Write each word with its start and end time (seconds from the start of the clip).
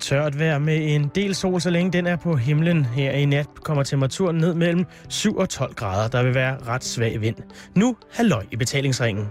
Tørt 0.00 0.38
vejr 0.38 0.58
med 0.58 0.94
en 0.94 1.10
del 1.14 1.34
sol, 1.34 1.60
så 1.60 1.70
længe 1.70 1.92
den 1.92 2.06
er 2.06 2.16
på 2.16 2.36
himlen. 2.36 2.84
Her 2.84 3.10
i 3.10 3.24
nat 3.24 3.46
kommer 3.64 3.82
temperaturen 3.82 4.36
ned 4.36 4.54
mellem 4.54 4.86
7 5.08 5.36
og 5.36 5.48
12 5.48 5.74
grader. 5.74 6.08
Der 6.08 6.22
vil 6.22 6.34
være 6.34 6.58
ret 6.66 6.84
svag 6.84 7.20
vind. 7.20 7.36
Nu 7.76 7.96
halløj 8.12 8.44
i 8.50 8.56
betalingsringen. 8.56 9.26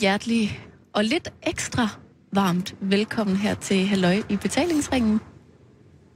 Hjertelig 0.00 0.60
og 0.94 1.04
lidt 1.04 1.28
ekstra 1.42 1.88
varmt 2.32 2.74
velkommen 2.80 3.36
her 3.36 3.54
til 3.54 3.86
Halløj 3.86 4.22
i 4.28 4.36
betalingsringen. 4.36 5.20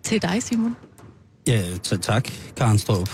Til 0.03 0.23
dig, 0.23 0.43
Simon. 0.43 0.77
Ja, 1.49 1.63
tak, 2.03 2.29
Karen 2.57 2.79
Strup. 2.79 3.11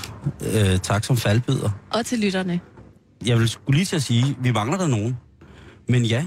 Øh, 0.54 0.78
tak 0.78 1.04
som 1.04 1.16
faldbyder. 1.16 1.70
Og 1.92 2.06
til 2.06 2.18
lytterne. 2.18 2.60
Jeg 3.26 3.38
vil 3.38 3.48
skulle 3.48 3.76
lige 3.76 3.84
til 3.86 3.96
at 3.96 4.02
sige, 4.02 4.36
vi 4.42 4.52
mangler 4.52 4.78
der 4.78 4.86
nogen. 4.86 5.16
Men 5.88 6.04
ja, 6.04 6.26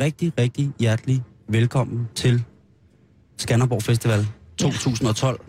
rigtig, 0.00 0.32
rigtig 0.38 0.70
hjertelig 0.80 1.22
velkommen 1.48 2.08
til 2.14 2.44
Skanderborg 3.38 3.82
Festival 3.82 4.26
2012. 4.58 5.40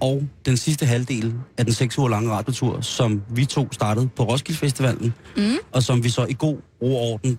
Og 0.00 0.22
den 0.46 0.56
sidste 0.56 0.86
halvdel 0.86 1.34
af 1.58 1.64
den 1.64 1.74
seks 1.74 1.98
uger 1.98 2.08
lange 2.08 2.30
radiotur, 2.30 2.80
som 2.80 3.22
vi 3.30 3.44
to 3.44 3.68
startede 3.72 4.08
på 4.16 4.22
Roskilde 4.24 4.58
Festivalen, 4.58 5.14
Mm. 5.36 5.42
og 5.72 5.82
som 5.82 6.04
vi 6.04 6.08
så 6.08 6.26
i 6.26 6.34
god 6.38 6.56
ro 6.82 7.12
orden 7.12 7.38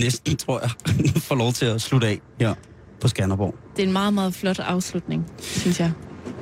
næsten, 0.00 0.36
tror 0.36 0.60
jeg, 0.60 0.70
får 1.28 1.34
lov 1.34 1.52
til 1.52 1.66
at 1.66 1.82
slutte 1.82 2.06
af 2.06 2.20
her 2.40 2.54
på 3.00 3.08
Skanderborg. 3.08 3.54
Det 3.76 3.82
er 3.82 3.86
en 3.86 3.92
meget, 3.92 4.14
meget 4.14 4.34
flot 4.34 4.58
afslutning, 4.58 5.26
synes 5.40 5.80
jeg. 5.80 5.92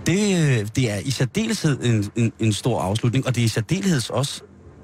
Det, 0.06 0.12
øh, 0.60 0.68
det 0.76 0.90
er 0.90 0.98
i 0.98 1.10
særdeleshed 1.10 1.78
en, 1.84 2.10
en, 2.16 2.32
en 2.38 2.52
stor 2.52 2.80
afslutning, 2.80 3.26
og 3.26 3.34
det 3.34 3.40
er 3.40 3.44
i 3.44 3.48
særdeleshed 3.48 4.10
også 4.10 4.42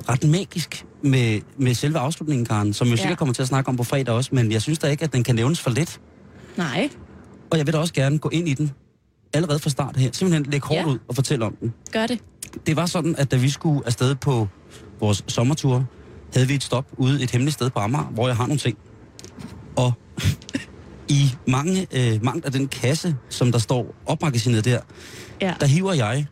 ret 0.08 0.28
magisk 0.28 0.84
med, 1.02 1.41
med 1.58 1.74
selve 1.74 1.98
afslutningen, 1.98 2.46
Karen, 2.46 2.72
som 2.72 2.84
vi 2.86 2.91
ja. 2.91 2.94
Ja. 2.96 3.00
sikkert 3.02 3.19
kommer 3.19 3.34
til 3.34 3.42
at 3.42 3.48
snakke 3.48 3.69
om 3.69 3.77
på 3.77 3.84
fredag 3.84 4.14
også, 4.14 4.30
men 4.33 4.52
jeg 4.52 4.62
synes 4.62 4.78
da 4.78 4.86
ikke, 4.86 5.05
at 5.05 5.12
den 5.12 5.24
kan 5.24 5.34
nævnes 5.34 5.61
for 5.61 5.70
lidt. 5.70 6.00
Nej, 6.56 6.89
Og 7.50 7.58
jeg 7.58 7.66
vil 7.66 7.74
da 7.74 7.78
også 7.78 7.94
gerne 7.94 8.19
gå 8.19 8.28
ind 8.28 8.48
i 8.48 8.55
den 8.55 8.70
allerede 9.33 9.58
fra 9.58 9.70
start 9.70 9.96
her. 9.96 10.11
Simpelthen 10.12 10.46
lægge 10.52 10.66
hårdt 10.66 10.80
Ja. 10.80 10.86
ud 10.86 10.98
og 11.08 11.14
fortælle 11.14 11.44
om 11.44 11.56
den. 11.61 11.74
gør 11.92 12.06
det. 12.06 12.20
Det 12.66 12.77
var 12.77 12.86
sådan, 12.86 13.14
at 13.19 13.30
da 13.30 13.36
vi 13.36 13.50
skulle 13.50 13.86
afsted 13.86 14.14
på 14.14 14.48
vores 15.00 15.24
sommertur, 15.28 15.84
havde 16.34 16.48
vi 16.48 16.54
et 16.54 16.62
stop 16.62 16.86
ude 16.96 17.22
et 17.22 17.30
hemmeligt 17.30 17.54
sted 17.54 17.70
på 17.70 17.78
Amager, 17.78 18.04
hvor 18.04 18.26
jeg 18.26 18.36
har 18.36 18.46
nogle 18.46 18.58
ting. 18.58 18.78
Og 19.76 19.92
i 21.18 21.34
mange, 21.46 21.86
øh, 21.92 22.24
mange 22.24 22.42
af 22.46 22.52
den 22.52 22.68
kasse, 22.68 23.16
som 23.28 23.52
der 23.52 23.58
står 23.58 23.94
opmagasineret 24.06 24.64
der, 24.64 24.80
Ja, 25.40 25.54
der 25.60 25.66
hiver 25.66 25.92
jeg 25.92 26.26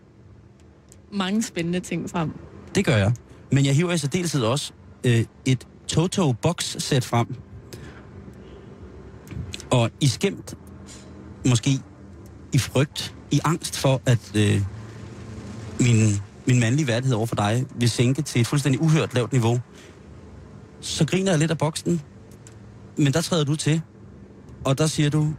mange 1.13 1.43
spændende 1.43 1.81
ting 1.81 2.11
frem. 2.11 2.33
Det 2.75 2.85
gør 2.85 2.97
jeg. 2.97 3.13
Men 3.53 3.67
jeg 3.67 3.75
hiver 3.75 3.93
i 3.93 3.99
særdeleshed 3.99 4.43
også 4.43 4.73
øh, 5.05 5.25
et 5.45 5.67
Toto 5.89 6.33
box 6.33 6.77
sæt 6.79 7.05
frem. 7.05 7.35
Og 9.71 9.91
i 10.01 10.07
skæmt, 10.07 10.55
måske 11.47 11.71
i 12.53 12.59
frygt, 12.59 13.15
i 13.31 13.41
angst 13.45 13.77
for, 13.77 14.01
at 14.07 14.33
øh, 14.37 14.63
min, 15.81 16.21
min 16.47 16.61
mandlige 16.61 16.87
værdighed 16.87 17.17
over 17.17 17.27
for 17.27 17.37
dig 17.37 17.67
vil 17.75 17.91
sænke 17.91 18.23
til 18.23 18.41
et 18.41 18.47
fuldstændig 18.47 18.81
uhørt 18.81 19.15
lavt 19.15 19.33
niveau, 19.33 19.61
så 20.87 21.05
griner 21.07 21.33
jeg 21.33 21.39
lidt 21.39 21.51
af 21.51 21.59
boksen. 21.59 22.01
Men 22.97 23.13
der 23.13 23.21
træder 23.21 23.45
du 23.45 23.57
til, 23.57 23.81
og 24.65 24.79
der 24.79 24.87
siger 24.87 25.11
du, 25.11 25.35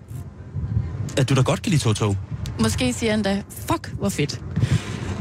at 1.18 1.30
du 1.30 1.35
da 1.35 1.41
godt 1.41 1.62
kan 1.62 1.69
lide 1.69 1.84
Toto. 1.84 2.16
Måske 2.59 2.94
siger 2.94 3.12
han 3.12 3.22
da, 3.24 3.44
fuck, 3.50 3.94
hvor 4.00 4.09
fedt. 4.09 4.41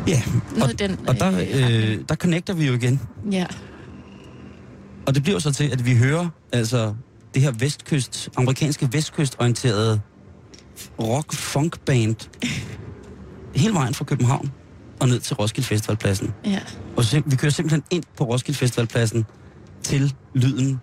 Ja, 0.08 0.22
og, 0.50 0.58
Noget 0.58 0.78
den, 0.78 0.98
og 1.08 1.20
der, 1.20 1.38
øh, 1.38 1.92
øh, 1.92 1.98
der 2.08 2.14
connecter 2.14 2.54
vi 2.54 2.66
jo 2.66 2.72
igen. 2.74 3.00
Ja, 3.30 3.46
Og 5.06 5.14
det 5.14 5.22
bliver 5.22 5.38
så 5.38 5.52
til, 5.52 5.64
at 5.72 5.86
vi 5.86 5.96
hører 5.96 6.28
altså 6.52 6.94
det 7.34 7.42
her 7.42 7.52
vestkyst, 7.58 8.28
amerikanske 8.36 8.88
vestkystorienterede 8.92 10.00
rock-funk-band 11.00 12.16
hele 13.54 13.74
vejen 13.74 13.94
fra 13.94 14.04
København 14.04 14.52
og 15.00 15.08
ned 15.08 15.20
til 15.20 15.36
Roskilde 15.36 15.68
Festivalpladsen. 15.68 16.34
ja. 16.44 16.60
Og 16.96 17.04
så, 17.04 17.22
vi 17.26 17.36
kører 17.36 17.52
simpelthen 17.52 17.82
ind 17.90 18.04
på 18.16 18.24
Roskilde 18.24 18.58
Festivalpladsen 18.58 19.24
til 19.86 20.14
lyden 20.34 20.80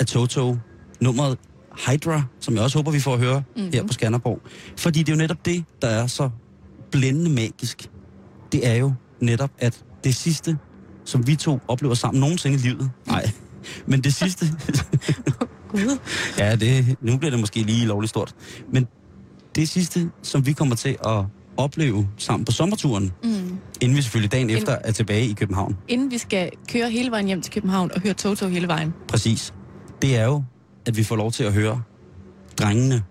af 0.00 0.06
Toto, 0.06 0.56
nummeret 1.00 1.38
Hydra, 1.86 2.22
som 2.40 2.54
jeg 2.54 2.62
også 2.62 2.78
håber, 2.78 2.90
vi 2.90 3.00
får 3.00 3.12
at 3.12 3.18
høre 3.18 3.42
mm-hmm. 3.56 3.70
her 3.72 3.86
på 3.86 3.92
Skanderborg. 3.92 4.40
Fordi 4.76 4.98
det 4.98 5.08
er 5.08 5.16
jo 5.16 5.18
netop 5.18 5.44
det, 5.44 5.64
der 5.82 5.88
er 5.88 6.06
så 6.06 6.30
blændende 6.90 7.30
magisk. 7.30 7.90
Det 8.52 8.66
er 8.66 8.74
jo 8.74 8.92
netop, 9.20 9.50
at 9.58 9.84
det 10.04 10.14
sidste, 10.14 10.58
som 11.04 11.26
vi 11.26 11.36
to 11.36 11.58
oplever 11.68 11.94
sammen 11.94 12.20
nogensinde 12.20 12.56
i 12.56 12.58
livet, 12.58 12.90
nej, 13.06 13.30
men 13.90 14.00
det 14.00 14.14
sidste, 14.14 14.46
Gud. 15.70 15.98
ja, 16.38 16.56
det, 16.56 16.96
nu 17.00 17.16
bliver 17.18 17.30
det 17.30 17.40
måske 17.40 17.62
lige 17.62 17.86
lovligt 17.86 18.10
stort, 18.10 18.34
men 18.72 18.86
det 19.54 19.68
sidste, 19.68 20.10
som 20.22 20.46
vi 20.46 20.52
kommer 20.52 20.76
til 20.76 20.96
at 21.06 21.24
opleve 21.56 22.08
sammen 22.16 22.44
på 22.44 22.52
sommerturen, 22.52 23.12
Mm. 23.22 23.58
inden 23.80 23.96
vi 23.96 24.02
selvfølgelig 24.02 24.32
dagen 24.32 24.50
En- 24.50 24.56
efter 24.56 24.76
er 24.84 24.92
tilbage 24.92 25.26
i 25.26 25.32
København, 25.32 25.76
Inden 25.88 26.10
vi 26.10 26.18
skal 26.18 26.50
køre 26.72 26.90
hele 26.90 27.10
vejen 27.10 27.26
hjem 27.26 27.42
til 27.42 27.52
København 27.52 27.90
og 27.94 28.00
høre 28.00 28.14
Toto 28.14 28.46
hele 28.48 28.68
vejen. 28.68 28.94
Præcis. 29.08 29.54
Det 30.02 30.16
er 30.16 30.24
jo, 30.24 30.42
at 30.86 30.96
vi 30.96 31.02
får 31.04 31.16
lov 31.16 31.32
til 31.32 31.44
at 31.44 31.52
høre 31.52 31.82
drengene 32.58 33.02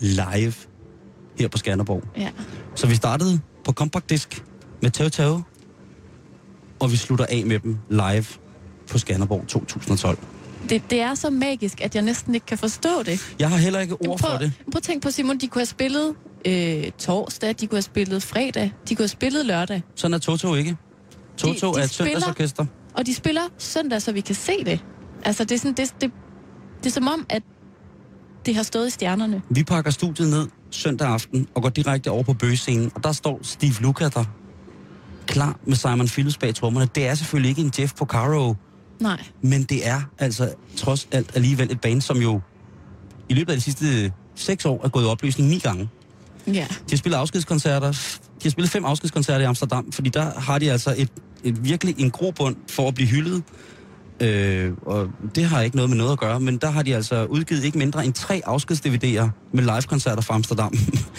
live 0.00 0.52
her 1.38 1.48
på 1.48 1.58
Skanderborg. 1.58 2.02
Ja. 2.16 2.28
Så 2.74 2.86
vi 2.86 2.94
startede 2.94 3.40
på 3.64 3.72
Compact 3.72 4.10
Disc 4.10 4.28
med 4.82 4.90
Tao, 5.10 5.40
og 6.80 6.92
vi 6.92 6.96
slutter 6.96 7.26
af 7.28 7.42
med 7.46 7.58
dem 7.58 7.78
live 7.90 8.24
på 8.90 8.98
Skanderborg 8.98 9.44
2012. 9.48 10.18
Det, 10.70 10.82
det 10.90 11.00
er 11.00 11.14
så 11.14 11.30
magisk, 11.30 11.80
at 11.80 11.94
jeg 11.94 12.02
næsten 12.02 12.34
ikke 12.34 12.46
kan 12.46 12.58
forstå 12.58 13.02
det. 13.02 13.34
Jeg 13.38 13.50
har 13.50 13.56
heller 13.56 13.80
ikke 13.80 13.94
ord 14.08 14.18
for 14.18 14.26
prøv, 14.28 14.38
det. 14.38 14.52
prøv 14.64 14.76
at 14.76 14.82
tænke 14.82 15.04
på, 15.04 15.10
Simon, 15.10 15.38
de 15.38 15.48
kunne 15.48 15.60
have 15.60 15.66
spillet 15.66 16.14
øh, 16.46 16.84
torsdag, 16.98 17.54
de 17.60 17.66
kunne 17.66 17.76
have 17.76 17.82
spillet 17.82 18.22
fredag, 18.22 18.72
de 18.88 18.94
kunne 18.94 19.02
have 19.02 19.08
spillet 19.08 19.46
lørdag. 19.46 19.82
Sådan 19.94 20.14
er 20.14 20.18
Toto 20.18 20.54
ikke. 20.54 20.76
Toto 21.36 21.68
De- 21.70 21.74
de 21.74 21.80
er 21.80 21.84
et 21.84 21.90
spiller- 21.90 22.12
søndagsorkester. 22.12 22.66
Og 22.94 23.06
de 23.06 23.14
spiller 23.14 23.42
søndag, 23.58 24.02
så 24.02 24.12
vi 24.12 24.20
kan 24.20 24.34
se 24.34 24.64
det. 24.64 24.84
Altså, 25.24 25.44
det 25.44 25.52
er, 25.52 25.58
sådan, 25.58 25.74
det, 25.74 25.94
det, 26.00 26.10
det 26.82 26.86
er 26.86 26.90
som 26.94 27.08
om, 27.08 27.26
at 27.28 27.42
det 28.46 28.54
har 28.56 28.62
stået 28.62 28.86
i 28.86 28.90
stjernerne. 28.90 29.42
Vi 29.50 29.62
pakker 29.64 29.90
studiet 29.90 30.28
ned 30.28 30.46
søndag 30.70 31.08
aften 31.08 31.48
og 31.54 31.62
går 31.62 31.68
direkte 31.68 32.10
over 32.10 32.22
på 32.22 32.32
bøgescenen, 32.32 32.90
og 32.94 33.04
der 33.04 33.12
står 33.12 33.38
Steve 33.42 33.74
Lukather 33.80 34.24
der 35.28 35.32
klar 35.34 35.58
med 35.64 35.76
Simon 35.76 36.06
Phillips 36.08 36.36
bag 36.38 36.54
trommerne. 36.54 36.88
Det 36.94 37.06
er 37.06 37.14
selvfølgelig 37.14 37.48
ikke 37.48 37.60
en 37.62 37.72
Jeff 37.78 37.94
Porcaro, 37.94 38.54
Nej. 39.00 39.22
men 39.42 39.62
det 39.62 39.86
er 39.88 40.00
altså 40.18 40.54
trods 40.76 41.08
alt 41.12 41.30
alligevel 41.36 41.70
et 41.72 41.80
band, 41.80 42.00
som 42.00 42.16
jo 42.16 42.40
i 43.28 43.34
løbet 43.34 43.52
af 43.52 43.56
de 43.56 43.62
sidste 43.62 44.12
seks 44.34 44.64
år 44.64 44.80
er 44.84 44.88
gået 44.88 45.02
i 45.04 45.06
opløsning 45.06 45.48
ni 45.48 45.58
gange. 45.58 45.88
Ja. 46.54 46.66
De 46.70 46.90
har 46.90 46.96
spillet 46.96 47.18
afskedskoncerter. 47.18 47.90
De 47.90 48.42
har 48.42 48.50
spillet 48.50 48.70
fem 48.70 48.84
afskedskoncerter 48.84 49.40
i 49.40 49.44
Amsterdam, 49.44 49.92
fordi 49.92 50.10
der 50.10 50.40
har 50.40 50.58
de 50.58 50.72
altså 50.72 50.94
et, 50.96 51.08
et 51.44 51.64
virkelig 51.64 51.94
en 51.98 52.10
grobund 52.10 52.56
for 52.68 52.88
at 52.88 52.94
blive 52.94 53.08
hyldet. 53.08 53.42
Øh, 54.20 54.72
og 54.86 55.08
det 55.34 55.44
har 55.44 55.60
ikke 55.60 55.76
noget 55.76 55.90
med 55.90 55.98
noget 55.98 56.12
at 56.12 56.18
gøre, 56.18 56.40
men 56.40 56.56
der 56.56 56.70
har 56.70 56.82
de 56.82 56.94
altså 56.96 57.24
udgivet 57.24 57.64
ikke 57.64 57.78
mindre 57.78 58.04
end 58.04 58.14
tre 58.14 58.42
afskeds-DVD'er 58.46 59.28
med 59.52 59.62
live-koncerter 59.64 60.22
fra 60.22 60.34
Amsterdam. 60.34 60.72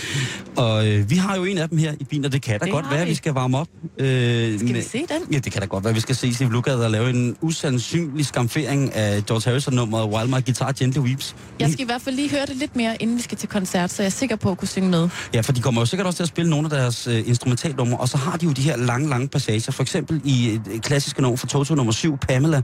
og 0.58 0.88
øh, 0.88 1.10
vi 1.10 1.16
har 1.16 1.36
jo 1.36 1.44
en 1.46 1.58
af 1.58 1.70
dem 1.70 1.78
her 1.78 1.94
i 2.00 2.04
bilen, 2.04 2.26
og 2.26 2.32
det 2.32 2.42
kan 2.42 2.60
da 2.60 2.66
Det 2.66 2.74
godt 2.74 2.86
være, 2.92 3.02
at 3.02 3.08
vi. 3.08 3.16
skal 3.16 3.34
varme 3.34 3.58
op. 3.58 3.68
Øh, 3.98 4.60
Skal 4.60 4.74
vi 4.74 4.82
se 4.82 4.98
den? 4.98 5.34
Ja, 5.34 5.40
det 5.40 5.52
kan 5.52 5.62
da 5.62 5.68
godt 5.68 5.84
være, 5.84 5.94
vi 5.94 6.00
skal 6.00 6.16
se 6.16 6.34
Steve 6.34 6.52
Lukather 6.52 6.84
og 6.86 6.92
lave 6.92 7.10
en 7.10 7.36
usandsynlig 7.42 8.26
skamfering 8.26 8.96
af 8.96 9.26
George 9.26 9.50
Harrison-nummeret 9.50 10.10
While 10.14 10.28
My 10.28 10.46
Guitar 10.46 10.72
Gently 10.72 11.00
Weeps. 11.00 11.36
Jeg 11.60 11.70
skal 11.72 11.82
i 11.82 11.86
hvert 11.86 12.02
fald 12.02 12.16
lige 12.16 12.30
høre 12.30 12.46
det 12.46 12.56
lidt 12.56 12.76
mere, 12.76 13.02
inden 13.02 13.18
vi 13.18 13.22
skal 13.22 13.38
til 13.38 13.50
koncert, 13.50 13.92
så 13.92 14.04
jeg 14.04 14.08
er 14.08 14.12
sikker 14.12 14.36
på 14.36 14.52
at 14.52 14.58
kunne 14.58 14.68
synge 14.68 14.90
med. 14.90 15.10
Ja, 15.34 15.42
for 15.42 15.52
de 15.52 15.62
kommer 15.62 15.82
jo 15.82 15.86
sikkert 15.86 16.08
også 16.08 16.18
til 16.18 16.24
at 16.24 16.30
spille 16.30 16.50
nogle 16.50 16.66
af 16.66 16.70
deres 16.70 17.08
øh, 17.08 17.28
instrumentalnumre, 17.28 17.98
og 17.98 18.10
så 18.10 18.18
har 18.18 18.38
de 18.38 18.46
jo 18.46 18.52
de 18.52 18.62
her 18.62 18.78
lange, 18.78 19.10
lange 19.10 19.28
passager. 19.28 19.72
For 19.72 19.84
eksempel 19.84 20.22
i 20.24 20.50
et, 20.50 20.62
et 20.72 20.82
klassiske 20.82 21.22
nummer 21.22 21.38
fra 21.38 21.48
Toto 21.48 21.76
nummer 21.76 21.94
7, 21.94 22.18
Pamela, 22.18 22.62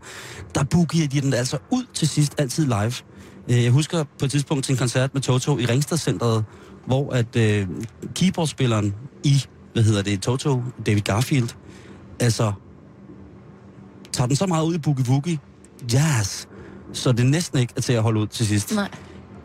der 0.55 0.63
boogier 0.63 1.07
de 1.07 1.21
den 1.21 1.33
altså 1.33 1.57
ud 1.71 1.83
til 1.93 2.07
sidst, 2.07 2.35
altid 2.37 2.65
live. 2.65 2.93
Øh, 3.51 3.63
jeg 3.63 3.71
husker 3.71 4.03
på 4.19 4.25
et 4.25 4.31
tidspunkt 4.31 4.65
til 4.65 4.73
en 4.73 4.77
koncert 4.77 5.13
med 5.13 5.21
Toto 5.21 5.57
i 5.57 5.65
Ringsted 5.65 5.97
Centeret, 5.97 6.45
hvor 6.87 7.13
at 7.13 7.35
øh, 7.35 7.67
keyboardspilleren 8.15 8.95
i, 9.23 9.43
hvad 9.73 9.83
hedder 9.83 10.01
det, 10.01 10.21
Toto, 10.21 10.63
David 10.85 11.01
Garfield, 11.01 11.49
altså 12.19 12.53
tager 14.11 14.27
den 14.27 14.35
så 14.35 14.45
meget 14.45 14.65
ud 14.65 14.75
i 14.75 14.77
boogie 14.77 15.05
woogie, 15.09 15.39
jazz, 15.93 16.45
så 16.93 17.11
det 17.11 17.25
næsten 17.25 17.59
ikke 17.59 17.73
er 17.77 17.81
til 17.81 17.93
at 17.93 18.01
holde 18.01 18.19
ud 18.19 18.27
til 18.27 18.47
sidst. 18.47 18.75
Nej. 18.75 18.89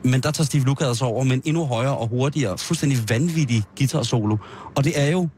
Men 0.05 0.21
der 0.21 0.31
tager 0.31 0.45
Steve 0.45 0.65
Lukather 0.65 1.07
over 1.07 1.25
med 1.25 1.33
en 1.33 1.43
endnu 1.45 1.65
højere 1.65 1.97
og 1.97 2.09
hurtigere, 2.09 2.59
fuldstændig 2.59 2.99
vanvittig 3.09 3.65
guitar 3.79 4.03
solo. 4.03 4.37
Og 4.75 4.85
det 4.85 5.01
er 5.01 5.11
jo, 5.11 5.29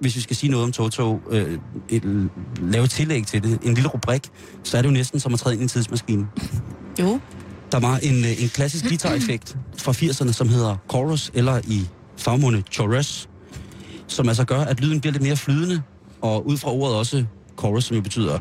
hvis 0.00 0.16
vi 0.16 0.20
skal 0.20 0.36
sige 0.36 0.50
noget 0.50 0.64
om 0.64 0.72
Toto, 0.72 1.20
øh, 1.30 1.58
et, 1.88 2.28
lave 2.60 2.86
tillæg 2.86 3.26
til 3.26 3.42
det, 3.42 3.58
en 3.62 3.74
lille 3.74 3.88
rubrik, 3.88 4.30
så 4.62 4.78
er 4.78 4.82
det 4.82 4.88
jo 4.88 4.92
næsten 4.92 5.20
som 5.20 5.34
at 5.34 5.40
træde 5.40 5.54
ind 5.54 5.60
i 5.60 5.62
en 5.62 5.68
tidsmaskine. 5.68 6.26
Jo. 7.00 7.20
Der 7.72 7.80
var 7.80 7.96
en, 7.98 8.24
øh, 8.24 8.42
en 8.42 8.48
klassisk 8.48 8.84
guitar-effekt 8.90 9.56
fra 9.78 9.92
80'erne, 9.92 10.32
som 10.32 10.48
hedder 10.48 10.76
chorus, 10.90 11.30
eller 11.34 11.60
i 11.64 11.86
fagmåne 12.16 12.62
chorus, 12.72 13.28
som 14.06 14.28
altså 14.28 14.44
gør, 14.44 14.60
at 14.60 14.80
lyden 14.80 15.00
bliver 15.00 15.12
lidt 15.12 15.22
mere 15.22 15.36
flydende, 15.36 15.82
og 16.20 16.46
ud 16.46 16.56
fra 16.56 16.72
ordet 16.72 16.96
også 16.96 17.24
chorus, 17.58 17.84
som 17.84 17.96
jo 17.96 18.02
betyder 18.02 18.38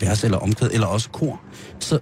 vers 0.00 0.24
eller 0.24 0.38
omkvæd, 0.38 0.70
eller 0.72 0.86
også 0.86 1.10
kor, 1.10 1.40
så 1.80 1.98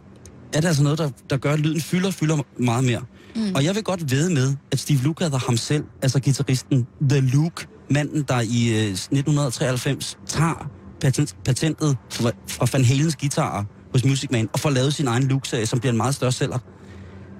er 0.52 0.60
det 0.60 0.68
altså 0.68 0.82
noget, 0.82 0.98
der, 0.98 1.10
der 1.30 1.36
gør, 1.36 1.52
at 1.52 1.60
lyden 1.60 1.80
fylder, 1.80 2.10
fylder 2.10 2.38
meget 2.58 2.84
mere. 2.84 3.02
Mm. 3.36 3.54
Og 3.54 3.64
jeg 3.64 3.74
vil 3.74 3.82
godt 3.82 4.10
ved 4.10 4.30
med, 4.30 4.56
at 4.72 4.78
Steve 4.78 4.98
Lukather 4.98 5.38
ham 5.38 5.56
selv, 5.56 5.84
altså 6.02 6.20
gitarristen 6.20 6.86
The 7.08 7.20
Luke, 7.20 7.66
manden, 7.90 8.22
der 8.22 8.40
i 8.40 8.68
øh, 8.68 8.90
1993 8.90 10.18
tager 10.26 10.70
patent, 11.00 11.36
patentet 11.44 11.96
fra, 12.10 12.30
fra 12.48 12.66
Van 12.72 12.84
Halens 12.84 13.16
guitarer 13.16 13.64
hos 13.92 14.04
Music 14.04 14.30
Man, 14.30 14.48
og 14.52 14.60
får 14.60 14.70
lavet 14.70 14.94
sin 14.94 15.08
egen 15.08 15.22
Luke-serie, 15.22 15.66
som 15.66 15.78
bliver 15.78 15.90
en 15.90 15.96
meget 15.96 16.14
større 16.14 16.32
sælger. 16.32 16.58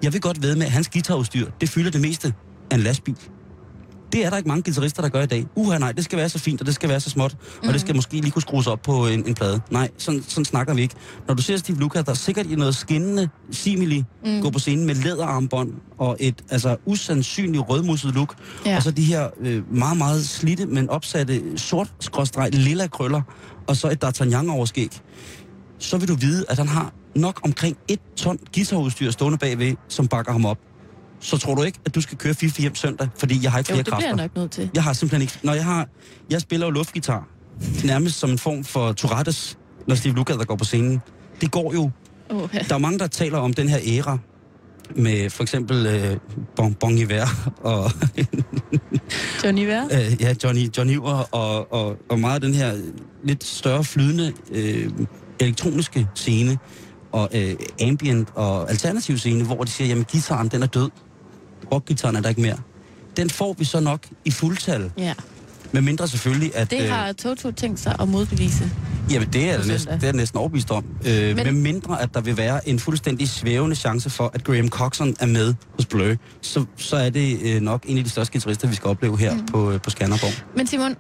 Jeg 0.03 0.13
vil 0.13 0.21
godt 0.21 0.43
ved 0.43 0.57
med, 0.57 0.67
at 0.67 0.73
hans 0.73 0.89
guitarudstyr, 0.89 1.51
det 1.61 1.69
fylder 1.69 1.91
det 1.91 2.01
meste 2.01 2.35
af 2.71 2.75
en 2.75 2.81
lastbil. 2.81 3.17
Det 4.13 4.25
er 4.27 4.31
der 4.31 4.37
ikke 4.37 4.49
mange 4.49 4.63
guitarister, 4.63 5.03
der 5.03 5.09
gør 5.09 5.23
i 5.23 5.27
dag. 5.27 5.47
Uha, 5.55 5.79
nej, 5.79 5.93
det 5.93 6.05
skal 6.05 6.19
være 6.19 6.29
så 6.29 6.39
fint, 6.39 6.61
og 6.61 6.67
det 6.67 6.75
skal 6.75 6.89
være 6.89 7.01
så 7.01 7.11
småt, 7.11 7.37
mm. 7.63 7.69
og 7.69 7.73
det 7.73 7.81
skal 7.81 7.95
måske 7.95 8.15
lige 8.15 8.31
kunne 8.31 8.43
skrues 8.43 8.67
op 8.67 8.83
på 8.83 9.07
en, 9.07 9.27
en 9.27 9.35
plade. 9.35 9.61
Nej, 9.71 9.91
sådan, 9.99 10.23
sådan 10.29 10.45
snakker 10.45 10.75
vi 10.75 10.83
ikke. 10.83 10.95
Når 11.29 11.35
du 11.35 11.43
ser 11.43 11.57
Steve 11.57 11.79
Lukather, 11.79 12.03
der 12.03 12.11
er 12.11 12.17
sikkert 12.17 12.47
i 12.47 12.55
noget 12.55 12.77
skinnende 12.77 13.29
simili 13.51 14.05
mm. 14.25 14.41
gå 14.43 14.51
på 14.51 14.59
scenen 14.59 14.87
med 14.87 14.95
læderarmbånd 14.95 15.73
og 15.99 16.17
et 16.21 16.45
altså 16.51 16.77
usandsynligt 16.87 17.65
rødmusset 17.69 18.15
look, 18.15 18.35
ja. 18.67 18.77
og 18.77 18.83
så 18.83 18.91
de 18.91 19.05
her 19.05 19.29
øh, 19.41 19.75
meget, 19.75 19.97
meget 19.97 20.25
slidte, 20.25 20.67
men 20.67 20.91
opsatte 20.91 21.43
sort 21.59 21.93
skråstreg 22.01 22.55
lilla 22.55 22.87
krøller, 22.87 23.23
og 23.67 23.77
så 23.77 23.89
et 23.89 24.05
D'Artagnan 24.05 24.51
overskæg. 24.51 25.01
Så 25.83 25.99
vil 25.99 26.09
du 26.09 26.15
vide, 26.15 26.45
at 26.49 26.59
han 26.59 26.69
har 26.69 26.93
nok 27.17 27.41
omkring 27.45 27.77
et 27.89 28.01
ton 28.17 28.39
guitarudstyr 28.55 29.11
stående 29.11 29.39
bagved, 29.39 29.75
som 29.89 30.09
bakker 30.09 30.33
ham 30.33 30.45
op 30.45 30.59
så 31.23 31.39
tror 31.39 31.55
du 31.55 31.63
ikke, 31.63 31.79
at 31.85 31.95
du 31.95 32.01
skal 32.01 32.19
køre 32.19 32.35
FIFA 32.35 32.61
hjem 32.61 32.75
søndag, 32.75 33.09
fordi 33.17 33.41
jeg 33.43 33.51
har 33.51 33.59
ikke 33.59 33.71
Jo, 33.71 33.75
flere 33.75 33.85
det 33.85 33.93
kræfter. 33.93 34.09
bliver 34.15 34.23
jeg 34.23 34.29
nok 34.35 34.37
nødt 34.37 34.51
til. 34.51 34.71
Jeg 34.75 34.83
har 34.83 34.93
simpelthen 34.93 35.23
ikke... 35.23 35.39
Når 35.43 35.53
jeg 35.53 35.65
har... 35.65 35.89
Jeg 36.31 36.41
spiller 36.41 36.67
jo 36.67 36.71
luftgitar. 36.71 37.29
Nærmest 37.85 38.19
som 38.19 38.31
en 38.31 38.39
form 38.39 38.65
for 38.65 38.93
Tourettes, 38.93 39.59
når 39.89 39.95
Steve 39.95 40.15
Lukather 40.15 40.45
går 40.45 40.57
på 40.57 40.65
scenen. 40.65 41.01
Det 41.41 41.51
går 41.51 41.75
jo. 41.75 41.91
Oh, 42.31 42.49
ja. 42.55 42.59
Der 42.69 42.75
er 42.75 42.79
mange, 42.79 42.99
der 42.99 43.07
taler 43.07 43.39
om 43.39 43.55
den 43.55 43.69
her 43.69 43.79
æra 43.87 44.19
med 44.97 45.31
for 45.31 45.43
eksempel 45.43 45.87
øh, 45.87 46.17
Bon, 46.57 46.75
bon 46.75 46.99
Iver 46.99 47.27
og 47.61 47.91
Johnny 49.45 49.67
Vær? 49.67 49.85
øh, 49.95 50.23
ja, 50.23 50.35
Johnny, 50.45 50.77
John 50.79 50.91
Iver 50.91 51.35
og, 51.35 51.73
og, 51.73 51.97
og 52.11 52.19
meget 52.19 52.35
af 52.35 52.41
den 52.41 52.55
her 52.55 52.73
lidt 53.25 53.45
større 53.45 53.85
flydende 53.85 54.33
øh, 54.51 54.91
elektroniske 55.45 56.09
scene 56.15 56.59
og 57.13 57.29
øh, 57.35 57.55
ambient 57.83 58.29
og 58.35 58.71
alternativ 58.71 59.19
scene, 59.19 59.45
hvor 59.45 59.65
de 59.65 59.71
siger, 59.71 59.89
jamen 59.89 60.05
gitaren 60.05 60.49
den 60.49 60.63
er 60.63 60.67
død. 60.67 60.91
Rockgitaren 61.73 62.17
er 62.17 62.21
der 62.21 62.29
ikke 62.29 62.41
mere. 62.41 62.57
Den 63.17 63.31
får 63.31 63.55
vi 63.59 63.65
så 63.65 63.81
nok 63.81 64.01
i 64.25 64.31
fuldtal. 64.31 64.91
Ja. 64.99 65.15
Med 65.73 65.83
mindre 65.83 66.09
selvfølgelig, 66.09 66.57
at... 66.57 66.71
Det 66.71 66.89
har 66.89 67.13
Toto 67.13 67.51
tænkt 67.51 67.81
sig 67.81 67.97
at 68.01 68.09
modbevise. 68.09 68.65
Øh, 68.65 69.13
jamen, 69.13 69.29
det 69.33 69.51
er, 69.51 69.59
det 69.59 69.67
næsten, 69.67 69.95
det 69.95 70.03
er 70.03 70.07
jeg 70.07 70.15
næsten 70.17 70.39
overbevist 70.39 70.71
om. 70.71 70.85
Øh, 71.07 71.37
Men- 71.37 71.37
Med 71.37 71.53
mindre, 71.53 72.03
at 72.03 72.15
der 72.15 72.21
vil 72.21 72.37
være 72.37 72.69
en 72.69 72.79
fuldstændig 72.79 73.29
svævende 73.29 73.77
chance 73.77 74.11
for, 74.11 74.31
at 74.35 74.45
Graham 74.45 74.69
Coxon 74.69 75.17
er 75.21 75.27
med 75.27 75.55
hos 75.77 75.87
Blur, 75.87 76.15
så, 76.41 76.65
så 76.77 76.97
er 76.97 77.11
det 77.11 77.39
øh, 77.43 77.61
nok 77.61 77.85
en 77.87 77.99
af 77.99 78.05
de 78.05 78.11
største 78.11 78.33
guitarister, 78.33 78.69
vi 78.69 78.75
skal 78.75 78.89
opleve 78.89 79.19
her 79.19 79.35
mm. 79.35 79.47
på, 79.47 79.71
øh, 79.73 79.81
på 79.81 79.91
Skanderborg. 79.91 80.33
Men 80.57 80.67
Simon, 80.67 80.95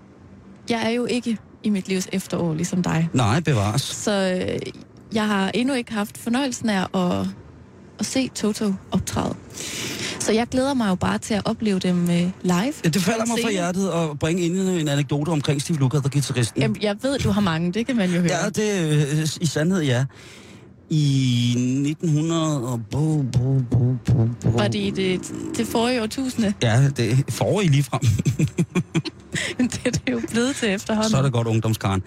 jeg 0.70 0.82
er 0.84 0.90
jo 0.90 1.04
ikke 1.04 1.38
i 1.62 1.70
mit 1.70 1.88
livs 1.88 2.08
efterår, 2.12 2.54
ligesom 2.54 2.82
dig. 2.82 3.08
Nej, 3.12 3.40
bevares. 3.40 3.82
Så 3.82 4.10
øh, 4.12 4.72
jeg 5.14 5.26
har 5.26 5.50
endnu 5.54 5.74
ikke 5.74 5.92
haft 5.92 6.18
fornøjelsen 6.18 6.68
af 6.68 6.86
at, 6.94 7.26
at 7.98 8.06
se 8.06 8.28
Toto 8.34 8.72
optræde. 8.90 9.34
Så 10.18 10.32
jeg 10.32 10.46
glæder 10.46 10.74
mig 10.74 10.88
jo 10.88 10.94
bare 10.94 11.18
til 11.18 11.34
at 11.34 11.42
opleve 11.44 11.78
dem 11.78 12.02
øh, 12.10 12.30
live. 12.42 12.54
Ja, 12.84 12.88
Det 12.88 13.02
falder 13.02 13.26
mig 13.26 13.36
fra 13.42 13.50
hjertet 13.50 13.88
at 13.88 14.18
bringe 14.18 14.42
ind 14.42 14.56
en 14.56 14.88
anekdote 14.88 15.28
omkring 15.28 15.62
Steve 15.62 15.78
Lukather, 15.78 16.10
guitaristen. 16.10 16.62
Jamen, 16.62 16.76
jeg 16.82 16.96
ved, 17.02 17.18
du 17.18 17.30
har 17.30 17.40
mange, 17.40 17.72
det 17.72 17.86
kan 17.86 17.96
man 17.96 18.10
jo 18.10 18.20
høre. 18.20 18.32
Ja, 18.44 18.48
det 18.48 19.18
øh, 19.20 19.28
i 19.40 19.46
sandhed, 19.46 19.82
ja. 19.82 20.04
I 20.94 21.54
1900 21.56 22.68
og... 22.68 22.80
Bo, 22.90 23.22
bo, 23.32 23.60
bo, 23.70 23.96
bo, 24.06 24.28
bo. 24.42 24.48
Var 24.50 24.68
det 24.68 24.78
i 24.78 24.90
det, 24.90 25.32
det 25.56 25.66
forrige 25.66 26.02
årtusinde? 26.02 26.54
Ja, 26.62 26.88
det 26.96 27.24
forrige 27.28 27.70
lige 27.70 27.82
frem. 27.82 28.00
det 29.72 29.80
er 29.84 29.90
det 29.90 30.12
jo 30.12 30.20
blevet 30.30 30.56
til 30.56 30.70
efterhånden. 30.70 31.10
Så 31.10 31.16
er 31.16 31.22
det 31.22 31.32
godt 31.32 31.46
ungdomskaren. 31.46 32.02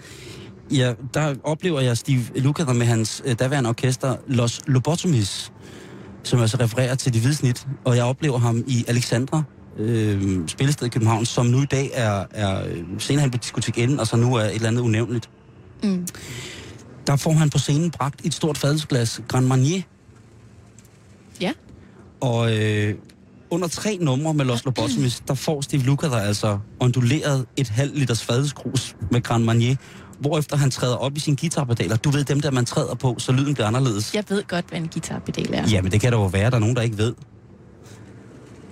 Ja, 0.70 0.92
der 1.14 1.34
oplever 1.44 1.80
jeg 1.80 1.96
Steve 1.96 2.22
Lukather 2.34 2.74
med 2.74 2.86
hans 2.86 3.22
øh, 3.24 3.34
daværende 3.38 3.70
orkester 3.70 4.16
Los 4.26 4.60
Lobotomies, 4.66 5.52
som 6.22 6.40
altså 6.40 6.56
refererer 6.60 6.94
til 6.94 7.14
de 7.14 7.20
hvide 7.20 7.34
snit. 7.34 7.66
Og 7.84 7.96
jeg 7.96 8.04
oplever 8.04 8.38
ham 8.38 8.64
i 8.66 8.84
Alexandra, 8.88 9.42
øh, 9.78 10.48
spillested 10.48 10.86
i 10.86 10.90
København, 10.90 11.26
som 11.26 11.46
nu 11.46 11.62
i 11.62 11.66
dag 11.66 11.90
er, 11.94 12.24
er 12.30 12.66
øh, 12.66 12.84
senere 12.98 13.22
hen 13.22 13.30
på 13.30 13.38
diskotek 13.38 13.90
N, 13.90 13.98
og 13.98 14.06
så 14.06 14.16
nu 14.16 14.34
er 14.34 14.42
et 14.42 14.54
eller 14.54 14.68
andet 14.68 14.82
unævnligt. 14.82 15.30
Mm. 15.82 16.06
Der 17.06 17.16
får 17.16 17.32
han 17.32 17.50
på 17.50 17.58
scenen 17.58 17.90
bragt 17.90 18.26
et 18.26 18.34
stort 18.34 18.58
fadelsglas 18.58 19.20
Grand 19.28 19.46
Marnier, 19.46 19.82
Ja. 21.40 21.52
og 22.20 22.56
øh, 22.56 22.94
under 23.50 23.68
tre 23.68 23.98
numre 24.00 24.34
med 24.34 24.44
Los 24.44 24.64
Lobotomies, 24.64 25.22
der 25.28 25.34
får 25.34 25.60
Steve 25.60 25.82
Lukather 25.82 26.16
altså 26.18 26.58
onduleret 26.80 27.46
et 27.56 27.68
halvt 27.68 27.98
liters 27.98 28.22
fadelskrus 28.24 28.96
med 29.10 29.22
Grand 29.22 29.44
Marnier, 29.44 29.76
hvorefter 30.20 30.56
han 30.56 30.70
træder 30.70 30.96
op 30.96 31.16
i 31.16 31.20
sine 31.20 31.36
guitarpedaler. 31.36 31.96
Du 31.96 32.10
ved 32.10 32.24
dem 32.24 32.40
der, 32.40 32.50
man 32.50 32.64
træder 32.64 32.94
på, 32.94 33.14
så 33.18 33.32
lyden 33.32 33.54
bliver 33.54 33.66
anderledes. 33.66 34.14
Jeg 34.14 34.24
ved 34.28 34.42
godt, 34.48 34.68
hvad 34.68 34.78
en 34.78 34.88
guitarpedal 34.88 35.54
er. 35.54 35.68
Jamen, 35.70 35.92
det 35.92 36.00
kan 36.00 36.12
der 36.12 36.18
jo 36.18 36.26
være, 36.26 36.50
der 36.50 36.56
er 36.56 36.60
nogen, 36.60 36.76
der 36.76 36.82
ikke 36.82 36.98
ved. 36.98 37.14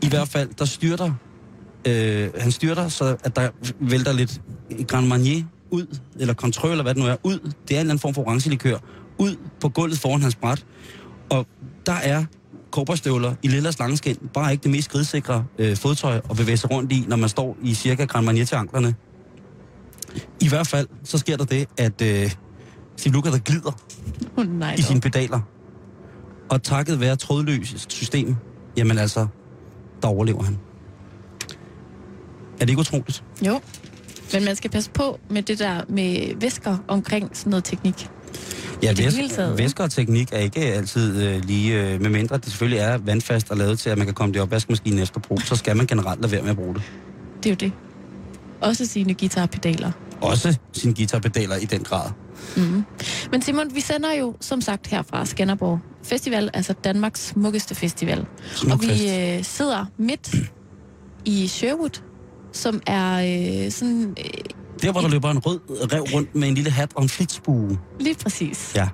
I 0.02 0.08
hvert 0.08 0.28
fald, 0.28 0.48
der 0.58 0.64
styrter, 0.64 1.12
øh, 1.86 2.30
han 2.38 2.52
styrter, 2.52 2.88
så 2.88 3.16
at 3.24 3.36
der 3.36 3.48
vælter 3.80 4.12
lidt 4.12 4.40
Grand 4.88 5.06
Marnier 5.06 5.44
ud, 5.70 5.98
eller 6.18 6.34
kontrol, 6.34 6.70
eller 6.70 6.82
hvad 6.82 6.94
det 6.94 7.02
nu 7.02 7.08
er, 7.08 7.16
ud. 7.22 7.38
Det 7.38 7.44
er 7.44 7.50
en 7.50 7.54
eller 7.68 7.80
anden 7.80 7.98
form 7.98 8.14
for 8.14 8.26
orange 8.26 8.50
likør. 8.50 8.78
Ud 9.18 9.36
på 9.60 9.68
gulvet 9.68 9.98
foran 9.98 10.22
hans 10.22 10.34
bræt. 10.34 10.66
Og 11.30 11.46
der 11.86 11.92
er 11.92 12.24
kobberstøvler 12.70 13.34
i 13.42 13.48
lilla 13.48 13.70
slangeskin, 13.70 14.16
bare 14.34 14.52
ikke 14.52 14.62
det 14.62 14.70
mest 14.70 14.84
skridsikre 14.84 15.44
øh, 15.58 15.76
fodtøj 15.76 16.20
at 16.30 16.36
bevæge 16.36 16.56
sig 16.56 16.70
rundt 16.70 16.92
i, 16.92 17.04
når 17.08 17.16
man 17.16 17.28
står 17.28 17.56
i 17.62 17.74
cirka 17.74 18.04
Grand 18.04 18.26
Marnier 18.26 18.44
til 18.44 18.54
anklerne. 18.54 18.94
I 20.40 20.48
hvert 20.48 20.66
fald, 20.66 20.88
så 21.04 21.18
sker 21.18 21.36
der 21.36 21.44
det, 21.44 21.68
at 21.78 22.02
øh, 22.02 22.30
Steve 22.96 23.14
Lukather 23.14 23.38
glider 23.38 23.72
Oh, 24.36 24.46
nej, 24.46 24.74
i 24.78 24.82
sine 24.82 25.00
pedaler. 25.00 25.40
Og 26.48 26.62
takket 26.62 27.00
være 27.00 27.16
trådløs 27.16 27.86
system, 27.88 28.36
jamen 28.76 28.98
altså, 28.98 29.26
der 30.02 30.08
overlever 30.08 30.42
han. 30.42 30.58
Er 32.54 32.58
det 32.58 32.68
ikke 32.68 32.80
utroligt? 32.80 33.24
Jo. 33.46 33.60
Men 34.34 34.44
man 34.44 34.56
skal 34.56 34.70
passe 34.70 34.90
på 34.90 35.20
med 35.30 35.42
det 35.42 35.58
der 35.58 35.80
med 35.88 36.36
væsker 36.40 36.76
omkring 36.88 37.30
sådan 37.36 37.50
noget 37.50 37.64
teknik. 37.64 38.08
Ja, 38.82 38.92
I 38.92 38.94
væs- 38.94 39.38
væsker 39.58 39.84
og 39.84 39.90
teknik 39.90 40.28
er 40.32 40.38
ikke 40.38 40.60
altid 40.60 41.22
øh, 41.22 41.44
lige, 41.44 41.82
øh, 41.92 42.00
med 42.00 42.10
mindre 42.10 42.36
det 42.36 42.44
selvfølgelig 42.46 42.78
er 42.78 42.98
vandfast 42.98 43.50
og 43.50 43.56
lavet 43.56 43.78
til, 43.78 43.90
at 43.90 43.98
man 43.98 44.06
kan 44.06 44.14
komme 44.14 44.34
det 44.34 44.42
op 44.42 44.50
vaskemaskinen 44.50 44.98
efter 44.98 45.20
brug, 45.20 45.40
så 45.42 45.56
skal 45.56 45.76
man 45.76 45.86
generelt 45.86 46.20
lade 46.20 46.32
være 46.32 46.42
med 46.42 46.50
at 46.50 46.56
bruge 46.56 46.74
det. 46.74 46.82
Det 47.42 47.46
er 47.46 47.50
jo 47.50 47.56
det. 47.56 47.72
Også 48.60 48.86
sine 48.86 49.14
guitarpedaler. 49.14 49.90
Også 50.20 50.58
sine 50.72 50.94
guitarpedaler 50.94 51.56
i 51.56 51.64
den 51.64 51.80
grad. 51.82 52.10
Mm. 52.56 52.84
Men 53.30 53.42
Simon, 53.42 53.74
vi 53.74 53.80
sender 53.80 54.12
jo 54.12 54.34
som 54.40 54.60
sagt 54.60 54.86
her 54.86 55.02
fra 55.02 55.26
Skanderborg 55.26 55.80
Festival, 56.02 56.50
altså 56.54 56.72
Danmarks 56.84 57.26
smukkeste 57.26 57.74
festival. 57.74 58.26
Smuk 58.54 58.72
og 58.72 58.80
vi 58.82 59.10
øh, 59.36 59.44
sidder 59.44 59.84
midt 59.98 60.34
i 61.24 61.46
Sherwood, 61.46 62.00
som 62.54 62.82
er 62.86 63.14
øh, 63.64 63.70
sådan 63.70 64.16
øh, 64.18 64.24
Der, 64.82 64.92
hvor 64.92 65.00
der 65.00 65.08
løber 65.08 65.30
en 65.30 65.38
rød 65.38 65.60
rev 65.92 66.02
rundt 66.02 66.34
med 66.34 66.48
en 66.48 66.54
lille 66.54 66.70
hat 66.70 66.90
og 66.94 67.02
en 67.02 67.08
flitsbue. 67.08 67.78
lige 68.00 68.14
præcis. 68.22 68.72
Ja. 68.76 68.88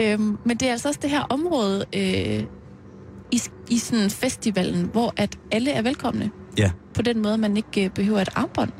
Øhm, 0.00 0.38
men 0.44 0.56
det 0.56 0.68
er 0.68 0.72
altså 0.72 0.88
også 0.88 1.00
det 1.02 1.10
her 1.10 1.20
område 1.20 1.84
øh, 1.96 2.44
i, 3.32 3.42
i 3.70 3.78
sådan 3.78 4.10
festivalen, 4.10 4.88
hvor 4.92 5.12
at 5.16 5.38
alle 5.50 5.70
er 5.70 5.82
velkomne. 5.82 6.30
Ja. 6.58 6.70
På 6.94 7.02
den 7.02 7.22
måde, 7.22 7.38
man 7.38 7.56
ikke 7.56 7.84
øh, 7.84 7.90
behøver 7.90 8.20
et 8.20 8.28
armbånd 8.34 8.70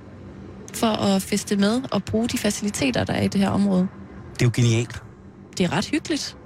for 0.74 0.86
at 0.86 1.22
feste 1.22 1.56
med 1.56 1.82
og 1.90 2.04
bruge 2.04 2.28
de 2.28 2.38
faciliteter, 2.38 3.04
der 3.04 3.12
er 3.12 3.22
i 3.22 3.28
det 3.28 3.40
her 3.40 3.48
område. 3.50 3.88
Det 4.34 4.42
er 4.42 4.46
jo 4.46 4.50
genialt. 4.54 5.02
Det 5.58 5.64
er 5.64 5.72
ret 5.72 5.86
hyggeligt. 5.86 6.36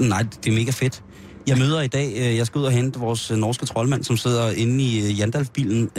Nej, 0.00 0.22
det 0.44 0.50
er 0.52 0.54
mega 0.58 0.70
fedt. 0.70 1.02
Jeg 1.46 1.58
møder 1.58 1.80
i 1.80 1.86
dag, 1.86 2.12
øh, 2.16 2.36
jeg 2.36 2.46
skal 2.46 2.58
ud 2.58 2.64
og 2.64 2.72
hente 2.72 2.98
vores 2.98 3.30
norske 3.30 3.66
troldmand, 3.66 4.04
som 4.04 4.16
sidder 4.16 4.50
inde 4.50 4.84
i 4.84 4.98
øh, 5.10 5.18
Jandalf-bilen. 5.20 5.90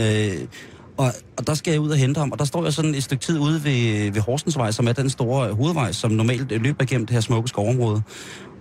Og, 0.98 1.12
og 1.38 1.48
der 1.48 1.54
skal 1.54 1.72
jeg 1.72 1.80
ud 1.80 1.90
og 1.90 1.98
hente 1.98 2.20
ham, 2.20 2.32
og 2.32 2.40
der 2.40 2.46
står 2.46 2.64
jeg 2.64 2.74
sådan 2.74 2.96
et 2.96 3.04
stykke 3.04 3.24
tid 3.24 3.40
ude 3.40 3.64
ved, 3.64 4.12
ved 4.12 4.22
Horsensvej, 4.22 4.72
som 4.72 4.88
er 4.88 4.94
den 4.94 5.10
store 5.10 5.54
hovedvej, 5.54 5.92
som 5.92 6.12
normalt 6.12 6.52
løber 6.52 6.84
igennem 6.84 7.06
det 7.06 7.14
her 7.14 7.22
smukke 7.22 7.50
skovområde. 7.50 8.02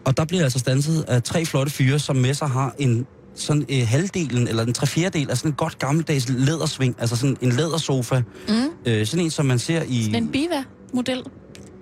Og 0.04 0.16
der 0.16 0.24
bliver 0.24 0.42
altså 0.42 0.58
stanset 0.58 1.04
af 1.08 1.22
tre 1.22 1.44
flotte 1.44 1.72
fyre, 1.72 1.98
som 1.98 2.16
med 2.16 2.34
sig 2.34 2.48
har 2.48 2.74
en 2.78 3.06
sådan 3.34 3.64
øh, 3.68 3.86
halvdelen, 3.86 4.48
eller 4.48 4.64
en 4.66 4.72
tre 4.72 4.86
fjerdedel 4.86 5.30
af 5.30 5.36
sådan 5.36 5.50
en 5.50 5.54
godt 5.54 5.78
gammeldags 5.78 6.28
lædersving, 6.28 6.96
altså 6.98 7.16
sådan 7.16 7.36
en 7.40 7.52
lædersofa. 7.52 8.22
Mm. 8.48 8.54
Øh, 8.86 9.06
sådan 9.06 9.24
en, 9.24 9.30
som 9.30 9.46
man 9.46 9.58
ser 9.58 9.82
i... 9.88 10.16
En 10.16 10.28
Biva-model. 10.28 11.22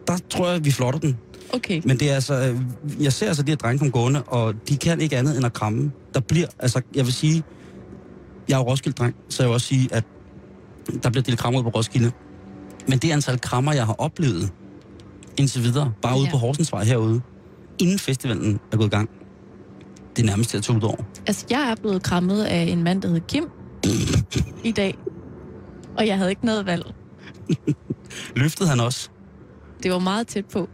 Der 0.07 0.19
tror 0.31 0.51
jeg, 0.51 0.65
vi 0.65 0.71
flotter 0.71 1.01
den. 1.01 1.19
Okay. 1.53 1.83
Men 1.85 2.01
det 2.01 2.11
er 2.11 2.15
altså... 2.15 2.35
øh, 2.35 3.05
Jeg 3.05 3.13
ser 3.13 3.27
altså 3.27 3.43
de 3.43 3.51
her 3.51 3.57
drenge 3.57 3.79
komme 3.79 3.93
gående, 3.93 4.23
og 4.23 4.55
de 4.69 4.77
kan 4.77 5.01
ikke 5.01 5.17
andet 5.17 5.37
end 5.37 5.47
at 5.47 5.53
kramme. 5.53 5.91
Der 6.15 6.21
bliver... 6.21 6.47
Altså, 6.59 6.81
jeg 6.95 7.05
vil 7.05 7.13
sige... 7.13 7.43
Jeg 8.49 8.55
er 8.55 8.59
jo 8.59 8.71
Roskilde-dreng, 8.71 9.15
så 9.29 9.43
jeg 9.43 9.49
vil 9.49 9.55
også 9.55 9.67
sige, 9.67 9.89
at 9.93 10.05
der 11.03 11.11
bliver 11.11 11.23
delt 11.23 11.39
krammer 11.39 11.59
ud 11.61 11.65
på 11.65 11.71
Roskilde. 11.71 12.13
Men 12.89 12.99
det 12.99 13.11
antal 13.13 13.41
krammer, 13.41 13.73
jeg 13.73 13.87
har 13.87 13.95
oplevet 13.99 14.53
indtil 15.37 15.63
videre, 15.63 15.93
bare 16.03 16.17
ude 16.17 16.25
Ja. 16.25 16.31
på 16.31 16.37
Horsensvej 16.37 16.85
herude, 16.85 17.21
inden 17.79 17.99
festivalen 17.99 18.61
er 18.73 18.77
gået 18.77 18.87
i 18.87 18.91
gang, 18.91 19.11
det 20.17 20.23
er 20.23 20.27
nærmest 20.27 20.51
til 20.51 20.57
at 20.57 20.63
tage 20.65 20.77
ud 20.77 20.83
over. 20.83 20.97
Altså, 21.27 21.47
jeg 21.51 21.71
er 21.71 21.75
blevet 21.81 22.03
krammet 22.03 22.45
af 22.45 22.63
en 22.63 22.83
mand, 22.83 23.03
der 23.03 23.09
hed 23.09 23.21
Kim 23.29 23.45
i 24.65 24.73
dag. 24.73 24.99
Og 25.99 26.07
jeg 26.07 26.17
havde 26.17 26.31
ikke 26.31 26.47
noget 26.47 26.67
valg. 26.67 26.95
Løftede 28.37 28.69
han 28.69 28.81
også? 28.81 29.09
Det 29.83 29.91
var 29.93 29.99
meget 29.99 30.27
tæt 30.27 30.45
på, 30.47 30.69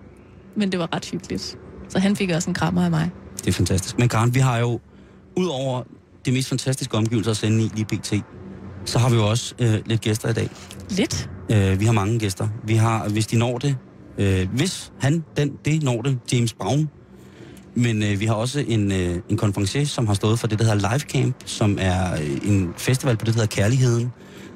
men 0.57 0.73
det 0.73 0.81
var 0.81 0.95
ret 0.95 1.05
hyggeligt. 1.05 1.59
Så 1.89 1.99
han 1.99 2.17
fik 2.17 2.31
også 2.31 2.51
en 2.51 2.55
krammer 2.55 2.85
af 2.85 2.91
mig. 2.91 3.11
Det 3.39 3.49
er 3.49 3.53
fantastisk. 3.53 3.99
Men 3.99 4.09
Karen, 4.09 4.35
vi 4.35 4.39
har 4.41 4.59
jo, 4.59 4.81
ud 5.37 5.47
over 5.47 5.83
de 6.27 6.33
mest 6.33 6.49
fantastiske 6.49 6.97
omgivelser 6.97 7.31
at 7.31 7.37
sende 7.37 7.65
i 7.65 7.71
lige 7.75 7.85
pt., 7.85 8.13
så 8.87 8.99
har 8.99 9.09
vi 9.09 9.17
jo 9.17 9.29
også 9.29 9.55
øh, 9.59 9.75
lidt 9.87 10.01
gæster 10.01 10.29
i 10.29 10.33
dag. 10.33 10.51
Lidt. 10.91 11.31
Øh, 11.53 11.81
vi 11.81 11.85
har 11.85 11.93
mange 11.93 12.19
gæster. 12.19 12.49
Vi 12.65 12.75
har, 12.75 13.09
hvis 13.09 13.27
de 13.27 13.39
når 13.39 13.59
det, 13.59 13.77
øh, 14.19 14.49
hvis 14.53 14.93
han, 15.01 15.25
den, 15.37 15.53
det 15.65 15.83
når 15.83 16.03
det, 16.03 16.19
James 16.33 16.55
Brown. 16.55 16.89
Men 17.75 18.03
øh, 18.03 18.21
vi 18.21 18.27
har 18.27 18.35
også 18.35 18.65
en, 18.69 18.93
øh, 18.93 19.17
en 19.29 19.37
konferencier, 19.37 19.85
som 19.85 20.07
har 20.07 20.15
stået 20.15 20.39
for 20.39 20.47
det, 20.47 20.59
der 20.59 20.65
hedder 20.65 20.89
Live 20.89 21.01
Camp, 21.01 21.37
som 21.45 21.79
er 21.81 22.13
øh, 22.13 22.49
en 22.51 22.75
festival 22.77 23.17
på 23.17 23.25
det, 23.25 23.35
der 23.35 23.41
hedder 23.41 23.55
Kærligheden, 23.57 24.13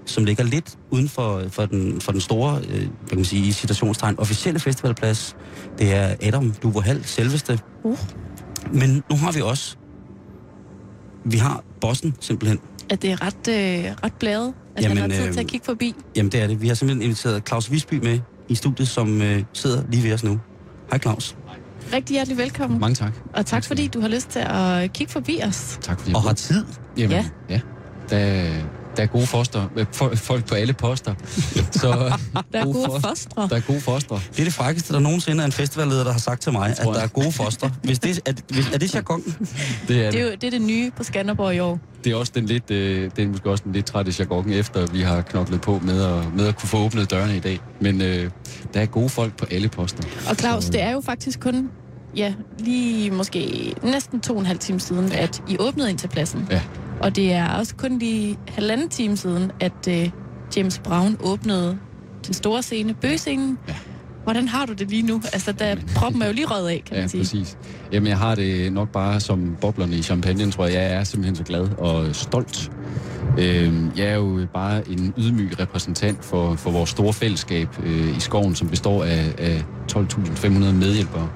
som 0.06 0.24
ligger 0.24 0.44
lidt 0.44 0.78
uden 0.90 1.08
for, 1.08 1.42
for, 1.48 1.66
den, 1.66 2.00
for 2.00 2.12
den 2.12 2.20
store, 2.20 2.60
øh, 2.68 2.78
hvad 2.78 3.08
kan 3.08 3.18
man 3.18 3.24
sige, 3.24 3.48
i 3.48 3.52
citationstegn, 3.52 4.18
officielle 4.18 4.60
festivalplads. 4.60 5.36
Det 5.78 5.94
er 5.94 6.14
Adam 6.22 6.52
Duvohal, 6.62 7.04
selveste. 7.04 7.60
Uh. 7.84 7.98
Men 8.72 9.02
nu 9.10 9.16
har 9.16 9.32
vi 9.32 9.40
også, 9.40 9.76
vi 11.24 11.36
har 11.36 11.64
bossen 11.80 12.14
simpelthen. 12.20 12.60
At 12.90 13.02
det 13.02 13.10
er 13.12 13.22
ret, 13.26 13.48
øh, 13.48 13.92
ret 14.04 14.12
bladet, 14.12 14.52
at 14.76 14.82
Jamen, 14.82 14.98
han 14.98 15.10
har 15.10 15.18
tid 15.18 15.26
øh, 15.26 15.32
til 15.32 15.40
at 15.40 15.46
kigge 15.46 15.64
forbi. 15.66 15.94
Jamen 16.16 16.32
det 16.32 16.42
er 16.42 16.46
det. 16.46 16.62
Vi 16.62 16.68
har 16.68 16.74
simpelthen 16.74 17.02
inviteret 17.02 17.42
Claus 17.48 17.70
Visby 17.70 17.94
med 17.94 18.18
i 18.48 18.54
studiet, 18.54 18.88
som 18.88 19.22
øh, 19.22 19.42
sidder 19.52 19.82
lige 19.90 20.04
ved 20.04 20.12
os 20.12 20.24
nu. 20.24 20.40
Hej 20.90 20.98
Claus. 20.98 21.36
Rigtig 21.92 22.14
hjertelig 22.14 22.38
velkommen. 22.38 22.80
Mange 22.80 22.94
tak. 22.94 23.12
Og 23.34 23.46
tak 23.46 23.64
fordi 23.64 23.86
du 23.86 24.00
har 24.00 24.08
lyst 24.08 24.28
til 24.28 24.38
at 24.46 24.92
kigge 24.92 25.12
forbi 25.12 25.40
os. 25.48 25.78
Tak 25.82 26.00
fordi 26.00 26.14
Og 26.14 26.22
har 26.22 26.32
tid. 26.32 26.64
Jamen, 26.96 27.10
Ja. 27.10 27.24
ja. 27.48 27.60
Der, 28.10 28.52
der 28.96 29.02
er 29.02 29.06
gode 29.06 29.26
foster. 29.26 29.68
øh, 29.76 29.86
fo- 29.96 30.14
Folk 30.16 30.44
på 30.46 30.54
alle 30.54 30.72
poster. 30.72 31.14
Så 31.72 31.88
Der 32.52 32.58
er 32.60 32.64
gode 32.64 32.74
gode 32.74 32.84
foster. 32.86 33.08
fostre. 33.08 33.48
der 33.50 33.56
er 33.56 33.60
gode 33.60 33.80
foster. 33.80 34.20
Det 34.30 34.40
er 34.40 34.44
det 34.44 34.52
frækkeste, 34.54 34.92
der 34.92 34.98
nogensinde 34.98 35.42
er 35.42 35.46
en 35.46 35.52
festivalleder, 35.52 36.04
der 36.04 36.12
har 36.12 36.18
sagt 36.18 36.42
til 36.42 36.52
mig, 36.52 36.70
at 36.70 36.86
der 36.86 37.00
er 37.00 37.06
gode 37.06 37.32
foster. 37.32 37.70
Hvis 37.82 37.98
det, 37.98 38.20
er, 38.26 38.32
hvis, 38.48 38.68
er 38.74 38.78
det 38.78 38.94
jargon? 38.94 39.22
Det 39.88 40.06
er, 40.06 40.10
Det 40.10 40.20
er 40.20 40.24
jo 40.24 40.30
det, 40.30 40.44
er 40.44 40.50
det 40.50 40.62
nye 40.62 40.90
på 40.96 41.04
Skanderborg 41.04 41.54
i 41.54 41.58
år. 41.58 41.78
det 42.04 42.12
er 42.12 42.16
også 42.16 42.32
den 42.34 42.46
lidt, 42.46 42.70
øh, 42.70 43.10
det 43.16 43.24
er 43.24 43.28
måske 43.28 43.50
også 43.50 43.64
den 43.64 43.72
lidt 43.72 43.86
trætte 43.86 44.14
jargon, 44.18 44.50
efter 44.50 44.86
vi 44.86 45.00
har 45.00 45.20
knoklet 45.22 45.60
på 45.60 45.80
med 45.84 46.02
at, 46.04 46.34
med 46.36 46.46
at 46.46 46.56
kunne 46.58 46.68
få 46.68 46.78
åbnet 46.78 47.10
dørene 47.10 47.36
i 47.36 47.40
dag. 47.40 47.60
Men 47.80 48.00
øh, 48.02 48.30
der 48.74 48.80
er 48.80 48.86
gode 48.86 49.08
folk 49.08 49.36
på 49.36 49.46
alle 49.50 49.68
poster. 49.68 50.02
Og 50.28 50.36
Claus, 50.36 50.64
Så, 50.64 50.72
det 50.72 50.82
er 50.82 50.90
jo 50.92 51.00
faktisk 51.00 51.40
kun, 51.40 51.70
ja, 52.16 52.34
lige 52.58 53.10
måske 53.10 53.74
næsten 53.82 54.20
to 54.20 54.32
og 54.34 54.40
en 54.40 54.46
halv 54.46 54.58
time 54.58 54.80
siden, 54.80 55.08
ja. 55.08 55.22
at 55.22 55.42
I 55.48 55.56
åbnede 55.58 55.90
ind 55.90 55.98
til 55.98 56.08
pladsen. 56.08 56.46
Ja. 56.50 56.62
Og 57.00 57.16
det 57.16 57.32
er 57.32 57.48
også 57.48 57.74
kun 57.76 57.98
lige 57.98 58.38
halvanden 58.48 58.88
time 58.88 59.16
siden, 59.16 59.52
at 59.60 59.72
uh, 59.88 60.10
James 60.56 60.78
Brown 60.78 61.16
åbnede 61.24 61.78
den 62.26 62.34
store 62.34 62.62
scene, 62.62 62.94
bøgescenen. 62.94 63.58
Ja. 63.68 63.74
Hvordan 64.24 64.48
har 64.48 64.66
du 64.66 64.72
det 64.72 64.90
lige 64.90 65.02
nu? 65.02 65.20
Altså, 65.32 65.52
der 65.52 65.76
proppen 65.96 66.22
er 66.22 66.26
jo 66.26 66.32
lige 66.32 66.46
røget 66.46 66.68
af, 66.68 66.82
kan 66.86 66.96
Ja, 66.96 67.02
man 67.02 67.08
sige. 67.08 67.20
præcis. 67.20 67.58
Jamen, 67.92 68.06
jeg 68.08 68.18
har 68.18 68.34
det 68.34 68.72
nok 68.72 68.88
bare 68.88 69.20
som 69.20 69.56
boblerne 69.60 69.96
i 69.96 70.02
champagne, 70.02 70.50
tror 70.50 70.64
jeg. 70.66 70.74
Jeg 70.74 70.92
er 70.92 71.04
simpelthen 71.04 71.36
så 71.36 71.42
glad 71.44 71.68
og 71.78 72.14
stolt. 72.16 72.70
Øh, 73.38 73.74
jeg 73.96 74.06
er 74.06 74.14
jo 74.14 74.46
bare 74.54 74.88
en 74.90 75.14
ydmyg 75.18 75.60
repræsentant 75.60 76.24
for, 76.24 76.54
for 76.54 76.70
vores 76.70 76.90
store 76.90 77.12
fællesskab 77.12 77.68
øh, 77.84 78.16
i 78.16 78.20
skoven, 78.20 78.54
som 78.54 78.68
består 78.68 79.04
af, 79.04 79.34
af 79.38 79.64
12.500 79.92 80.48
medhjælpere, 80.48 81.28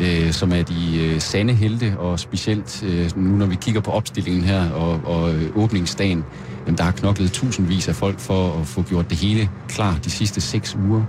øh, 0.00 0.32
som 0.32 0.52
er 0.52 0.62
de 0.62 0.98
øh, 1.00 1.20
sande 1.20 1.54
helte, 1.54 1.98
og 1.98 2.20
specielt 2.20 2.82
øh, 2.86 3.16
nu, 3.16 3.36
når 3.36 3.46
vi 3.46 3.54
kigger 3.54 3.80
på 3.80 3.90
opstillingen 3.90 4.44
her 4.44 4.70
og, 4.70 5.00
og 5.04 5.34
øh, 5.34 5.56
åbningsdagen, 5.56 6.24
jamen, 6.66 6.78
der 6.78 6.84
har 6.84 6.92
knoklet 6.92 7.32
tusindvis 7.32 7.88
af 7.88 7.94
folk 7.94 8.18
for 8.18 8.60
at 8.60 8.66
få 8.66 8.82
gjort 8.82 9.10
det 9.10 9.18
hele 9.18 9.50
klar 9.68 9.98
de 10.04 10.10
sidste 10.10 10.40
seks 10.40 10.76
uger. 10.88 11.02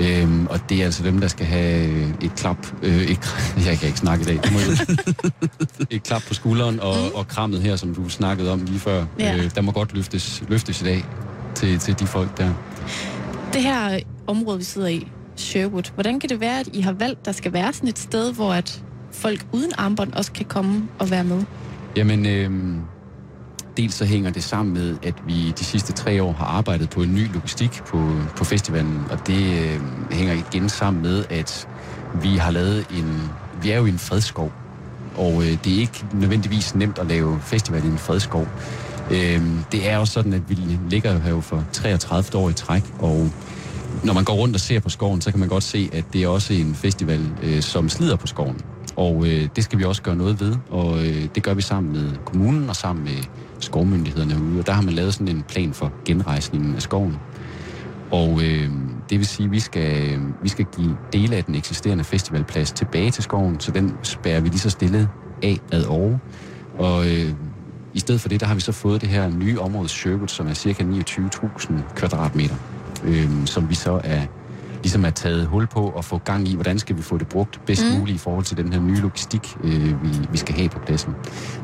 Øhm, 0.00 0.46
og 0.46 0.60
det 0.68 0.80
er 0.80 0.84
altså 0.84 1.02
dem, 1.02 1.20
der 1.20 1.28
skal 1.28 1.46
have 1.46 1.88
øh, 1.88 2.10
et 2.22 2.34
klap. 2.36 2.66
Øh, 2.82 3.02
et, 3.02 3.18
jeg 3.66 3.78
kan 3.78 3.86
ikke 3.86 3.98
snakke 3.98 4.22
i 4.22 4.26
dag. 4.26 4.42
Det 4.42 4.52
må 4.52 4.58
et 5.96 6.02
klap 6.02 6.22
på 6.28 6.34
skulderen 6.34 6.80
og, 6.80 6.96
mm. 6.96 7.14
og 7.14 7.28
krammet 7.28 7.62
her, 7.62 7.76
som 7.76 7.94
du 7.94 8.08
snakkede 8.08 8.52
om 8.52 8.64
lige 8.64 8.78
før. 8.78 9.04
Ja. 9.18 9.36
Øh, 9.36 9.50
der 9.54 9.60
må 9.60 9.72
godt 9.72 9.94
løftes, 9.94 10.42
løftes 10.48 10.82
i 10.82 10.84
dag 10.84 11.04
til, 11.54 11.78
til 11.78 11.98
de 12.00 12.06
folk 12.06 12.38
der. 12.38 12.52
Det 13.52 13.62
her 13.62 13.98
område, 14.26 14.58
vi 14.58 14.64
sidder 14.64 14.88
i, 14.88 15.08
Sherwood, 15.36 15.92
hvordan 15.94 16.20
kan 16.20 16.30
det 16.30 16.40
være, 16.40 16.60
at 16.60 16.68
I 16.72 16.80
har 16.80 16.92
valgt, 16.92 17.26
der 17.26 17.32
skal 17.32 17.52
være 17.52 17.72
sådan 17.72 17.88
et 17.88 17.98
sted, 17.98 18.32
hvor 18.32 18.52
at 18.52 18.82
folk 19.12 19.46
uden 19.52 19.72
armbånd 19.78 20.12
også 20.12 20.32
kan 20.32 20.46
komme 20.46 20.88
og 20.98 21.10
være 21.10 21.24
med? 21.24 21.42
Jamen, 21.96 22.26
øh, 22.26 22.50
dels 23.76 23.94
så 23.94 24.04
hænger 24.04 24.30
det 24.30 24.44
sammen 24.44 24.74
med, 24.74 24.96
at 25.02 25.14
vi 25.26 25.50
de 25.58 25.64
sidste 25.64 25.92
tre 25.92 26.22
år 26.22 26.32
har 26.32 26.46
arbejdet 26.46 26.90
på 26.90 27.02
en 27.02 27.14
ny 27.14 27.32
logistik 27.34 27.70
på, 27.86 28.10
på 28.36 28.44
festivalen, 28.44 29.02
og 29.10 29.26
det 29.26 29.62
øh, 29.62 29.80
hænger 30.12 30.34
igen 30.34 30.68
sammen 30.68 31.02
med, 31.02 31.24
at 31.30 31.68
vi 32.22 32.36
har 32.36 32.50
lavet 32.50 32.86
en... 32.90 33.30
Vi 33.62 33.70
er 33.70 33.76
jo 33.76 33.86
i 33.86 33.88
en 33.88 33.98
fredskov, 33.98 34.52
og 35.16 35.42
øh, 35.42 35.64
det 35.64 35.74
er 35.74 35.78
ikke 35.80 36.04
nødvendigvis 36.12 36.74
nemt 36.74 36.98
at 36.98 37.06
lave 37.06 37.40
festival 37.42 37.84
i 37.84 37.88
en 37.88 37.98
fredskov. 37.98 38.48
Øh, 39.10 39.42
det 39.72 39.88
er 39.88 39.98
også 39.98 40.12
sådan, 40.12 40.32
at 40.32 40.50
vi 40.50 40.54
ligger 40.90 41.12
jo 41.12 41.18
her 41.18 41.30
jo 41.30 41.40
for 41.40 41.64
33 41.72 42.42
år 42.42 42.50
i 42.50 42.52
træk, 42.52 42.82
og 42.98 43.30
når 44.06 44.12
man 44.12 44.24
går 44.24 44.34
rundt 44.34 44.54
og 44.54 44.60
ser 44.60 44.80
på 44.80 44.88
skoven, 44.88 45.20
så 45.20 45.30
kan 45.30 45.40
man 45.40 45.48
godt 45.48 45.62
se, 45.62 45.90
at 45.92 46.04
det 46.12 46.22
er 46.22 46.28
også 46.28 46.52
en 46.52 46.74
festival, 46.74 47.20
øh, 47.42 47.62
som 47.62 47.88
slider 47.88 48.16
på 48.16 48.26
skoven. 48.26 48.60
Og 48.96 49.26
øh, 49.26 49.48
det 49.56 49.64
skal 49.64 49.78
vi 49.78 49.84
også 49.84 50.02
gøre 50.02 50.16
noget 50.16 50.40
ved, 50.40 50.56
og 50.70 50.98
øh, 50.98 51.28
det 51.34 51.42
gør 51.42 51.54
vi 51.54 51.62
sammen 51.62 51.92
med 51.92 52.12
kommunen 52.24 52.68
og 52.68 52.76
sammen 52.76 53.04
med 53.04 53.22
skovmyndighederne 53.60 54.32
herude. 54.32 54.58
Og 54.60 54.66
der 54.66 54.72
har 54.72 54.82
man 54.82 54.94
lavet 54.94 55.14
sådan 55.14 55.28
en 55.28 55.42
plan 55.42 55.72
for 55.72 55.92
genrejsningen 56.04 56.74
af 56.74 56.82
skoven. 56.82 57.16
Og 58.10 58.42
øh, 58.42 58.70
det 59.10 59.18
vil 59.18 59.26
sige, 59.26 59.46
at 59.46 59.52
vi 59.52 59.60
skal, 59.60 60.20
vi 60.42 60.48
skal 60.48 60.66
give 60.76 60.96
dele 61.12 61.36
af 61.36 61.44
den 61.44 61.54
eksisterende 61.54 62.04
festivalplads 62.04 62.72
tilbage 62.72 63.10
til 63.10 63.22
skoven, 63.22 63.60
så 63.60 63.70
den 63.70 63.92
spærrer 64.02 64.40
vi 64.40 64.48
lige 64.48 64.58
så 64.58 64.70
stille 64.70 65.08
af 65.42 65.58
ad 65.72 65.84
år. 65.88 66.20
Og 66.78 67.06
øh, 67.06 67.32
i 67.94 67.98
stedet 67.98 68.20
for 68.20 68.28
det, 68.28 68.40
der 68.40 68.46
har 68.46 68.54
vi 68.54 68.60
så 68.60 68.72
fået 68.72 69.00
det 69.00 69.08
her 69.08 69.28
nye 69.28 69.60
område 69.60 69.88
Sherwood, 69.88 70.28
som 70.28 70.46
er 70.46 70.54
cirka 70.54 70.82
29.000 70.82 71.94
kvadratmeter, 71.94 72.54
øh, 73.04 73.30
som 73.46 73.70
vi 73.70 73.74
så 73.74 74.00
er 74.04 74.22
ligesom 74.82 75.04
er 75.04 75.10
taget 75.10 75.46
hul 75.46 75.66
på 75.66 75.80
og 75.80 76.04
få 76.04 76.18
gang 76.18 76.48
i, 76.48 76.54
hvordan 76.54 76.78
skal 76.78 76.96
vi 76.96 77.02
få 77.02 77.18
det 77.18 77.28
brugt 77.28 77.60
bedst 77.66 77.84
Mm. 77.92 77.98
muligt 77.98 78.14
i 78.14 78.18
forhold 78.18 78.44
til 78.44 78.56
den 78.56 78.72
her 78.72 78.80
nye 78.80 79.00
logistik, 79.00 79.56
øh, 79.64 80.02
vi, 80.02 80.08
vi 80.32 80.38
skal 80.38 80.54
have 80.54 80.68
på 80.68 80.78
pladsen. 80.86 81.12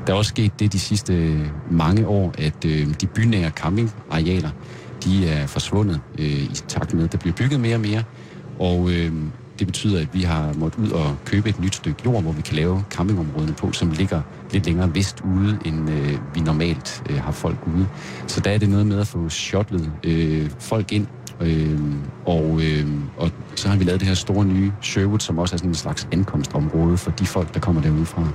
Der 0.06 0.12
er 0.12 0.16
også 0.16 0.28
sket 0.28 0.60
det 0.60 0.72
de 0.72 0.78
sidste 0.78 1.40
mange 1.70 2.06
år, 2.06 2.34
at 2.38 2.64
øh, 2.66 2.86
de 3.00 3.06
bynære 3.06 3.50
campingarealer, 3.50 4.50
de 5.04 5.28
er 5.28 5.46
forsvundet 5.46 6.00
øh, 6.18 6.26
i 6.42 6.54
takt 6.68 6.94
med, 6.94 7.04
at 7.04 7.12
der 7.12 7.18
bliver 7.18 7.34
bygget 7.34 7.60
mere 7.60 7.74
og 7.74 7.80
mere, 7.80 8.02
og 8.58 8.90
øh, 8.90 9.12
det 9.58 9.66
betyder, 9.66 10.00
at 10.00 10.08
vi 10.12 10.22
har 10.22 10.52
måttet 10.52 10.78
ud 10.84 10.90
og 10.90 11.16
købe 11.24 11.48
et 11.48 11.60
nyt 11.60 11.74
stykke 11.74 12.02
jord, 12.04 12.22
hvor 12.22 12.32
vi 12.32 12.42
kan 12.42 12.56
lave 12.56 12.84
campingområdene 12.90 13.52
på, 13.52 13.72
som 13.72 13.90
ligger 13.90 14.22
lidt 14.52 14.66
længere 14.66 14.94
vest 14.94 15.20
ude, 15.36 15.58
end 15.64 15.90
øh, 15.90 16.18
vi 16.34 16.40
normalt 16.40 17.02
øh, 17.10 17.22
har 17.22 17.32
folk 17.32 17.58
ude. 17.76 17.86
Så 18.26 18.40
der 18.40 18.50
er 18.50 18.58
det 18.58 18.68
noget 18.68 18.86
med 18.86 19.00
at 19.00 19.06
få 19.06 19.28
shutlet 19.28 19.92
øh, 20.04 20.50
folk 20.58 20.92
ind, 20.92 21.06
øh, 21.46 21.80
og, 22.26 22.60
øh, 22.62 22.86
og 23.16 23.30
så 23.56 23.68
har 23.68 23.76
vi 23.76 23.84
lavet 23.84 24.00
det 24.00 24.08
her 24.08 24.14
store 24.14 24.44
nye 24.44 24.72
Sherwood, 24.82 25.20
som 25.20 25.38
også 25.38 25.54
er 25.54 25.56
sådan 25.56 25.70
en 25.70 25.74
slags 25.74 26.08
ankomstområde 26.12 26.96
for 26.96 27.10
de 27.10 27.26
folk, 27.26 27.54
der 27.54 27.60
kommer 27.60 27.82
derudefra. 27.82 28.28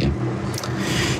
Ja. 0.00 0.04
Jeg 0.04 0.12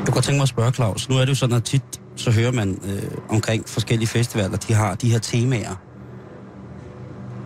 kunne 0.05 0.15
godt 0.15 0.25
tænke 0.25 0.37
mig 0.37 0.43
at 0.43 0.49
spørge, 0.49 0.73
Claus. 0.73 1.09
Nu 1.09 1.17
er 1.17 1.21
det 1.21 1.29
jo 1.29 1.35
sådan, 1.35 1.57
at 1.57 1.65
tit 1.65 2.01
så 2.17 2.31
hører 2.31 2.53
man 2.53 2.79
øh, 2.85 3.11
omkring 3.29 3.69
forskellige 3.69 4.09
festivaler, 4.09 4.57
de 4.57 4.73
har 4.75 4.95
de 4.95 5.11
her 5.11 5.19
temaer. 5.19 5.75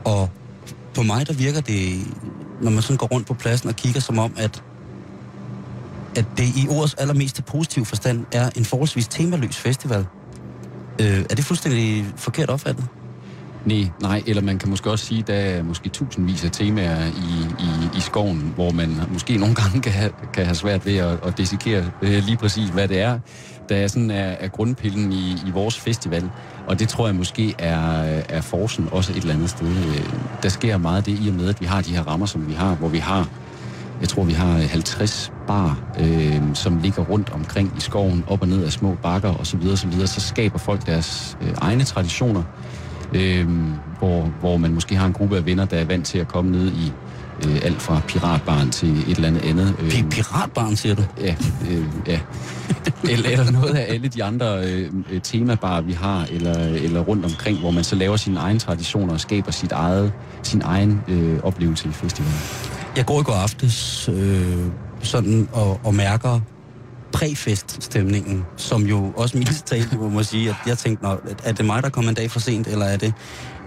Og 0.05 0.31
på 0.95 1.03
mig, 1.03 1.27
der 1.27 1.33
virker 1.33 1.61
det, 1.61 2.07
når 2.61 2.71
man 2.71 2.83
sådan 2.83 2.97
går 2.97 3.07
rundt 3.07 3.27
på 3.27 3.35
pladsen 3.35 3.69
og 3.69 3.77
kigger, 3.77 4.01
som 4.01 4.19
om, 4.19 4.33
at, 4.37 4.63
at 6.17 6.25
det 6.37 6.45
i 6.45 6.67
ordets 6.71 6.95
allermest 6.95 7.45
positive 7.45 7.85
forstand 7.85 8.27
er 8.33 8.51
en 8.57 8.65
forholdsvis 8.65 9.09
temaløs 9.09 9.57
festival. 9.57 10.07
Øh, 11.01 11.21
er 11.31 11.35
det 11.35 11.45
fuldstændig 11.45 12.07
forkert 12.17 12.51
opfattet? 12.51 12.85
Nej, 13.67 13.89
nej, 14.01 14.23
eller 14.27 14.43
man 14.43 14.59
kan 14.59 14.71
måske 14.71 14.91
også 14.91 15.07
sige, 15.07 15.21
at 15.21 15.27
der 15.27 15.35
er 15.35 15.63
måske 15.63 15.89
tusindvis 15.89 16.45
af 16.45 16.51
temaer 16.51 17.07
i, 17.07 17.63
i, 17.65 17.99
i 17.99 18.01
skoven, 18.01 18.53
hvor 18.55 18.71
man 18.71 18.97
måske 19.13 19.37
nogle 19.37 19.55
gange 19.55 19.81
kan 19.81 19.93
have, 19.93 20.11
kan 20.33 20.45
have 20.45 20.55
svært 20.55 20.87
ved 20.87 20.97
at, 20.97 21.19
at 21.27 21.39
desikere 21.39 21.85
øh, 22.03 22.23
lige 22.27 22.37
præcis, 22.37 22.69
hvad 22.69 22.89
det 22.89 23.01
er, 23.01 23.19
der 23.69 23.77
er, 23.77 23.87
sådan 23.87 24.11
er, 24.11 24.31
er 24.41 24.49
grundpillen 24.49 25.13
i, 25.13 25.37
i 25.47 25.51
vores 25.51 25.81
festival. 25.81 26.31
Og 26.67 26.79
det 26.79 26.89
tror 26.89 27.07
jeg 27.07 27.15
måske 27.15 27.55
er, 27.59 27.79
er 28.29 28.41
forsen 28.41 28.89
også 28.93 29.13
et 29.13 29.19
eller 29.19 29.35
andet 29.35 29.51
sted. 29.51 29.69
Øh, 29.69 30.07
der 30.43 30.49
sker 30.49 30.77
meget 30.77 31.07
det 31.07 31.19
i 31.25 31.29
og 31.29 31.35
med, 31.35 31.49
at 31.49 31.61
vi 31.61 31.67
har 31.67 31.81
de 31.81 31.91
her 31.91 32.03
rammer, 32.03 32.27
som 32.27 32.49
vi 32.49 32.53
har, 32.53 32.75
hvor 32.75 32.89
vi 32.89 32.99
har 32.99 33.29
jeg 34.03 34.09
tror, 34.09 34.25
vi 34.25 34.33
har 34.33 34.53
50 34.59 35.33
bar, 35.47 35.79
øh, 36.01 36.41
som 36.55 36.79
ligger 36.79 37.03
rundt 37.03 37.31
omkring 37.31 37.73
i 37.77 37.81
skoven, 37.81 38.25
op 38.29 38.43
og 38.43 38.49
ned 38.49 38.65
af 38.65 38.73
små 38.73 38.97
bakker 39.03 39.35
osv. 39.35 39.45
Så, 39.45 39.57
videre, 39.57 39.77
så, 39.77 39.87
videre. 39.87 40.07
så 40.07 40.21
skaber 40.21 40.59
folk 40.59 40.87
deres 40.87 41.39
øh, 41.41 41.55
egne 41.61 41.85
traditioner, 41.85 42.43
øh, 43.15 43.49
hvor, 43.99 44.23
hvor 44.41 44.57
man 44.57 44.75
måske 44.75 44.97
har 44.97 45.07
en 45.07 45.13
gruppe 45.13 45.37
af 45.37 45.47
venner, 45.47 45.65
der 45.65 45.77
er 45.77 45.85
vant 45.85 46.07
til 46.07 46.19
at 46.19 46.29
komme 46.29 46.51
ned 46.51 46.73
i 46.73 46.93
øh, 47.47 47.61
alt 47.63 47.83
fra 47.83 48.01
piratbarn 48.09 48.71
til 48.71 49.11
et 49.11 49.17
eller 49.17 49.29
andet 49.29 49.45
andet. 49.45 49.75
Øh, 49.81 49.89
Pi- 49.89 50.09
Piratbarn, 50.09 50.77
siger 50.77 50.95
du? 50.95 51.03
Ja, 51.21 51.35
øh, 51.71 51.85
ja. 52.07 52.21
eller, 53.11 53.31
eller 53.31 53.51
noget 53.51 53.75
af 53.75 53.95
alle 53.95 54.09
de 54.09 54.25
andre 54.25 54.65
øh, 54.65 54.91
temabarer, 55.23 55.81
vi 55.81 55.93
har, 55.93 56.27
eller, 56.31 56.59
eller 56.59 57.01
rundt 57.01 57.25
omkring, 57.25 57.59
hvor 57.59 57.71
man 57.71 57.85
så 57.85 57.97
laver 57.97 58.17
sine 58.17 58.39
egne 58.41 58.59
traditioner 58.59 59.13
og 59.13 59.21
skaber 59.21 59.51
sit 59.51 59.73
eget, 59.73 60.13
sin 60.43 60.63
egen 60.65 61.01
øh, 61.09 61.39
oplevelse 61.43 61.89
i 61.89 61.93
festivalen. 61.93 62.39
Jeg 62.97 63.07
går 63.07 63.21
i 63.21 63.23
går 63.23 63.33
aftes 63.33 64.09
øh, 64.09 64.59
sådan 65.03 65.49
og, 65.53 65.81
og 65.85 65.95
mærker 65.95 66.41
præfeststemningen, 67.13 68.45
som 68.57 68.83
jo 68.87 69.13
også 69.17 69.37
min 69.37 69.47
tale, 69.67 69.89
må 69.93 70.09
man 70.09 70.25
sige, 70.25 70.49
at 70.51 70.57
jeg 70.67 70.79
tænkte, 70.79 71.05
Nå, 71.05 71.17
er 71.45 71.53
det 71.53 71.65
mig, 71.65 71.83
der 71.83 71.89
kommer 71.89 72.09
en 72.09 72.15
dag 72.15 72.31
for 72.31 72.41
sent, 72.41 72.67
eller 72.67 72.87
er 72.87 72.97
det... 72.97 73.13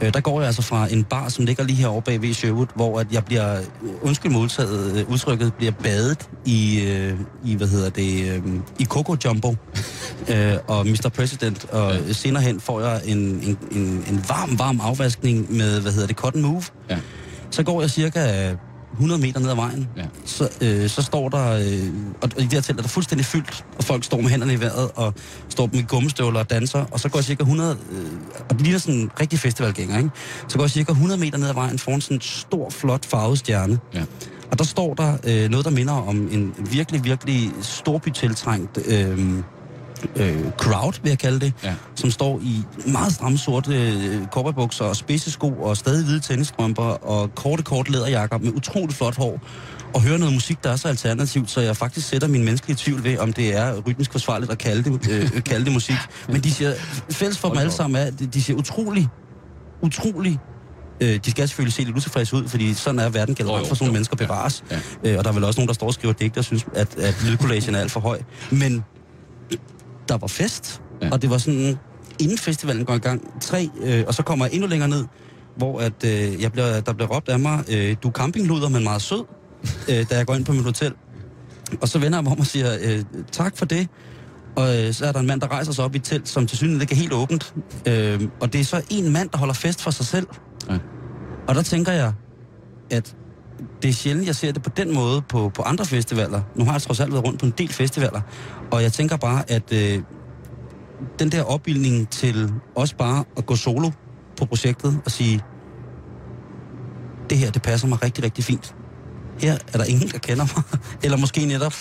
Øh, 0.01 0.13
der 0.13 0.19
går 0.19 0.39
jeg 0.39 0.47
altså 0.47 0.61
fra 0.61 0.87
en 0.91 1.03
bar, 1.03 1.29
som 1.29 1.45
ligger 1.45 1.63
lige 1.63 1.75
herovre 1.75 2.01
bag 2.01 2.21
ved 2.21 2.33
Sherwood, 2.33 2.67
hvor 2.75 2.99
at 2.99 3.07
jeg 3.11 3.25
bliver, 3.25 3.55
øh, 3.57 3.65
undskyld 4.01 4.31
modtaget, 4.31 4.97
øh, 4.99 5.09
udtrykket, 5.11 5.53
bliver 5.53 5.71
badet 5.71 6.29
i, 6.45 6.81
øh, 6.87 7.13
i 7.45 7.55
hvad 7.55 7.67
hedder 7.67 7.89
det, 7.89 8.29
øh, 8.31 8.41
i 8.79 8.85
Coco 8.85 9.15
Jumbo 9.25 9.55
øh, 10.29 10.53
og 10.67 10.87
Mr. 10.87 11.09
President, 11.15 11.65
og 11.71 11.95
Ja. 11.95 12.13
senere 12.13 12.43
hen 12.43 12.59
får 12.59 12.81
jeg 12.81 13.01
en, 13.05 13.17
en, 13.17 13.57
en, 13.71 14.05
en 14.09 14.23
varm, 14.29 14.59
varm 14.59 14.79
afvaskning 14.83 15.53
med, 15.53 15.81
hvad 15.81 15.91
hedder 15.91 16.07
det, 16.07 16.15
Cotton 16.15 16.41
Move. 16.41 16.63
Ja. 16.89 16.97
Så 17.51 17.63
går 17.63 17.81
jeg 17.81 17.89
cirka 17.89 18.51
100 18.95 19.21
meter 19.21 19.39
ned 19.39 19.49
ad 19.49 19.55
vejen, 19.55 19.87
Ja. 19.97 20.03
så, 20.25 20.49
øh, 20.61 20.89
så 20.89 21.01
står 21.01 21.29
der, 21.29 21.51
øh, 21.51 21.89
og, 22.21 22.29
og 22.35 22.41
i 22.41 22.43
det 22.43 22.53
her 22.53 22.61
telt 22.61 22.77
er 22.79 22.81
der 22.81 22.89
fuldstændig 22.89 23.25
fyldt, 23.25 23.65
og 23.77 23.83
folk 23.83 24.03
står 24.03 24.21
med 24.21 24.29
hænderne 24.29 24.53
i 24.53 24.59
vejret, 24.59 24.91
og 24.95 25.13
står 25.49 25.69
med 25.73 25.83
gummistøvler 25.87 26.39
og 26.39 26.49
danser, 26.49 26.85
og 26.91 26.99
så 26.99 27.09
går 27.09 27.19
jeg 27.19 27.25
cirka 27.25 27.43
100, 27.43 27.77
øh, 27.91 27.97
og 28.49 28.55
det 28.55 28.61
ligner 28.61 28.79
sådan 28.79 28.95
en 28.99 29.11
rigtig 29.19 29.39
festivalgænger, 29.39 29.97
ikke? 29.97 30.09
Så 30.47 30.57
går 30.57 30.63
jeg 30.63 30.71
cirka 30.71 30.91
100 30.91 31.19
meter 31.19 31.37
ned 31.37 31.47
ad 31.49 31.53
vejen 31.53 31.79
foran 31.79 32.01
sådan 32.01 32.17
en 32.17 32.21
stor, 32.21 32.69
flot 32.69 33.05
farvet 33.05 33.39
stjerne. 33.39 33.79
Ja. 33.93 34.03
Og 34.51 34.57
der 34.59 34.65
står 34.65 34.93
der 34.93 35.17
øh, 35.23 35.49
noget, 35.49 35.65
der 35.65 35.71
minder 35.71 35.93
om 35.93 36.15
en 36.31 36.53
virkelig, 36.71 37.03
virkelig 37.03 37.51
storbytiltrængt 37.61 38.77
øh, 38.87 39.19
øh, 40.15 40.51
crowd, 40.57 40.93
vil 41.03 41.09
jeg 41.09 41.19
kalde 41.19 41.39
det, 41.39 41.53
Ja. 41.63 41.73
som 41.95 42.11
står 42.11 42.39
i 42.43 42.63
meget 42.87 43.13
stramme 43.13 43.37
sorte 43.37 43.75
øh, 43.75 44.79
og 44.79 44.95
spidsesko 44.95 45.47
og 45.51 45.77
stadig 45.77 46.05
hvide 46.05 46.19
tennisstrømper 46.19 46.83
og 46.83 47.35
korte, 47.35 47.63
korte 47.63 47.91
læderjakker 47.91 48.37
med 48.37 48.53
utroligt 48.53 48.93
flot 48.97 49.17
hår 49.17 49.39
og 49.93 50.01
hører 50.01 50.17
noget 50.17 50.33
musik, 50.33 50.63
der 50.63 50.69
er 50.71 50.75
så 50.75 50.87
alternativt, 50.87 51.49
så 51.49 51.61
jeg 51.61 51.77
faktisk 51.77 52.07
sætter 52.07 52.27
min 52.27 52.43
menneskelige 52.43 52.77
tvivl 52.77 53.03
ved, 53.03 53.17
om 53.17 53.33
det 53.33 53.55
er 53.57 53.81
rytmisk 53.87 54.11
forsvarligt 54.11 54.51
at 54.51 54.57
kalde 54.57 54.83
det, 54.91 55.09
øh, 55.11 55.41
kalde 55.51 55.65
det 55.65 55.73
musik. 55.73 55.95
Men 56.29 56.41
de 56.41 56.53
siger, 56.53 56.73
fælles 57.11 57.37
for 57.37 57.49
dem 57.49 57.57
alle 57.57 57.71
sammen 57.71 58.01
er, 58.01 58.11
de 58.11 58.41
siger 58.43 58.57
utrolig, 58.57 59.07
utrolig 59.81 60.39
Øh, 61.01 61.19
de 61.25 61.31
skal 61.31 61.47
selvfølgelig 61.47 61.73
se 61.73 61.81
lidt 61.83 61.95
utilfredse 61.97 62.35
ud, 62.35 62.47
fordi 62.47 62.73
sådan 62.73 62.99
er 62.99 63.09
verden 63.09 63.35
generelt 63.35 63.63
jo, 63.63 63.67
for 63.67 63.75
sådan 63.75 63.85
nogle 63.85 63.93
mennesker 63.93 64.15
bevares. 64.15 64.63
Ja, 64.71 64.79
Øh, 65.03 65.17
og 65.17 65.23
der 65.23 65.29
er 65.29 65.33
vel 65.33 65.43
også 65.43 65.59
nogen, 65.59 65.67
der 65.67 65.73
står 65.73 65.87
og 65.87 65.93
skriver 65.93 66.13
digte 66.13 66.37
og 66.37 66.43
synes, 66.45 66.65
at, 66.75 66.97
at 66.97 67.23
lydkollagen 67.27 67.75
er 67.75 67.79
alt 67.79 67.91
for 67.91 67.99
høj. 67.99 68.19
Men 68.51 68.83
der 70.09 70.17
var 70.17 70.27
fest, 70.27 70.81
Ja. 71.01 71.09
og 71.11 71.21
det 71.21 71.29
var 71.29 71.37
sådan, 71.37 71.77
inden 72.19 72.37
festivalen 72.37 72.85
går 72.85 72.93
i 72.93 72.97
gang, 72.97 73.41
tre, 73.41 73.69
øh, 73.83 74.03
og 74.07 74.13
så 74.13 74.23
kommer 74.23 74.45
jeg 74.45 74.53
endnu 74.53 74.67
længere 74.67 74.89
ned, 74.89 75.05
hvor 75.57 75.79
at, 75.79 75.93
øh, 76.05 76.41
jeg 76.41 76.51
bliver, 76.51 76.79
der 76.81 76.93
bliver 76.93 77.07
råbt 77.15 77.29
af 77.29 77.39
mig, 77.39 77.63
øh, 77.71 77.95
du 78.03 78.07
er 78.07 78.11
campingluder, 78.11 78.69
men 78.69 78.83
meget 78.83 79.01
sød, 79.01 79.23
øh, 79.89 80.05
da 80.09 80.17
jeg 80.17 80.25
går 80.25 80.35
ind 80.35 80.45
på 80.45 80.51
mit 80.53 80.63
hotel. 80.63 80.93
Og 81.81 81.87
så 81.87 81.99
vender 81.99 82.17
jeg 82.17 82.23
mig 82.23 82.31
om 82.33 82.39
og 82.39 82.45
siger, 82.45 82.77
øh, 82.81 83.03
tak 83.31 83.57
for 83.57 83.65
det. 83.65 83.87
Og 84.55 84.77
øh, 84.83 84.93
så 84.93 85.05
er 85.05 85.11
der 85.11 85.19
en 85.19 85.27
mand, 85.27 85.41
der 85.41 85.47
rejser 85.51 85.71
sig 85.71 85.85
op 85.85 85.95
i 85.95 85.97
et 85.97 86.03
telt, 86.03 86.27
som 86.29 86.47
til 86.47 86.57
synligheden 86.57 86.81
ikke 86.81 86.93
er 86.93 86.97
helt 86.97 87.13
åbent. 87.13 87.53
Øh, 87.87 88.21
og 88.41 88.53
det 88.53 88.61
er 88.61 88.65
så 88.65 88.81
en 88.89 89.11
mand, 89.13 89.29
der 89.29 89.37
holder 89.37 89.53
fest 89.53 89.81
for 89.81 89.91
sig 89.91 90.05
selv. 90.05 90.27
Ja. 90.69 90.77
Og 91.47 91.55
der 91.55 91.61
tænker 91.61 91.91
jeg, 91.91 92.13
at 92.91 93.15
det 93.81 93.89
er 93.89 93.93
sjældent, 93.93 94.27
jeg 94.27 94.35
ser 94.35 94.51
det 94.51 94.61
på 94.63 94.69
den 94.69 94.93
måde 94.93 95.21
på, 95.21 95.49
på 95.49 95.61
andre 95.61 95.85
festivaler. 95.85 96.41
Nu 96.55 96.65
har 96.65 96.71
jeg 96.71 96.81
trods 96.81 96.99
alt 96.99 97.11
været 97.13 97.25
rundt 97.25 97.39
på 97.39 97.45
en 97.45 97.53
del 97.57 97.69
festivaler. 97.73 98.21
Og 98.71 98.83
jeg 98.83 98.93
tænker 98.93 99.17
bare, 99.17 99.51
at 99.51 99.73
øh, 99.73 100.01
den 101.19 101.31
der 101.31 101.43
opbildning 101.43 102.09
til 102.09 102.51
også 102.75 102.95
bare 102.95 103.23
at 103.37 103.45
gå 103.45 103.55
solo 103.55 103.91
på 104.37 104.45
projektet 104.45 105.01
og 105.05 105.11
sige, 105.11 105.41
det 107.29 107.37
her, 107.37 107.51
det 107.51 107.61
passer 107.61 107.87
mig 107.87 108.03
rigtig, 108.03 108.23
rigtig 108.23 108.43
fint. 108.43 108.75
Her 109.39 109.57
er 109.73 109.77
der 109.77 109.83
ingen, 109.85 110.09
der 110.09 110.17
kender 110.17 110.45
mig. 110.55 110.63
Eller 111.03 111.17
måske 111.17 111.45
netop, 111.45 111.73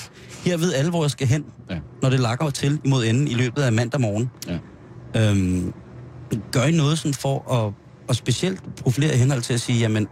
her 0.44 0.56
ved 0.56 0.74
alle, 0.74 0.90
hvor 0.90 1.04
jeg 1.04 1.10
skal 1.10 1.26
hen, 1.26 1.44
Ja. 1.70 1.78
når 2.02 2.10
det 2.10 2.20
lakker 2.20 2.50
til 2.50 2.80
imod 2.84 3.04
enden 3.04 3.28
i 3.28 3.34
løbet 3.34 3.62
af 3.62 3.72
mandag 3.72 4.00
morgen. 4.00 4.30
Ja. 4.48 4.58
Øhm, 5.30 5.72
gør 6.52 6.62
I 6.62 6.72
noget 6.72 6.98
sådan 6.98 7.14
for 7.14 7.52
at, 7.52 7.72
at 8.08 8.16
specielt 8.16 8.62
profilere 8.82 9.14
i 9.14 9.18
henhold 9.18 9.42
til 9.42 9.54
at 9.54 9.60
sige, 9.60 9.78
jamen, 9.78 10.08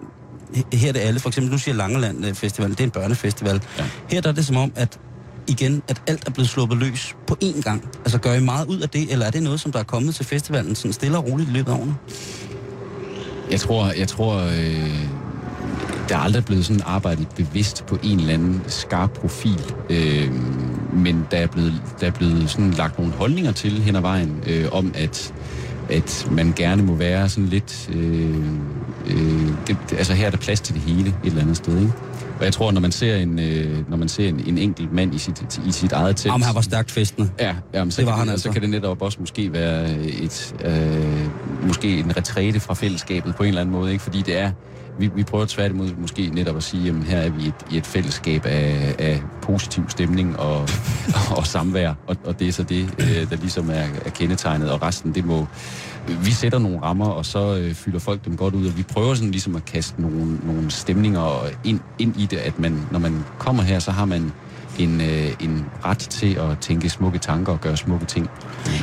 her 0.73 0.89
er 0.89 0.93
det 0.93 1.01
alle. 1.01 1.21
For 1.21 1.29
eksempel, 1.29 1.53
nu 1.53 1.59
siger 1.59 1.75
Langeland 1.75 2.27
øh, 2.27 2.35
Festival, 2.35 2.71
det 2.71 2.81
er 2.81 2.85
en 2.85 2.91
børnefestival. 2.91 3.63
Ja. 3.79 3.85
Her 4.09 4.21
der 4.21 4.29
er 4.29 4.35
det 4.35 4.47
som 4.47 4.57
om, 4.57 4.73
at 4.77 4.99
igen, 5.47 5.83
at 5.89 6.03
alt 6.07 6.29
er 6.29 6.31
blevet 6.31 6.49
sluppet 6.49 6.79
løs 6.79 7.17
på 7.27 7.37
én 7.45 7.63
gang. 7.63 7.89
Altså, 7.99 8.19
gør 8.19 8.35
I 8.35 8.41
meget 8.41 8.67
ud 8.67 8.81
af 8.81 8.89
det, 8.89 9.13
eller 9.13 9.27
er 9.27 9.31
det 9.31 9.43
noget, 9.43 9.61
som 9.61 9.73
der 9.73 9.79
er 9.79 9.85
kommet 9.85 10.15
til 10.15 10.25
festivalen 10.25 10.75
sådan 10.75 10.93
stille 10.93 11.19
og 11.19 11.25
roligt 11.31 11.49
i 11.49 11.53
løbet 11.53 11.73
af 11.73 11.77
årene? 11.77 11.95
Jeg 13.51 13.61
tror, 13.61 13.93
jeg 13.99 14.09
tror 14.09 14.37
øh, 14.37 14.99
der 16.09 16.17
er 16.17 16.23
aldrig 16.23 16.45
blevet 16.45 16.67
sådan 16.67 16.83
arbejdet 16.85 17.29
bevidst 17.37 17.87
på 17.87 17.99
en 18.03 18.21
eller 18.21 18.35
anden 18.35 18.63
skarp 18.67 19.11
profil. 19.11 19.75
Øh, 19.91 20.31
men 20.93 21.27
der 21.31 21.37
er, 21.37 21.47
blevet, 21.47 21.83
der 22.01 22.07
er 22.07 22.11
blevet 22.11 22.51
sådan 22.51 22.71
lagt 22.71 22.99
nogle 22.99 23.13
holdninger 23.13 23.53
til 23.53 23.83
hen 23.83 23.97
ad 23.97 24.01
vejen, 24.01 24.45
øh, 24.47 24.69
om 24.73 24.93
at, 24.95 25.35
at 25.93 26.29
man 26.31 26.53
gerne 26.57 26.83
må 26.83 26.95
være 26.95 27.29
sådan 27.29 27.49
lidt... 27.49 27.91
Øh, 27.95 28.37
øh, 29.07 29.49
det, 29.67 29.77
altså 29.99 30.13
her 30.13 30.27
er 30.27 30.31
der 30.31 30.37
plads 30.37 30.61
til 30.61 30.75
det 30.75 30.83
hele 30.83 31.09
et 31.09 31.15
eller 31.25 31.43
andet 31.43 31.57
sted, 31.57 31.81
ikke? 31.81 31.93
Og 32.39 32.45
jeg 32.45 32.53
tror, 32.53 32.73
når 32.73 32.81
man 32.81 32.93
ser 32.93 33.17
en, 33.17 33.39
øh, 33.39 33.91
når 33.91 33.97
man 33.97 34.09
ser 34.09 34.29
en, 34.29 34.41
en 34.47 34.59
enkelt 34.59 34.93
mand 34.93 35.15
i 35.15 35.19
sit, 35.19 35.61
i 35.67 35.73
sit 35.73 35.93
eget 35.93 36.17
telt... 36.17 36.35
Om 36.35 36.43
han 36.43 36.55
var 36.55 36.61
stærkt 36.61 36.91
festende. 36.91 37.31
Ja, 37.41 37.55
jamen, 37.75 37.91
så, 37.91 38.01
Det 38.01 38.07
var 38.07 38.17
han 38.17 38.29
altså. 38.29 38.43
så 38.43 38.53
kan 38.53 38.63
det 38.63 38.71
netop 38.71 39.03
også 39.03 39.19
måske 39.21 39.53
være 39.53 39.91
et, 40.03 40.55
øh, 40.65 41.67
måske 41.67 41.99
en 41.99 42.17
retræte 42.17 42.61
fra 42.61 42.75
fællesskabet 42.75 43.35
på 43.35 43.43
en 43.43 43.49
eller 43.49 43.61
anden 43.61 43.73
måde, 43.73 43.93
ikke? 43.93 44.05
fordi 44.05 44.23
det 44.23 44.39
er, 44.39 44.51
vi, 44.99 45.11
vi 45.15 45.23
prøver 45.25 45.45
tværtimod 45.49 45.91
måske 45.99 46.27
netop 46.27 46.57
at 46.57 46.63
sige, 46.63 46.89
at 46.89 46.95
her 47.05 47.19
er 47.19 47.31
vi 47.31 47.47
et, 47.47 47.55
i 47.71 47.77
et 47.77 47.87
fællesskab 47.87 48.47
af, 48.47 48.95
af 48.99 49.23
positiv 49.43 49.89
stemning 49.89 50.39
og, 50.39 50.69
og 51.37 51.47
samvær, 51.47 51.95
og, 52.07 52.17
og 52.25 52.39
det 52.41 52.49
er 52.49 52.53
så 52.53 52.63
det, 52.63 52.95
øh, 52.99 53.31
der 53.31 53.37
ligesom 53.37 53.71
er, 53.71 53.87
er 54.05 54.11
kendetegnet, 54.15 54.71
og 54.71 54.83
resten, 54.83 55.15
det 55.15 55.25
må, 55.25 55.47
vi 56.25 56.31
sætter 56.31 56.59
nogle 56.59 56.83
rammer, 56.83 57.07
og 57.09 57.27
så 57.27 57.57
øh, 57.57 57.75
fylder 57.75 57.99
folk 57.99 58.25
dem 58.25 58.37
godt 58.37 58.55
ud, 58.55 58.67
og 58.67 58.77
vi 58.79 58.83
prøver 58.83 59.15
sådan 59.15 59.31
ligesom 59.31 59.57
at 59.57 59.65
kaste 59.65 60.03
nogle, 60.03 60.39
nogle 60.47 60.71
stemninger 60.71 61.47
ind, 61.65 61.81
ind 61.99 62.21
i 62.21 62.27
det, 62.27 62.37
at 62.37 62.59
man, 62.59 62.87
når 62.91 62.99
man 62.99 63.25
kommer 63.39 63.63
her, 63.63 63.79
så 63.79 63.91
har 63.91 64.05
man 64.05 64.33
en, 64.79 65.01
øh, 65.01 65.31
en 65.41 65.65
ret 65.85 65.99
til 65.99 66.35
at 66.35 66.59
tænke 66.61 66.89
smukke 66.91 67.19
tanker 67.19 67.53
og 67.53 67.61
gøre 67.61 67.77
smukke 67.77 68.07
ting. 68.07 68.31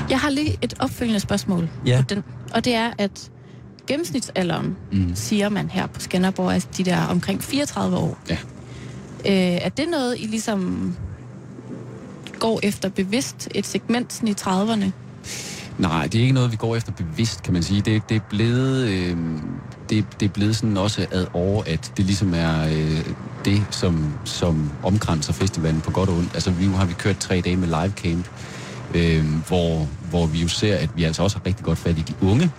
Jeg 0.10 0.20
har 0.20 0.30
lige 0.30 0.58
et 0.62 0.74
opfølgende 0.80 1.20
spørgsmål 1.20 1.70
Ja. 1.86 1.98
på 2.02 2.06
den. 2.16 2.24
Og 2.54 2.66
det 2.66 2.76
er, 2.76 2.92
at 2.98 3.32
gennemsnitsalderen, 3.90 4.76
Mm. 4.92 5.12
siger 5.16 5.50
man 5.50 5.70
her 5.70 5.88
på 5.88 6.00
Skanderborg, 6.00 6.56
er 6.56 6.60
de 6.78 6.84
der 6.84 7.06
omkring 7.06 7.44
34 7.44 7.98
år. 7.98 8.18
Ja. 8.30 8.38
Øh, 9.26 9.62
er 9.66 9.70
det 9.70 9.86
noget, 9.90 10.16
I 10.20 10.26
ligesom 10.26 10.94
går 12.40 12.60
efter 12.64 12.90
bevidst, 12.90 13.48
et 13.56 13.66
segment 13.68 14.22
i 14.24 14.36
30'erne? 14.42 14.86
Nej, 15.78 16.04
det 16.08 16.16
er 16.16 16.22
ikke 16.22 16.34
noget, 16.34 16.52
vi 16.52 16.56
går 16.56 16.76
efter 16.76 16.92
bevidst, 16.92 17.44
kan 17.44 17.54
man 17.54 17.64
sige. 17.64 17.82
Det, 17.82 18.02
det 18.10 18.16
er 18.16 18.22
blevet, 18.30 18.88
øh, 18.88 19.18
det, 19.90 20.06
det 20.20 20.26
er 20.26 20.30
blevet 20.30 20.56
sådan 20.56 20.78
også 20.78 21.06
ad 21.12 21.26
år, 21.34 21.64
at 21.68 21.92
det 21.98 22.06
ligesom 22.06 22.34
er 22.34 22.64
øh, 22.68 23.06
det, 23.46 23.64
som, 23.72 24.14
som 24.26 24.72
omkranser 24.84 25.34
festivalen 25.34 25.82
på 25.82 25.92
godt 25.92 26.10
og 26.10 26.16
ondt. 26.16 26.30
Altså, 26.34 26.52
vi, 26.52 26.66
nu 26.66 26.72
har 26.74 26.86
vi 26.86 26.94
kørt 26.94 27.18
tre 27.18 27.42
dage 27.42 27.56
med 27.56 27.68
live 27.68 27.94
camp, 27.96 28.26
øh, 28.96 29.26
hvor, 29.48 29.88
hvor 30.10 30.26
vi 30.26 30.42
jo 30.42 30.48
ser, 30.48 30.76
at 30.78 30.90
vi 30.96 31.04
altså 31.04 31.24
også 31.24 31.38
har 31.38 31.46
rigtig 31.46 31.66
godt 31.66 31.78
fat 31.78 31.98
i 31.98 32.02
de 32.02 32.14
unge, 32.22 32.52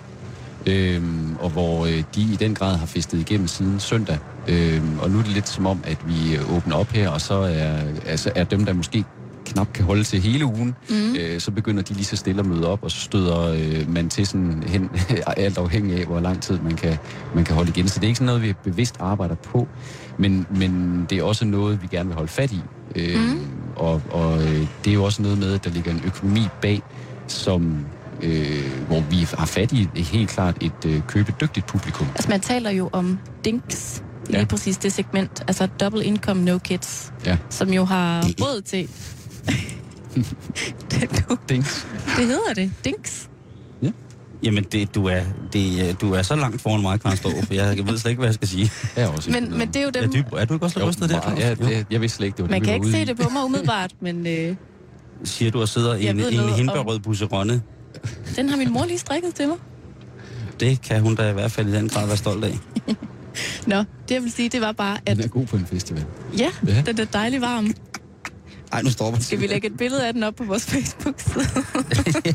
øh, 0.67 1.03
og 1.41 1.51
hvor 1.51 1.87
øh, 1.87 2.03
de 2.15 2.21
i 2.21 2.37
den 2.41 2.55
grad 2.55 2.77
har 2.77 2.87
festet 2.87 3.19
igennem 3.21 3.47
siden 3.47 3.81
søndag. 3.81 4.19
Øh, 4.49 4.83
og 5.03 5.11
nu 5.11 5.19
er 5.19 5.23
det 5.23 5.33
lidt 5.33 5.49
som 5.49 5.67
om, 5.67 5.81
at 5.85 5.99
vi 6.07 6.39
åbner 6.57 6.77
op 6.77 6.89
her, 6.89 7.09
og 7.09 7.21
så 7.21 7.35
er, 7.35 7.79
altså, 8.07 8.33
er 8.35 8.45
dem, 8.45 8.65
der 8.65 8.73
måske 8.73 9.05
knap 9.45 9.73
kan 9.73 9.85
holde 9.85 10.05
til 10.05 10.21
hele 10.21 10.45
ugen, 10.45 10.75
mm. 10.91 11.17
øh, 11.21 11.41
så 11.41 11.51
begynder 11.51 11.83
de 11.83 11.95
lige 11.95 12.05
så 12.05 12.17
stille 12.17 12.41
at 12.41 12.47
møde 12.47 12.69
op, 12.69 12.83
og 12.83 12.91
så 12.91 13.01
støder 13.01 13.53
øh, 13.53 13.95
man 13.95 14.09
til 14.09 14.27
sådan 14.27 14.63
hen, 14.67 14.91
alt 15.37 15.59
afhængig 15.59 16.01
af, 16.01 16.07
hvor 16.07 16.21
lang 16.21 16.43
tid 16.43 16.59
man 16.59 16.77
kan, 16.77 16.97
man 17.35 17.45
kan 17.45 17.55
holde 17.55 17.71
igen. 17.71 17.89
Så 17.89 18.01
det 18.01 18.05
er 18.05 18.09
ikke 18.09 18.19
sådan 18.19 18.27
noget, 18.27 18.43
vi 18.43 18.53
bevidst 18.65 18.97
arbejder 19.01 19.35
på, 19.35 19.69
men, 20.19 20.47
men 20.57 21.07
det 21.11 21.19
er 21.19 21.23
også 21.23 21.45
noget, 21.45 21.83
vi 21.83 21.87
gerne 21.91 22.09
vil 22.09 22.15
holde 22.15 22.29
fat 22.29 22.53
i. 22.53 22.61
Øh, 22.97 23.21
mm. 23.21 23.47
Og, 23.77 24.03
og 24.11 24.43
øh, 24.43 24.67
det 24.85 24.91
er 24.91 24.95
jo 24.95 25.05
også 25.05 25.23
noget 25.23 25.39
med, 25.39 25.55
at 25.55 25.65
der 25.65 25.71
ligger 25.71 25.91
en 25.91 26.03
økonomi 26.07 26.43
bag, 26.63 26.83
som 27.27 27.85
øh, 28.23 28.87
hvor 28.87 29.01
vi 29.11 29.27
har 29.39 29.47
fat 29.47 29.73
i 29.73 29.89
helt 29.97 30.29
klart 30.31 30.57
et 30.61 30.85
øh, 30.87 31.01
købedygtigt 31.09 31.67
publikum. 31.67 32.07
Altså 32.15 32.29
man 32.29 32.41
taler 32.41 32.71
jo 32.71 32.91
om 32.93 33.19
dinks, 33.45 34.03
lige 34.27 34.39
Ja. 34.39 34.45
præcis 34.45 34.77
det 34.79 34.93
segment, 34.93 35.45
altså 35.49 35.67
double 35.67 36.05
income 36.05 36.43
no 36.45 36.59
kids, 36.59 37.13
Ja. 37.27 37.37
som 37.51 37.73
jo 37.73 37.85
har 37.85 38.23
råd 38.45 38.61
til... 38.63 38.89
det, 40.91 41.25
du, 41.29 41.37
Dings. 41.49 41.87
det 42.17 42.27
hedder 42.27 42.55
det, 42.55 42.73
dinks. 42.85 43.27
Jamen, 44.43 44.65
det, 44.73 44.95
du, 44.95 45.07
er, 45.07 45.21
det, 45.53 45.89
øh, 45.89 45.95
du 46.01 46.13
er 46.15 46.23
så 46.23 46.37
langt 46.37 46.61
foran 46.63 46.83
mig, 46.83 47.01
Karen 47.01 47.17
Storff. 47.17 47.51
Jeg 47.53 47.87
ved 47.87 47.99
slet 47.99 48.11
ikke, 48.11 48.19
hvad 48.19 48.29
jeg 48.29 48.35
skal 48.35 48.49
sige. 48.49 48.71
Jeg 48.97 49.05
er 49.05 49.09
også 49.09 49.31
Men, 49.31 49.59
men 49.59 49.69
det 49.69 49.77
er 49.77 49.81
jo 49.83 49.87
Er 49.89 50.01
dem... 50.01 50.13
du, 50.13 50.37
er 50.37 50.45
du 50.45 50.55
ikke 50.55 50.67
også 50.67 50.79
lidt 50.79 50.89
rystet 50.89 51.11
der, 51.11 51.21
Claus? 51.21 51.39
ja, 51.39 51.55
det, 51.55 51.87
jeg 51.91 52.01
vidste 52.01 52.17
slet 52.17 52.27
ikke, 52.27 52.37
det 52.37 52.43
var 52.43 52.51
Man 52.51 52.61
det, 52.61 52.67
kan 52.67 52.75
ikke 52.75 52.91
se 52.91 53.03
i. 53.03 53.05
det 53.05 53.17
på 53.17 53.29
mig 53.29 53.45
umiddelbart, 53.45 53.91
men 54.03 54.27
øh, 54.27 54.57
Siger 55.25 55.51
du 55.51 55.61
og 55.61 55.69
sidder 55.69 55.95
i 55.95 56.07
en, 56.07 56.21
i 56.21 56.35
en 56.37 56.49
hindbærrød 56.53 56.99
busseronne. 56.99 57.63
den 58.37 58.49
har 58.49 58.57
min 58.57 58.73
mor 58.73 58.85
lige 58.85 58.99
strikket 58.99 59.35
til 59.35 59.49
mig. 59.49 59.57
Det 60.61 60.83
kan 60.83 61.01
hun 61.01 61.15
da 61.15 61.31
i 61.31 61.33
hvert 61.33 61.53
fald 61.53 61.69
i 61.69 61.73
den 61.73 61.89
grad 61.89 62.07
være 62.07 62.17
stolt 62.17 62.45
af. 62.45 62.59
Nå, 63.67 63.77
det 63.79 64.15
jeg 64.15 64.23
vil 64.23 64.33
sige, 64.33 64.49
det 64.49 64.61
var 64.61 64.73
bare, 64.73 64.99
at 65.07 65.17
Den 65.17 65.25
er 65.25 65.29
god 65.29 65.47
på 65.47 65.57
en 65.57 65.67
festival. 65.67 66.05
ja, 66.39 66.49
Ja. 66.67 66.83
den 66.87 67.01
er 67.01 67.05
dejlig 67.05 67.41
varm. 67.41 67.75
Ej, 68.73 68.83
nu 68.83 68.91
stopper 68.91 69.21
Skal 69.21 69.41
vi 69.41 69.47
lægge 69.47 69.67
et 69.67 69.77
billede 69.77 70.07
af 70.07 70.13
den 70.13 70.23
op 70.23 70.35
på 70.35 70.45
vores 70.45 70.67
Facebook-side? 70.67 71.45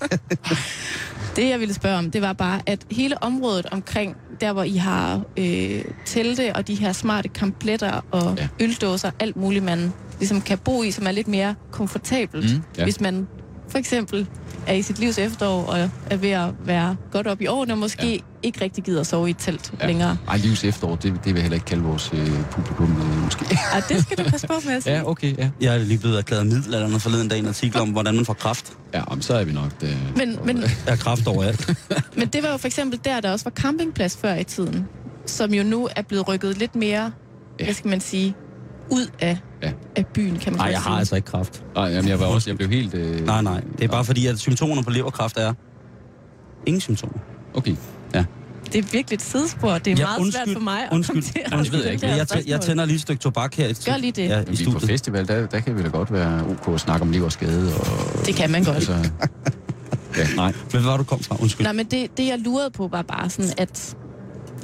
det, 1.36 1.49
jeg 1.49 1.60
ville 1.60 1.73
spørge 1.73 1.97
om, 1.97 2.12
det 2.12 2.21
var 2.21 2.34
bare, 2.34 2.62
at 2.65 2.80
hele 2.91 3.23
området 3.23 3.65
omkring, 3.65 4.15
der 4.41 4.54
hvor 4.54 4.63
I 4.63 4.75
har 4.75 5.21
øh, 5.38 5.84
telte 6.06 6.56
og 6.56 6.67
de 6.67 6.75
her 6.75 6.91
smarte 6.93 7.30
kampletter 7.30 8.01
og 8.12 8.36
Ja. 8.38 8.47
øldåser, 8.60 9.12
alt 9.19 9.36
muligt, 9.36 9.63
man 9.63 9.93
ligesom 10.19 10.41
kan 10.41 10.58
bo 10.58 10.84
i, 10.84 10.91
som 10.91 11.08
er 11.08 11.12
lidt 11.12 11.28
mere 11.28 11.56
komfortabelt. 11.71 12.54
Mm, 12.56 12.62
ja. 12.78 12.84
Hvis 12.84 13.01
man 13.01 13.28
for 13.75 13.79
eksempel 13.79 14.27
er 14.67 14.73
i 14.73 14.81
sit 14.81 14.99
livs 14.99 15.17
efterår 15.17 15.65
og 15.65 15.89
er 16.09 16.15
ved 16.17 16.29
at 16.29 16.49
være 16.65 16.95
godt 17.11 17.27
op 17.27 17.41
i 17.41 17.47
årene, 17.47 17.73
og 17.73 17.77
måske 17.77 18.05
Ja. 18.07 18.09
ja. 18.13 18.17
ikke 18.43 18.61
rigtig 18.61 18.83
gider 18.83 18.99
at 19.01 19.07
sove 19.07 19.27
i 19.27 19.29
et 19.31 19.38
telt 19.39 19.73
ja. 19.81 19.88
længere. 19.88 20.17
Ej, 20.27 20.38
livs 20.38 20.63
efterår, 20.63 20.95
det, 20.95 21.03
det 21.03 21.25
vil 21.25 21.33
jeg 21.33 21.41
heller 21.41 21.55
ikke 21.55 21.65
kalde 21.65 21.83
vores 21.83 22.09
øh, 22.13 22.27
publikum, 22.51 22.91
øh, 23.01 23.23
måske. 23.23 23.45
Og 23.75 23.81
det 23.89 24.01
skal 24.01 24.17
du 24.17 24.23
passe 24.29 24.47
på 24.47 24.53
med 24.65 24.73
at 24.73 24.83
sige. 24.83 24.95
ja, 24.95 25.09
okay, 25.09 25.38
ja. 25.38 25.49
Jeg 25.61 25.75
er 25.75 25.79
lige 25.79 25.97
blevet 25.97 26.17
erklæret 26.17 26.47
middelalderen 26.47 26.99
forleden 26.99 27.27
dag 27.27 27.38
i 27.38 27.41
en 27.41 27.47
artikel 27.47 27.81
om, 27.81 27.89
hvordan 27.89 28.15
man 28.15 28.25
får 28.25 28.33
kraft. 28.33 28.73
Ja, 28.93 29.03
om 29.03 29.21
så 29.21 29.33
er 29.33 29.43
vi 29.43 29.51
nok... 29.53 29.81
Det, 29.81 29.97
Men, 30.15 30.39
men 30.45 30.61
Jeg 30.61 30.69
har 30.88 30.95
kraft 30.95 31.27
overalt. 31.27 31.73
Men 32.17 32.27
det 32.27 32.43
var 32.43 32.49
jo 32.51 32.57
for 32.57 32.67
eksempel 32.67 32.99
der, 33.05 33.19
der 33.19 33.31
også 33.31 33.45
var 33.45 33.51
campingplads 33.51 34.17
før 34.17 34.35
i 34.35 34.43
tiden, 34.43 34.88
som 35.25 35.53
jo 35.53 35.63
nu 35.63 35.89
er 35.95 36.01
blevet 36.01 36.27
rykket 36.27 36.57
lidt 36.57 36.75
mere, 36.75 37.01
Ja. 37.03 37.09
ja. 37.59 37.65
hvad 37.65 37.73
skal 37.73 37.89
man 37.89 38.01
sige, 38.01 38.35
ud 38.89 39.08
af, 39.19 39.38
Ja. 39.62 39.67
ja. 39.67 39.74
af 39.95 40.06
byen, 40.06 40.38
kan 40.39 40.54
man 40.54 40.60
Nej, 40.60 40.67
jeg 40.67 40.82
har 40.82 40.98
altså 41.00 41.15
ikke 41.15 41.26
kraft. 41.26 41.63
Nej, 41.76 41.86
jamen, 41.86 42.10
jeg 42.10 42.19
var 42.19 42.26
også... 42.26 42.50
Jeg 42.50 42.58
blev 42.58 42.69
helt... 42.69 42.93
Øh, 42.93 43.26
Nej, 43.26 43.41
nej. 43.41 43.62
Det 43.78 43.84
er 43.84 43.88
bare 43.88 44.06
fordi, 44.06 44.28
at 44.28 44.39
symptomerne 44.39 44.84
på 44.84 44.89
leverkraft 44.89 45.38
er 45.38 45.54
ingen 46.65 46.82
symptomer. 46.82 47.17
Okay. 47.54 47.76
Det 48.74 48.76
er 48.86 48.89
virkelig 48.91 49.15
et 49.15 49.21
sidespor. 49.21 49.78
Det 49.78 49.88
er 49.88 49.95
Ja, 49.95 50.04
meget 50.06 50.19
undskyld, 50.19 50.45
svært 50.45 50.54
for 50.58 50.63
mig 50.63 50.80
at 50.84 50.89
undskyld, 50.91 51.13
komme 51.15 51.21
til 51.21 51.41
at 51.45 51.54
undskyld. 51.54 51.78
ved 51.78 51.86
jeg 51.86 51.93
ikke. 51.93 52.08
Jeg, 52.08 52.28
jeg 52.48 52.62
tænder 52.62 52.86
lige 52.86 52.95
et 52.95 53.02
stykke 53.02 53.19
tobak 53.21 53.56
her. 53.56 53.67
i- 53.67 53.74
Gør 53.86 53.98
lige 53.98 54.12
det. 54.12 54.24
Ja, 54.30 54.34
Ja, 54.36 54.39
i 54.39 54.41
er 54.41 54.45
på 54.45 54.56
studiet. 54.56 54.82
festival, 54.84 55.28
der, 55.28 55.45
der 55.48 55.60
kan 55.60 55.78
vi 55.78 55.84
da 55.84 55.88
godt 55.88 56.13
være 56.13 56.43
ok 56.50 56.74
at 56.74 56.80
snakke 56.80 57.02
om 57.02 57.12
liv 57.12 57.24
og 57.24 57.32
skade. 57.32 57.74
Og, 57.76 58.26
Det 58.26 58.36
kan 58.36 58.52
man 58.52 58.63
godt. 58.63 58.76
Altså, 58.76 58.93
ja, 60.17 60.28
Nej, 60.36 60.45
men 60.62 60.71
hvad 60.71 60.82
var 60.82 60.98
du 60.98 61.04
kom 61.04 61.19
fra? 61.19 61.38
Undskyld. 61.41 61.63
Nej, 61.65 61.74
men 61.74 61.86
det, 61.86 62.17
det 62.17 62.28
jeg 62.28 62.39
lurede 62.39 62.71
på 62.71 62.88
var 62.88 63.02
bare 63.02 63.30
sådan, 63.30 63.52
at, 63.58 63.95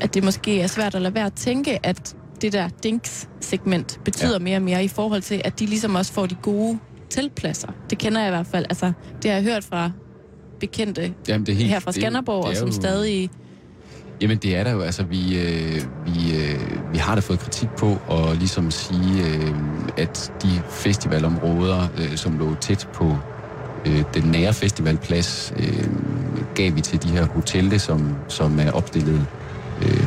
at 0.02 0.14
det 0.14 0.24
måske 0.24 0.62
er 0.62 0.68
svært 0.68 0.96
at 0.96 1.02
lade 1.02 1.14
være 1.14 1.26
at 1.26 1.34
tænke, 1.34 1.86
at 1.86 2.16
det 2.42 2.54
der 2.54 2.70
dinks-segment 2.84 4.00
betyder 4.06 4.32
Ja. 4.34 4.40
mere 4.40 4.58
og 4.58 4.62
mere 4.62 4.84
i 4.84 4.88
forhold 4.88 5.22
til, 5.22 5.42
at 5.46 5.60
de 5.60 5.66
ligesom 5.66 5.96
også 5.96 6.14
får 6.14 6.26
de 6.26 6.36
gode 6.36 6.80
teltpladser. 7.10 7.68
Det 7.90 7.98
kender 7.98 8.20
jeg 8.22 8.28
i 8.30 8.32
hvert 8.32 8.48
fald. 8.48 8.66
Altså, 8.70 8.92
det 9.24 9.32
har 9.32 9.38
jeg 9.38 9.44
hørt 9.54 9.64
fra 9.64 9.92
bekendte 10.60 11.14
jamen, 11.28 11.46
det 11.46 11.52
er 11.52 11.56
helt, 11.58 11.70
her 11.70 11.80
fra 11.80 11.92
det 11.92 11.98
er- 11.98 12.02
Skanderborg, 12.02 12.38
det 12.44 12.46
og 12.46 12.52
er 12.54 12.60
som 12.60 12.68
jo- 12.68 12.74
stadig 12.74 13.30
Jamen 14.22 14.38
det 14.38 14.56
er 14.58 14.64
der 14.64 14.72
jo, 14.72 14.82
altså 14.82 15.04
vi, 15.04 15.40
øh, 15.40 15.82
vi, 16.06 16.36
øh, 16.38 16.60
vi 16.94 16.98
har 16.98 17.16
da 17.16 17.22
fået 17.22 17.40
kritik 17.40 17.70
på 17.70 17.98
at 18.12 18.38
ligesom 18.38 18.72
sige, 18.72 19.24
øh, 19.28 19.52
at 19.98 20.34
de 20.44 20.48
festivalområder, 20.70 21.88
øh, 21.98 22.16
som 22.18 22.38
lå 22.40 22.56
tæt 22.56 22.88
på 22.94 23.18
øh, 23.86 24.04
den 24.14 24.24
nære 24.24 24.54
festivalplads, 24.54 25.54
øh, 25.58 25.88
gav 26.56 26.76
vi 26.76 26.82
til 26.82 27.04
de 27.04 27.08
her 27.08 27.26
hoteller, 27.26 27.78
som, 27.78 28.16
som 28.28 28.60
er 28.60 28.72
opstillet 28.72 29.26
øh, 29.82 30.04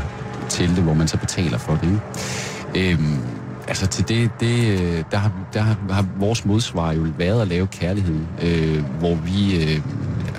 telte, 0.49 0.83
hvor 0.83 0.95
man 0.95 1.09
så 1.09 1.17
betaler 1.17 1.59
for 1.59 1.79
det. 1.83 2.01
Ikke? 2.75 2.93
Øhm, 2.93 3.19
altså 3.69 3.87
til 3.87 4.09
det, 4.09 4.31
det 4.41 4.81
øh, 4.81 5.05
der, 5.11 5.17
har, 5.17 5.33
der 5.53 5.61
har, 5.61 6.07
vores 6.19 6.45
modsvar 6.45 6.93
jo 6.93 7.07
været 7.19 7.43
at 7.43 7.49
lave 7.49 7.67
kærligheden, 7.67 8.29
øh, 8.43 8.85
hvor 8.99 9.15
vi 9.15 9.63
øh, 9.63 9.81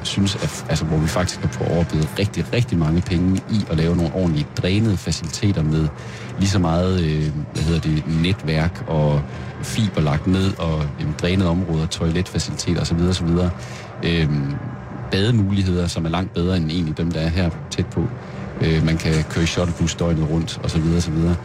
synes, 0.04 0.36
at, 0.36 0.66
altså 0.70 0.86
hvor 0.86 0.98
vi 0.98 1.08
faktisk 1.08 1.42
har 1.42 1.48
fået 1.48 1.72
overblevet 1.72 2.10
rigtig, 2.20 2.54
rigtig 2.54 2.78
mange 2.78 3.02
penge 3.02 3.42
i 3.52 3.66
at 3.70 3.78
lave 3.78 3.96
nogle 3.96 4.14
ordentlige 4.14 4.48
drænede 4.58 4.98
faciliteter 4.98 5.64
med 5.64 5.88
lige 6.40 6.50
så 6.50 6.60
meget, 6.60 7.04
øh, 7.04 7.32
hvad 7.54 7.64
hedder 7.64 7.82
det, 7.82 8.04
netværk 8.08 8.84
og 8.88 9.22
fiber 9.62 10.02
lagt 10.02 10.28
ned 10.28 10.58
og 10.58 10.84
øh, 11.00 11.08
drænede 11.22 11.50
områder, 11.50 11.88
toiletfaciliteter 11.88 12.82
osv. 12.82 13.00
osv. 13.10 13.28
Øh, 14.04 14.30
bademuligheder, 15.12 15.88
som 15.88 16.06
er 16.06 16.10
langt 16.10 16.34
bedre 16.34 16.58
end 16.58 16.72
egentlig 16.72 16.98
dem, 16.98 17.12
der 17.12 17.20
er 17.20 17.28
her 17.28 17.50
tæt 17.70 17.86
på. 17.86 18.04
Øh, 18.62 18.86
man 18.86 18.98
kan 18.98 19.24
køre 19.30 19.44
i 19.44 19.48
shuttlebus 19.48 19.96
døgnet 19.96 20.30
rundt, 20.30 20.60
og 20.64 20.72
så 20.72 20.80
videre, 20.80 20.98
og 20.98 21.04
så 21.04 21.12
videre. 21.12 21.36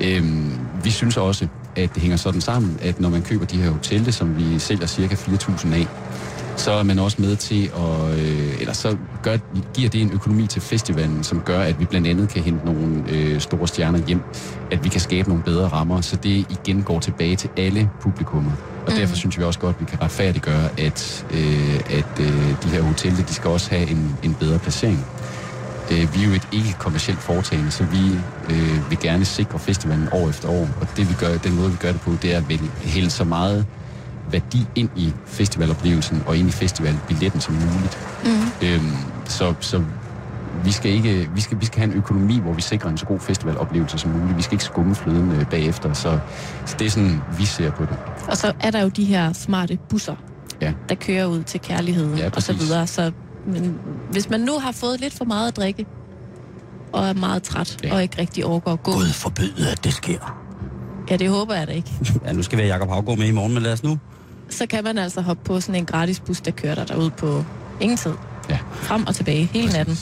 Øhm, 0.00 0.58
vi 0.84 0.90
synes 0.90 1.16
også, 1.16 1.46
at 1.76 1.94
det 1.94 2.02
hænger 2.02 2.16
sådan 2.16 2.40
sammen, 2.40 2.78
at 2.82 3.00
når 3.00 3.08
man 3.08 3.22
køber 3.22 3.44
de 3.46 3.62
her 3.62 3.70
hoteller, 3.70 4.12
som 4.12 4.38
vi 4.38 4.58
sælger 4.58 4.86
cirka 4.86 5.14
4.000 5.14 5.74
af, 5.74 5.86
så 6.56 6.72
er 6.72 6.82
man 6.82 6.98
også 6.98 7.22
med 7.22 7.36
til 7.36 7.70
at, 7.76 8.18
øh, 8.18 8.60
eller 8.60 8.72
så 8.72 8.96
gør, 9.22 9.36
giver 9.74 9.90
det 9.90 10.00
en 10.00 10.10
økonomi 10.12 10.46
til 10.46 10.62
festivalen, 10.62 11.24
som 11.24 11.40
gør, 11.40 11.60
at 11.60 11.80
vi 11.80 11.84
blandt 11.84 12.06
andet 12.06 12.28
kan 12.28 12.42
hente 12.42 12.66
nogle 12.66 13.04
øh, 13.08 13.40
store 13.40 13.68
stjerner 13.68 13.98
hjem, 14.06 14.20
at 14.70 14.84
vi 14.84 14.88
kan 14.88 15.00
skabe 15.00 15.28
nogle 15.28 15.44
bedre 15.44 15.68
rammer, 15.68 16.00
så 16.00 16.16
det 16.16 16.30
igen 16.30 16.82
går 16.82 17.00
tilbage 17.00 17.36
til 17.36 17.50
alle 17.56 17.90
publikummer. 18.00 18.52
Og 18.86 18.92
mm. 18.92 18.98
derfor 18.98 19.16
synes 19.16 19.38
vi 19.38 19.44
også 19.44 19.60
godt, 19.60 19.76
at 19.76 19.80
vi 19.80 19.86
kan 19.86 20.02
retfærdiggøre, 20.02 20.68
at, 20.78 21.26
øh, 21.30 21.80
at 21.90 22.20
øh, 22.20 22.54
de 22.64 22.68
her 22.68 22.82
hoteller, 22.82 23.24
de 23.24 23.34
skal 23.34 23.50
også 23.50 23.70
have 23.70 23.90
en, 23.90 24.16
en 24.22 24.34
bedre 24.34 24.58
placering. 24.58 25.06
Øh, 25.92 26.14
vi 26.14 26.22
er 26.22 26.26
jo 26.26 26.32
et 26.32 26.48
ikke-kommersielt 26.52 27.20
foretagende, 27.20 27.70
så 27.70 27.84
vi 27.84 27.98
øh, 28.50 28.90
vil 28.90 28.98
gerne 28.98 29.24
sikre 29.24 29.58
festivalen 29.58 30.08
år 30.12 30.28
efter 30.28 30.48
år. 30.48 30.68
Og 30.80 30.86
det 30.96 31.08
vi 31.10 31.14
gør, 31.20 31.36
den 31.38 31.56
måde, 31.56 31.70
vi 31.70 31.76
gør 31.76 31.92
det 31.92 32.00
på, 32.00 32.10
det 32.22 32.34
er 32.34 32.38
at 32.38 32.60
hælde 32.84 33.10
så 33.10 33.24
meget 33.24 33.66
værdi 34.30 34.66
ind 34.74 34.88
i 34.96 35.12
festivaloplevelsen 35.26 36.22
og 36.26 36.36
ind 36.36 36.48
i 36.48 36.52
festivalbilletten 36.52 37.40
som 37.40 37.54
muligt. 37.54 37.98
Mm. 38.24 38.66
Øhm, 38.68 38.96
så, 39.24 39.54
så 39.60 39.82
vi 40.64 40.72
skal, 40.72 40.90
ikke, 40.90 41.30
vi, 41.34 41.40
skal, 41.40 41.60
vi 41.60 41.66
skal 41.66 41.78
have 41.78 41.92
en 41.92 41.98
økonomi, 41.98 42.38
hvor 42.40 42.52
vi 42.52 42.62
sikrer 42.62 42.90
en 42.90 42.98
så 42.98 43.06
god 43.06 43.20
festivaloplevelse 43.20 43.98
som 43.98 44.10
muligt. 44.10 44.36
Vi 44.36 44.42
skal 44.42 44.54
ikke 44.54 44.64
skumme 44.64 44.94
fløden 44.94 45.32
øh, 45.32 45.46
bagefter, 45.46 45.92
så, 45.92 46.18
så 46.66 46.76
det 46.78 46.86
er 46.86 46.90
sådan, 46.90 47.20
vi 47.38 47.44
ser 47.44 47.70
på 47.70 47.82
det. 47.82 47.96
Og 48.28 48.36
så 48.36 48.52
er 48.60 48.70
der 48.70 48.82
jo 48.82 48.88
de 48.88 49.04
her 49.04 49.32
smarte 49.32 49.78
busser, 49.88 50.14
Ja. 50.60 50.72
der 50.88 50.94
kører 50.94 51.26
ud 51.26 51.42
til 51.42 51.60
kærligheden 51.60 52.18
Ja, 52.18 52.30
og 52.36 52.42
så 52.42 52.52
videre. 52.52 52.86
Så 52.86 53.12
men, 53.46 53.78
hvis 54.10 54.30
man 54.30 54.40
nu 54.40 54.58
har 54.58 54.72
fået 54.72 55.00
lidt 55.00 55.14
for 55.14 55.24
meget 55.24 55.48
at 55.48 55.56
drikke, 55.56 55.86
og 56.92 57.08
er 57.08 57.12
meget 57.12 57.42
træt, 57.42 57.76
Ja. 57.84 57.94
og 57.94 58.02
ikke 58.02 58.18
rigtig 58.20 58.44
overgår 58.44 58.72
at 58.72 58.82
gå, 58.82 58.92
Gud 58.92 59.06
forbyde, 59.06 59.70
at 59.72 59.84
det 59.84 59.94
sker. 59.94 60.38
ja, 61.10 61.16
det 61.16 61.28
håber 61.30 61.54
jeg 61.54 61.66
da 61.66 61.72
ikke, 61.72 61.92
Ja, 62.24 62.32
nu 62.32 62.42
skal 62.42 62.58
vi 62.58 62.62
have 62.62 62.72
Jacob 62.74 62.88
Havgaard 62.88 63.18
med 63.18 63.26
i 63.26 63.30
morgen, 63.32 63.54
men 63.54 63.62
lad 63.62 63.72
os 63.72 63.82
nu. 63.82 63.98
så 64.50 64.66
kan 64.66 64.84
man 64.84 64.98
altså 64.98 65.20
hoppe 65.20 65.44
på 65.44 65.60
sådan 65.60 65.74
en 65.74 65.86
gratis 65.86 66.20
bus, 66.20 66.40
der 66.40 66.50
kører 66.50 66.74
dig 66.74 66.88
derud 66.88 67.10
på 67.10 67.44
ingen 67.80 67.96
tid. 67.96 68.12
Ja. 68.50 68.58
Frem 68.72 69.06
og 69.06 69.14
tilbage 69.14 69.44
hele 69.44 69.72
natten. 69.72 69.98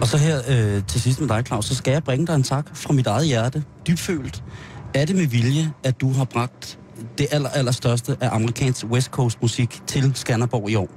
Og 0.00 0.06
så 0.06 0.16
her 0.18 0.38
øh, 0.48 0.82
til 0.88 1.00
sidst 1.00 1.20
med 1.20 1.28
dig, 1.28 1.42
Claus, 1.46 1.64
så 1.66 1.74
skal 1.74 1.92
jeg 1.92 2.04
bringe 2.04 2.26
dig 2.26 2.34
en 2.34 2.42
tak 2.42 2.66
fra 2.76 2.92
mit 2.92 3.06
eget 3.06 3.26
hjerte. 3.26 3.64
Dybfølt. 3.86 4.42
Er 4.94 5.04
det 5.04 5.16
med 5.16 5.26
vilje, 5.26 5.72
at 5.84 6.00
du 6.00 6.12
har 6.12 6.24
bragt 6.24 6.78
det 7.18 7.26
aller, 7.30 7.48
aller 7.48 7.72
største 7.72 8.16
af 8.20 8.28
amerikansk 8.32 8.84
West 8.86 9.10
Coast 9.10 9.42
musik 9.42 9.80
til 9.86 10.12
Skanderborg 10.14 10.70
i 10.70 10.74
år? 10.74 10.88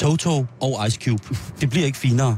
Toto 0.00 0.46
og 0.60 0.86
Ice 0.86 0.98
Cube. 1.04 1.22
Det 1.60 1.70
bliver 1.70 1.86
ikke 1.86 1.98
finere. 1.98 2.36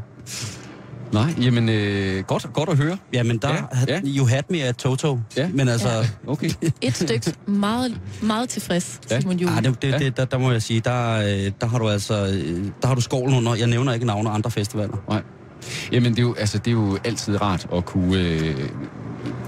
Nej, 1.12 1.35
jamen 1.40 1.68
øh, 1.68 2.25
godt, 2.25 2.46
godt 2.53 2.68
at 2.68 2.77
høre. 2.77 2.96
Jamen, 3.12 3.38
der 3.38 3.48
Ja, 3.48 3.94
ja, 3.94 4.01
you 4.05 4.27
had 4.27 4.42
me 4.51 4.62
at 4.62 4.77
Toto. 4.77 5.18
Ja. 5.37 5.48
Men 5.48 5.68
altså, 5.68 5.88
Ja. 5.88 6.05
Okay. 6.27 6.51
Et 6.81 6.96
stykke 6.96 7.33
meget, 7.46 8.01
meget 8.22 8.48
tilfreds, 8.48 9.01
Ja. 9.11 9.20
Simon 9.20 9.37
Juhl. 9.38 9.53
ah, 9.57 9.64
det, 9.64 9.83
det, 9.83 9.88
Ja. 9.88 9.98
det, 9.98 10.16
der, 10.16 10.25
der 10.25 10.38
må 10.38 10.51
jeg 10.53 10.62
sige, 10.62 10.81
der, 10.81 11.12
øh, 11.18 11.53
der 11.61 11.66
har 11.66 11.79
du 11.79 11.88
altså, 11.88 12.14
øh, 12.27 12.64
der 12.83 12.88
har 12.88 12.94
du 12.94 13.01
skovlen 13.01 13.37
under. 13.37 13.55
Jeg 13.55 13.66
nævner 13.66 13.92
ikke 13.92 14.07
navne 14.07 14.31
af 14.31 14.35
andre 14.35 14.51
festivaler. 14.51 14.96
Nej. 15.09 15.22
Jamen, 15.92 16.12
det 16.12 16.18
er, 16.18 16.22
jo, 16.22 16.35
altså, 16.35 16.59
det 16.59 16.66
er 16.66 16.72
jo 16.72 16.98
altid 17.05 17.42
rart 17.42 17.66
at 17.75 17.85
kunne... 17.85 18.18
Øh, 18.18 18.68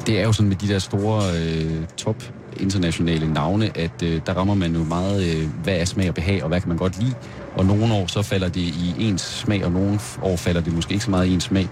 det 0.06 0.20
er 0.20 0.24
jo 0.24 0.32
sådan 0.32 0.48
med 0.48 0.56
de 0.56 0.68
der 0.68 0.78
store 0.78 1.22
øh, 1.40 1.72
top 1.96 2.22
internationale 2.56 3.32
navne, 3.32 3.78
at 3.78 4.02
øh, 4.02 4.20
der 4.26 4.32
rammer 4.34 4.54
man 4.54 4.76
jo 4.76 4.84
meget, 4.84 5.36
øh, 5.36 5.48
hvad 5.62 5.74
er 5.76 5.84
smag 5.84 6.08
og 6.08 6.14
behag, 6.14 6.42
og 6.42 6.48
hvad 6.48 6.60
kan 6.60 6.68
man 6.68 6.78
godt 6.78 6.98
lide. 7.02 7.14
Og 7.56 7.66
nogle 7.66 7.94
år 7.94 8.06
så 8.06 8.22
falder 8.22 8.48
det 8.48 8.60
i 8.60 8.94
ens 8.98 9.22
smag, 9.22 9.64
og 9.64 9.72
nogle 9.72 10.00
år 10.22 10.36
falder 10.36 10.60
det 10.60 10.72
måske 10.74 10.92
ikke 10.92 11.04
så 11.04 11.10
meget 11.10 11.26
i 11.26 11.32
ens 11.34 11.44
smag. 11.44 11.68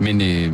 Men 0.00 0.20
øh, 0.20 0.52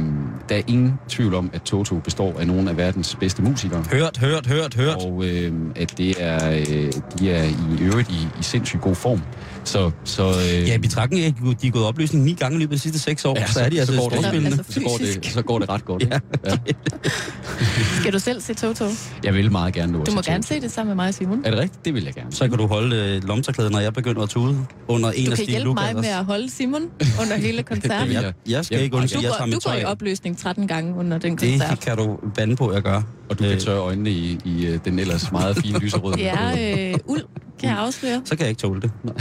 der 0.49 0.57
er 0.57 0.63
ingen 0.67 0.99
tvivl 1.09 1.35
om, 1.35 1.51
at 1.53 1.63
Toto 1.63 1.99
består 1.99 2.39
af 2.39 2.47
nogle 2.47 2.71
af 2.71 2.77
verdens 2.77 3.17
bedste 3.21 3.43
musikere. 3.43 3.85
Hørt, 3.93 4.19
hørt, 4.19 4.47
hørt, 4.47 4.75
hørt. 4.75 4.97
Og 4.97 5.25
øh, 5.25 5.53
at 5.77 5.99
det 5.99 6.15
er, 6.19 6.51
øh, 6.51 6.93
de 7.19 7.31
er 7.31 7.45
i 7.45 7.83
øvrigt 7.83 8.11
i, 8.11 8.29
i 8.41 8.43
sindssygt 8.43 8.83
god 8.83 8.95
form. 8.95 9.23
Så, 9.65 9.91
så, 10.05 10.23
øh, 10.29 10.69
Ja, 10.69 10.75
i 10.75 10.79
betragtning 10.79 11.23
af, 11.25 11.29
at 11.29 11.35
de- 11.63 11.67
er 11.67 11.71
gået 11.71 11.85
opløsning 11.85 12.25
ni 12.25 12.33
gange 12.33 12.57
i 12.57 12.61
løbet 12.61 12.73
af 12.73 12.77
de 12.77 12.83
sidste 12.83 12.99
seks 12.99 13.25
år, 13.25 13.35
Ja, 13.37 13.41
ja, 13.41 13.47
så 13.47 13.61
er 13.61 13.69
de 13.69 13.75
så- 13.77 13.81
altså 13.81 13.95
så 13.95 14.01
går 14.01 14.09
det-. 14.09 14.47
Altså 14.47 14.65
så, 14.71 14.81
går 14.81 14.97
det, 14.99 15.27
så 15.33 15.43
går 15.43 15.59
det 15.59 15.69
ret 15.69 15.85
godt. 15.85 16.03
Ja. 16.11 16.19
ja. 16.47 16.57
Skal 18.01 18.13
du 18.13 18.19
selv 18.19 18.41
se 18.41 18.55
Toto? 18.55 18.85
Jeg 19.25 19.35
vil 19.35 19.53
meget 19.53 19.75
gerne 19.75 19.93
nå 19.93 20.05
Du 20.05 20.13
må 20.13 20.23
se 20.23 20.31
gerne 20.31 20.43
se 20.45 20.61
det 20.61 20.73
sammen 20.73 20.89
med 20.97 20.97
mig 21.05 21.09
og 21.09 21.15
Simon. 21.15 21.43
Er 21.45 21.51
det 21.51 21.59
rigtigt? 21.61 21.85
Det 21.85 21.95
vil 21.95 22.05
jeg 22.05 22.15
gerne. 22.15 22.33
Så 22.33 22.49
kan 22.49 22.59
du 22.59 22.67
holde 22.67 22.97
øh, 22.97 23.29
lomterklædet, 23.29 23.73
når 23.73 23.79
jeg 23.81 23.93
begynder 23.93 24.23
at 24.23 24.29
tude 24.29 24.59
under 24.89 25.11
en 25.11 25.25
Du 25.27 25.31
af 25.31 25.37
kan 25.37 25.45
Steve 25.45 25.51
hjælpe 25.51 25.75
mig 25.75 25.83
Lukaters. 25.83 26.03
med 26.03 26.11
at 26.11 26.25
holde 26.25 26.51
Simon 26.51 26.83
under 27.21 27.37
hele 27.37 27.63
koncerten. 27.73 28.13
Jeg, 28.13 28.33
jeg 28.49 28.65
skal 28.65 28.75
Jeg- 28.77 28.85
ikke 28.85 28.95
Du 28.97 29.01
undskylde, 29.01 29.25
jeg 29.25 29.33
tager 29.39 29.51
du 29.51 29.61
går 29.65 29.73
i 29.73 29.85
opløsning 29.85 30.39
13 30.39 30.69
gange 30.69 30.95
under 30.99 31.19
den 31.19 31.37
koncert. 31.37 31.71
Det 31.71 31.81
kan 31.81 31.97
du 31.97 32.19
bande 32.35 32.57
på, 32.57 32.73
jeg 32.73 32.83
gør. 32.83 33.03
Og 33.31 33.39
du 33.39 33.45
kan 33.45 33.53
Øh, 33.53 33.61
tørre 33.61 33.79
øjnene 33.79 34.11
i, 34.11 34.39
i 34.45 34.67
øh, 34.67 34.79
den 34.85 34.99
ellers 34.99 35.33
meget 35.33 35.57
fine 35.57 35.79
lyserøde. 35.79 36.17
Det 36.19 36.29
er 36.29 36.91
øh, 36.93 36.95
uld, 37.07 37.23
kan 37.61 37.69
jeg 37.71 37.79
afsløre. 37.79 38.23
Så 38.25 38.37
kan 38.37 38.41
jeg 38.41 38.49
ikke 38.49 38.61
tåle 38.61 38.81
det. 38.81 38.91
Nå, 39.05 39.13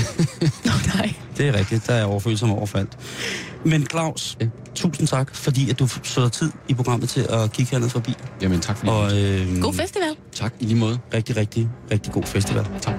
nej. 0.96 1.14
Det 1.38 1.48
er 1.48 1.54
rigtigt, 1.58 1.88
der 1.88 1.94
er 1.94 2.04
overfølsom 2.06 2.52
overfaldt. 2.52 2.98
Men 3.66 3.86
Claus, 3.88 4.38
Ja. 4.42 4.48
tusind 4.76 5.08
tak, 5.08 5.36
fordi 5.36 5.70
at 5.70 5.80
du 5.80 5.88
så 6.04 6.30
tid 6.30 6.52
i 6.68 6.74
programmet 6.74 7.10
til 7.10 7.22
at 7.30 7.52
kigge 7.52 7.72
herned 7.72 7.90
forbi. 7.90 8.14
Jamen 8.42 8.60
tak 8.60 8.78
fordi 8.78 8.90
Og 8.92 9.20
øh, 9.22 9.62
God 9.62 9.74
festival. 9.74 10.16
tak. 10.36 10.54
I 10.60 10.66
lige 10.66 10.80
måde. 10.80 11.00
Rigtig, 11.14 11.38
rigtig, 11.38 11.70
rigtig 11.92 12.14
god 12.14 12.24
festival. 12.24 12.68
Tak. 12.82 12.96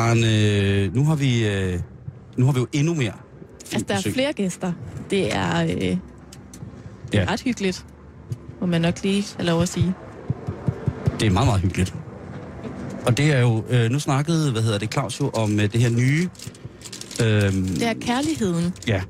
Karen, 0.00 0.24
øh, 0.24 0.94
nu 0.94 1.04
har 1.04 1.14
vi 1.14 1.46
øh, 1.48 1.80
nu 2.36 2.44
har 2.46 2.52
vi 2.52 2.60
jo 2.60 2.66
endnu 2.72 2.94
mere 2.94 3.12
Altså, 3.72 3.84
der 3.88 3.94
er 3.94 4.00
flere 4.12 4.32
gæster. 4.32 4.72
Det 5.10 5.34
er, 5.34 5.62
øh, 5.62 5.68
det 5.70 5.92
er 5.92 5.98
Ja. 7.12 7.24
ret 7.28 7.40
hyggeligt, 7.40 7.86
må 8.60 8.66
man 8.66 8.80
nok 8.80 9.02
lige 9.02 9.24
have 9.36 9.46
lov 9.46 9.62
at 9.62 9.68
sige. 9.68 9.94
Det 11.20 11.26
er 11.26 11.30
meget, 11.30 11.46
meget 11.46 11.60
hyggeligt. 11.60 11.94
Og 13.06 13.16
det 13.16 13.32
er 13.32 13.40
jo, 13.40 13.64
øh, 13.70 13.90
nu 13.90 13.98
snakkede, 13.98 14.52
hvad 14.52 14.62
hedder 14.62 14.78
det, 14.78 14.92
Claus 14.92 15.20
jo 15.20 15.28
om 15.28 15.60
øh, 15.60 15.72
det 15.72 15.80
her 15.80 15.90
nye... 15.90 16.28
Øh, 17.22 17.52
Det 17.52 17.82
er 17.86 17.94
kærligheden. 18.00 18.74
Ja. 18.86 19.02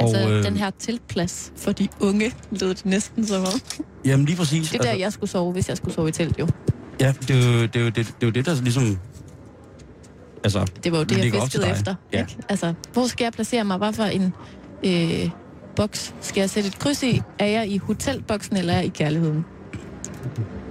Altså, 0.00 0.28
øh, 0.30 0.44
den 0.44 0.56
her 0.56 0.70
teltplads 0.78 1.52
for 1.56 1.72
de 1.72 1.88
unge, 2.00 2.32
lød 2.50 2.68
det 2.74 2.86
næsten 2.86 3.26
som 3.26 3.40
om. 3.42 3.60
Jamen 4.04 4.26
lige 4.26 4.36
præcis. 4.36 4.70
Det 4.70 4.78
er 4.78 4.82
der, 4.82 4.92
jeg 4.92 5.12
skulle 5.12 5.30
sove, 5.30 5.52
hvis 5.52 5.68
jeg 5.68 5.76
skulle 5.76 5.94
sove 5.94 6.08
i 6.08 6.12
telt, 6.12 6.38
jo. 6.38 6.48
Ja, 7.00 7.14
det 7.28 7.30
er 7.30 7.52
jo 7.60 7.62
det, 7.62 7.76
er 7.76 7.80
jo, 7.80 7.86
det, 7.86 7.94
det, 7.96 8.06
er 8.22 8.26
jo 8.26 8.30
det 8.30 8.46
der 8.46 8.62
ligesom... 8.62 8.98
Altså, 10.46 10.66
Det 10.84 10.92
var 10.92 10.98
jo 10.98 11.04
det, 11.04 11.34
jeg 11.34 11.42
fiskede 11.42 11.70
efter. 11.70 11.94
Ja. 12.12 12.18
Ikke? 12.20 12.36
Altså, 12.48 12.74
hvor 12.92 13.06
skal 13.06 13.24
jeg 13.24 13.32
placere 13.32 13.64
mig? 13.64 13.76
Hvad 13.78 13.92
for 13.92 14.02
en 14.04 14.32
øh, 14.84 15.30
boks 15.76 16.14
skal 16.20 16.40
jeg 16.40 16.50
sætte 16.50 16.68
et 16.68 16.78
kryds 16.78 17.02
i? 17.02 17.22
Er 17.38 17.46
jeg 17.46 17.68
i 17.68 17.78
hotelboksen, 17.78 18.56
eller 18.56 18.72
er 18.72 18.76
jeg 18.76 18.86
i 18.86 18.88
kærligheden? 18.88 19.44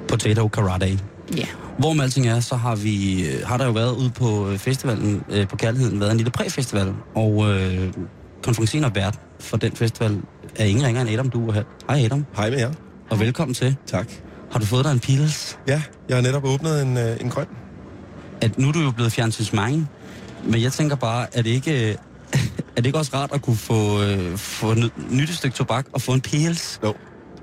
Potato 0.08 0.48
Karate. 0.48 1.00
Ja. 1.38 1.46
Hvorom 1.80 2.00
alting 2.00 2.28
er, 2.28 2.40
så 2.40 2.56
har, 2.56 2.76
vi, 2.76 3.26
øh, 3.28 3.48
har 3.48 3.58
der 3.58 3.66
jo 3.66 3.72
været 3.72 3.96
ude 3.96 4.10
på 4.10 4.50
øh, 4.50 4.58
festivalen, 4.58 5.24
øh, 5.30 5.48
på 5.48 5.56
Kærligheden, 5.56 6.00
været 6.00 6.12
en 6.12 6.18
lille 6.18 6.32
præfestival, 6.32 6.94
og 7.16 7.52
øh, 7.52 7.94
konferencen 8.44 8.84
og 8.84 8.96
vært 8.96 9.20
for 9.40 9.58
den 9.58 9.72
festival 9.72 10.18
er 10.56 10.66
ingen 10.66 10.86
ringer 10.86 11.02
end 11.02 11.10
Adam 11.10 11.30
du 11.30 11.52
her. 11.52 11.64
Hej 11.90 12.06
Adam, 12.06 12.26
Hej 12.36 12.50
med 12.50 12.60
jer. 12.60 12.72
og 13.10 13.20
velkommen 13.20 13.54
til. 13.56 13.76
Tak. 13.88 14.08
Har 14.52 14.60
du 14.60 14.66
fået 14.66 14.86
dig 14.86 14.92
en 14.92 15.00
pils? 15.00 15.60
Ja, 15.68 15.82
jeg 16.10 16.18
har 16.18 16.22
netop 16.22 16.46
åbnet 16.46 16.82
en, 16.82 16.98
øh, 16.98 17.18
en 17.22 17.30
grøn. 17.30 17.46
At 18.42 18.58
nu 18.60 18.68
er 18.68 18.72
du 18.72 18.80
jo 18.80 18.92
blevet 18.92 19.12
fjernsynsmange, 19.12 19.88
men 20.44 20.62
jeg 20.62 20.74
tænker 20.74 20.96
bare, 20.96 21.28
er 21.38 21.42
det 21.42 21.50
ikke, 21.50 21.92
er 22.76 22.76
det 22.76 22.86
ikke 22.86 22.98
også 22.98 23.12
rart 23.14 23.32
at 23.34 23.42
kunne 23.42 23.56
få, 23.58 24.02
øh, 24.04 24.38
få 24.38 24.74
nyt, 24.74 24.92
nyt 25.12 25.30
et 25.30 25.36
stykke 25.36 25.56
tobak 25.58 25.86
og 25.94 26.02
få 26.02 26.14
en 26.14 26.22
pils? 26.22 26.80
Jo. 26.84 26.94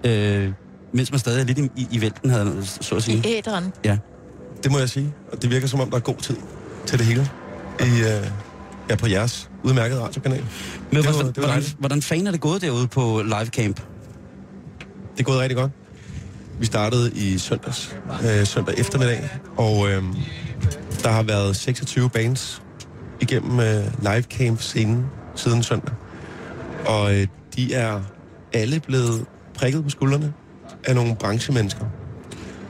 Øh, 0.05 0.53
mens 0.93 1.11
man 1.11 1.19
stadig 1.19 1.41
er 1.41 1.45
lidt 1.45 1.59
i, 1.59 1.71
i, 1.77 1.87
i 1.91 2.01
vælten, 2.01 2.31
havde, 2.31 2.67
så 2.81 2.95
at 2.95 3.03
sige. 3.03 3.19
I 3.19 3.37
æderen. 3.37 3.73
Ja. 3.85 3.99
Det 4.63 4.73
må 4.73 4.79
jeg 4.79 4.89
sige. 4.89 5.13
Og 5.33 5.43
det 5.43 5.51
virker 5.51 5.67
som 5.67 5.81
om, 5.81 5.91
der 5.91 5.97
er 5.97 6.01
god 6.01 6.17
tid 6.17 6.37
til 6.87 6.99
det 6.99 7.07
hele. 7.07 7.31
I, 7.81 7.85
øh, 8.01 8.27
ja, 8.91 8.97
på 8.97 9.07
jeres 9.07 9.51
udmærkede 9.63 10.01
radiokanal. 10.01 10.41
Men 10.91 10.97
Det 10.97 11.07
var- 11.07 11.13
hvordan, 11.13 11.27
det 11.33 11.37
var 11.37 11.47
hvordan, 11.47 11.65
hvordan 11.79 12.03
fanden 12.03 12.27
er 12.27 12.31
det 12.31 12.41
gået 12.41 12.63
derude 12.63 12.87
på 12.89 13.23
live 13.25 13.47
camp? 13.47 13.77
Det 15.13 15.21
er 15.21 15.25
gået 15.25 15.39
rigtig 15.39 15.57
godt. 15.57 15.71
Vi 16.61 16.67
startede 16.67 17.13
i 17.15 17.39
søndags, 17.39 17.97
øh, 18.25 18.47
søndag 18.47 18.75
eftermiddag, 18.79 19.29
og 19.57 19.91
øh, 19.91 20.03
der 21.03 21.09
har 21.09 21.23
været 21.23 21.57
26 21.57 22.11
bands 22.11 22.63
igennem 23.21 23.61
øh, 23.61 23.85
live 24.03 24.23
camp 24.23 24.61
scenen 24.61 25.07
siden 25.35 25.63
søndag. 25.63 25.95
Og 26.87 27.15
øh, 27.15 27.27
de 27.57 27.75
er 27.75 28.01
alle 28.53 28.81
blevet 28.81 29.25
prikket 29.55 29.85
på 29.85 29.91
skuldrene 29.91 30.33
af 30.85 30.95
nogle 30.95 31.17
branchemennesker. 31.17 31.85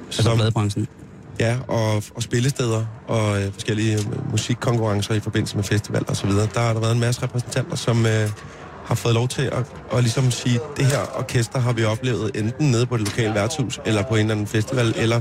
Altså 0.07 0.35
bladbranchen. 0.35 0.87
Ja, 1.41 1.57
og, 1.69 2.03
og 2.15 2.23
spillesteder 2.23 2.85
og 3.09 3.43
øh, 3.43 3.53
forskellige 3.53 3.95
øh, 3.95 4.31
musikkonkurrencer 4.31 5.15
i 5.15 5.21
forbindelse 5.21 5.57
med 5.57 5.65
festivaler 5.65 6.11
osv. 6.11 6.31
Der 6.31 6.61
har 6.61 6.73
der 6.73 6.81
været 6.81 6.93
en 6.93 7.01
masse 7.01 7.23
repræsentanter, 7.23 7.77
som 7.77 8.07
øh, 8.07 8.29
har 8.85 8.95
fået 8.95 9.15
lov 9.15 9.29
til 9.29 9.43
at, 9.43 9.67
at 9.93 10.03
ligesom 10.03 10.31
sige, 10.31 10.61
det 10.77 10.87
her 10.87 10.99
orkester 11.19 11.59
har 11.59 11.73
vi 11.73 11.85
oplevet 11.85 12.31
enten 12.35 12.71
nede 12.71 12.87
på 12.87 12.97
det 12.97 13.09
lokale 13.09 13.35
værtshus, 13.35 13.81
eller 13.87 14.03
på 14.03 14.15
en 14.15 14.21
eller 14.21 14.35
anden 14.35 14.47
festival, 14.47 14.95
eller 14.97 15.21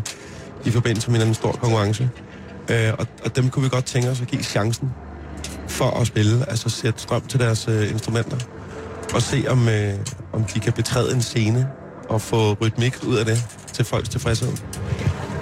i 0.65 0.69
forbindelse 0.69 1.12
med 1.12 1.15
en 1.15 1.21
eller 1.21 1.25
anden 1.25 1.36
stor 1.36 1.51
konkurrence. 1.51 2.10
Øh, 2.69 2.93
og, 3.00 3.08
og 3.26 3.36
dem 3.36 3.50
kunne 3.50 3.63
vi 3.63 3.69
godt 3.69 3.86
tænke 3.86 4.10
os 4.10 4.21
at 4.21 4.28
give 4.28 4.43
chancen 4.43 4.89
for 5.67 6.00
at 6.02 6.08
spille, 6.08 6.50
altså 6.50 6.69
sætte 6.69 7.00
strøm 7.00 7.21
til 7.21 7.39
deres 7.39 7.67
øh, 7.67 7.91
instrumenter, 7.91 8.38
og 9.13 9.21
se 9.21 9.43
om, 9.47 9.69
øh, 9.69 9.93
om 10.34 10.43
de 10.43 10.60
kan 10.60 10.74
betræde 10.74 11.13
en 11.15 11.21
scene 11.21 11.67
og 12.10 12.21
få 12.21 12.54
rytmik 12.54 13.04
ud 13.08 13.15
af 13.15 13.26
det 13.26 13.45
til 13.74 13.86
folks 13.86 14.10
tilfredshed. 14.10 14.50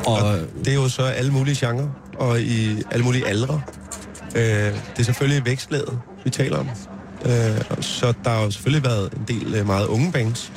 Og 0.05 0.39
Det 0.65 0.67
er 0.67 0.75
jo 0.75 0.89
så 0.89 1.03
alle 1.03 1.31
mulige 1.31 1.67
genrer 1.67 1.87
og 2.19 2.41
i 2.41 2.83
alle 2.91 3.05
mulige 3.05 3.27
aldre. 3.27 3.61
Øh, 4.35 4.43
det 4.43 4.99
er 4.99 5.03
selvfølgelig 5.03 5.45
vækstlaget, 5.45 5.99
vi 6.23 6.29
taler 6.29 6.57
om. 6.57 6.69
Øh, 7.25 7.81
så 7.81 8.13
der 8.23 8.29
har 8.29 8.41
jo 8.41 8.51
selvfølgelig 8.51 8.83
været 8.83 9.13
en 9.13 9.23
del 9.27 9.55
øh, 9.55 9.67
meget 9.67 9.87
unge 9.87 10.11
bands, 10.11 10.51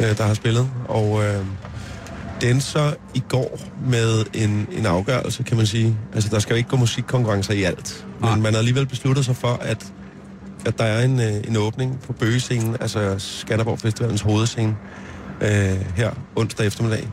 øh, 0.00 0.18
der 0.18 0.24
har 0.24 0.34
spillet. 0.34 0.70
Og 0.88 1.24
øh, 1.24 1.44
den 2.40 2.60
så 2.60 2.94
i 3.14 3.22
går 3.28 3.58
med 3.86 4.24
en, 4.34 4.68
en 4.72 4.86
afgørelse, 4.86 5.42
kan 5.42 5.56
man 5.56 5.66
sige. 5.66 5.96
Altså, 6.14 6.30
der 6.30 6.38
skal 6.38 6.54
jo 6.54 6.56
ikke 6.56 6.68
gå 6.68 6.76
musikkonkurrencer 6.76 7.54
i 7.54 7.62
alt. 7.62 8.06
Men 8.20 8.28
Nej. 8.28 8.38
man 8.38 8.52
har 8.52 8.58
alligevel 8.58 8.86
besluttet 8.86 9.24
sig 9.24 9.36
for, 9.36 9.58
at, 9.62 9.92
at 10.66 10.78
der 10.78 10.84
er 10.84 11.04
en, 11.04 11.20
øh, 11.20 11.48
en 11.48 11.56
åbning 11.56 12.00
på 12.00 12.12
Bøgescenen, 12.12 12.76
altså 12.80 13.14
Skanderborg 13.18 13.78
Festivalens 13.78 14.20
hovedscene, 14.20 14.76
øh, 15.40 15.96
her 15.96 16.10
onsdag 16.36 16.66
eftermiddag. 16.66 17.08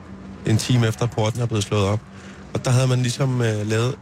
En 0.46 0.58
time 0.58 0.88
efter 0.88 1.06
porten 1.06 1.42
er 1.42 1.46
blevet 1.46 1.64
slået 1.64 1.84
op. 1.84 2.00
Og 2.54 2.66
der 2.66 2.72
havde 2.72 2.88
man 2.88 3.00
ligesom 3.00 3.42
øh, 3.42 3.68
lavet 3.68 3.96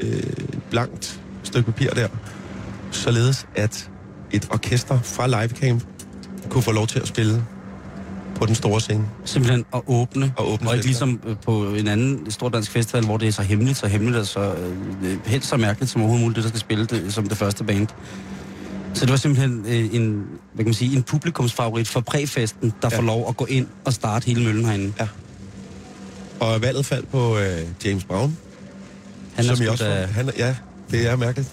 øh, 0.00 0.08
et 0.08 0.62
blankt 0.70 1.20
stykke 1.42 1.72
papir 1.72 1.90
der, 1.90 2.08
således 2.90 3.46
at 3.54 3.90
et 4.30 4.48
orkester 4.50 4.98
fra 5.00 5.26
Livecamp 5.26 5.84
kunne 6.50 6.62
få 6.62 6.72
lov 6.72 6.86
til 6.86 7.00
at 7.00 7.08
spille 7.08 7.44
på 8.34 8.46
den 8.46 8.54
store 8.54 8.80
scene. 8.80 9.04
simpelthen 9.24 9.64
at 9.74 9.80
åbne, 9.86 10.32
Og 10.36 10.52
åbne 10.52 10.68
og 10.68 10.74
ikke 10.74 10.86
ligesom 10.86 11.20
øh, 11.26 11.36
på 11.36 11.64
en 11.66 11.88
anden 11.88 12.30
stor 12.30 12.48
dansk 12.48 12.70
festival, 12.70 13.04
hvor 13.04 13.16
det 13.16 13.28
er 13.28 13.32
så 13.32 13.42
hemmeligt, 13.42 13.78
så 13.78 13.86
hemmeligt 13.86 14.16
og 14.16 14.26
så 14.26 14.54
øh, 15.02 15.26
helt 15.26 15.44
så 15.44 15.56
mærkeligt 15.56 15.90
som 15.92 16.00
overhovedet 16.00 16.24
muligt, 16.24 16.36
det 16.36 16.42
der 16.44 16.48
skal 16.48 16.60
spille 16.60 16.86
det, 16.86 17.14
som 17.14 17.26
det 17.28 17.36
første 17.36 17.64
band. 17.64 17.88
Så 18.94 19.04
det 19.06 19.10
var 19.10 19.16
simpelthen 19.16 19.64
øh, 19.68 19.94
en, 19.94 20.12
hvad 20.52 20.64
kan 20.64 20.64
man 20.64 20.74
sige, 20.74 20.96
en 20.96 21.02
publikumsfavorit 21.02 21.88
for 21.88 22.00
præfesten, 22.00 22.72
der 22.82 22.88
Ja. 22.92 22.98
får 22.98 23.02
lov 23.02 23.28
at 23.28 23.36
gå 23.36 23.44
ind 23.46 23.66
og 23.84 23.92
starte 23.92 24.26
hele 24.26 24.44
møllen 24.44 24.64
herinde. 24.64 24.92
Og 26.40 26.62
valget 26.62 26.86
faldt 26.86 27.10
på 27.10 27.38
øh, 27.38 27.60
James 27.84 28.04
Brown. 28.04 28.36
Han 29.34 29.44
er, 29.50 29.54
som 29.54 29.64
I 29.64 29.68
også 29.68 29.84
da, 29.84 30.06
han, 30.06 30.30
Ja, 30.38 30.54
det 30.90 31.06
er 31.10 31.16
mærkeligt. 31.16 31.48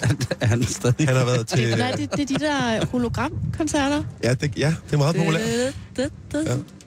Han, 0.00 0.16
han, 0.40 0.48
han 0.48 0.62
er 0.62 0.66
stadig... 0.66 1.08
Han 1.08 1.16
har 1.16 1.24
været 1.24 1.46
til... 1.46 1.70
Det, 1.70 1.78
nej, 1.78 1.90
det, 1.90 2.12
det 2.16 2.20
er 2.30 2.38
de 2.38 2.44
der 2.44 2.86
hologramkoncerter. 2.86 4.02
Ja, 4.24 4.34
det, 4.34 4.58
ja, 4.58 4.74
det 4.86 4.92
er 4.92 4.98
meget 4.98 5.16
populært. 5.16 5.42
Ja. 6.34 6.40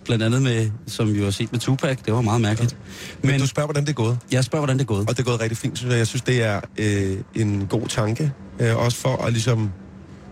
Blandt 0.06 0.24
andet 0.24 0.42
med, 0.42 0.70
som 0.88 1.14
vi 1.14 1.24
har 1.24 1.32
set 1.32 1.52
med 1.52 1.60
Tupac, 1.60 1.98
det 2.06 2.14
var 2.14 2.22
meget 2.22 2.42
mærkeligt. 2.42 2.78
Men 3.22 3.32
Men 3.32 3.40
du 3.40 3.48
spørger, 3.48 3.68
hvordan 3.68 3.84
det 3.84 3.90
er 3.90 3.94
gået. 3.94 4.18
jeg 4.32 4.44
spørger, 4.44 4.62
hvordan 4.66 4.78
det 4.78 4.84
er 4.84 4.88
gået. 4.88 5.10
Og 5.10 5.18
det 5.18 5.20
er 5.20 5.24
gået 5.24 5.42
rigtig 5.42 5.58
fint, 5.58 5.78
synes 5.78 5.92
jeg. 5.92 5.98
Jeg 5.98 6.08
synes, 6.08 6.22
det 6.22 6.44
er 6.44 6.62
øh, 6.78 7.18
en 7.36 7.68
god 7.70 7.88
tanke. 7.88 8.32
Øh, 8.60 8.76
også 8.78 8.98
for 8.98 9.26
at 9.26 9.34
ligesom 9.34 9.72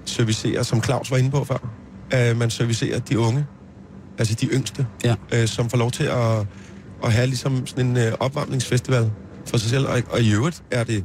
servicere, 0.06 0.64
som 0.64 0.84
Claus 0.84 1.12
var 1.12 1.18
inde 1.18 1.32
på 1.32 1.44
før, 1.44 1.70
at 2.12 2.38
man 2.38 2.50
servicerer 2.50 3.00
de 3.00 3.20
unge 3.20 3.46
altså 4.18 4.36
de 4.42 4.46
yngste, 4.46 4.86
Ja. 5.04 5.16
øh, 5.32 5.48
som 5.48 5.70
får 5.70 5.78
lov 5.78 5.92
til 5.92 6.04
at, 6.04 6.38
at 7.04 7.14
have 7.14 7.28
ligesom 7.28 7.68
sådan 7.68 7.86
en 7.86 7.98
øh, 7.98 8.14
opvarmningsfestival 8.20 9.12
for 9.46 9.58
sig 9.58 9.70
selv. 9.70 9.88
Og, 9.88 10.02
og 10.10 10.22
i 10.22 10.34
øvrigt 10.34 10.64
er 10.72 10.84
det 10.84 11.04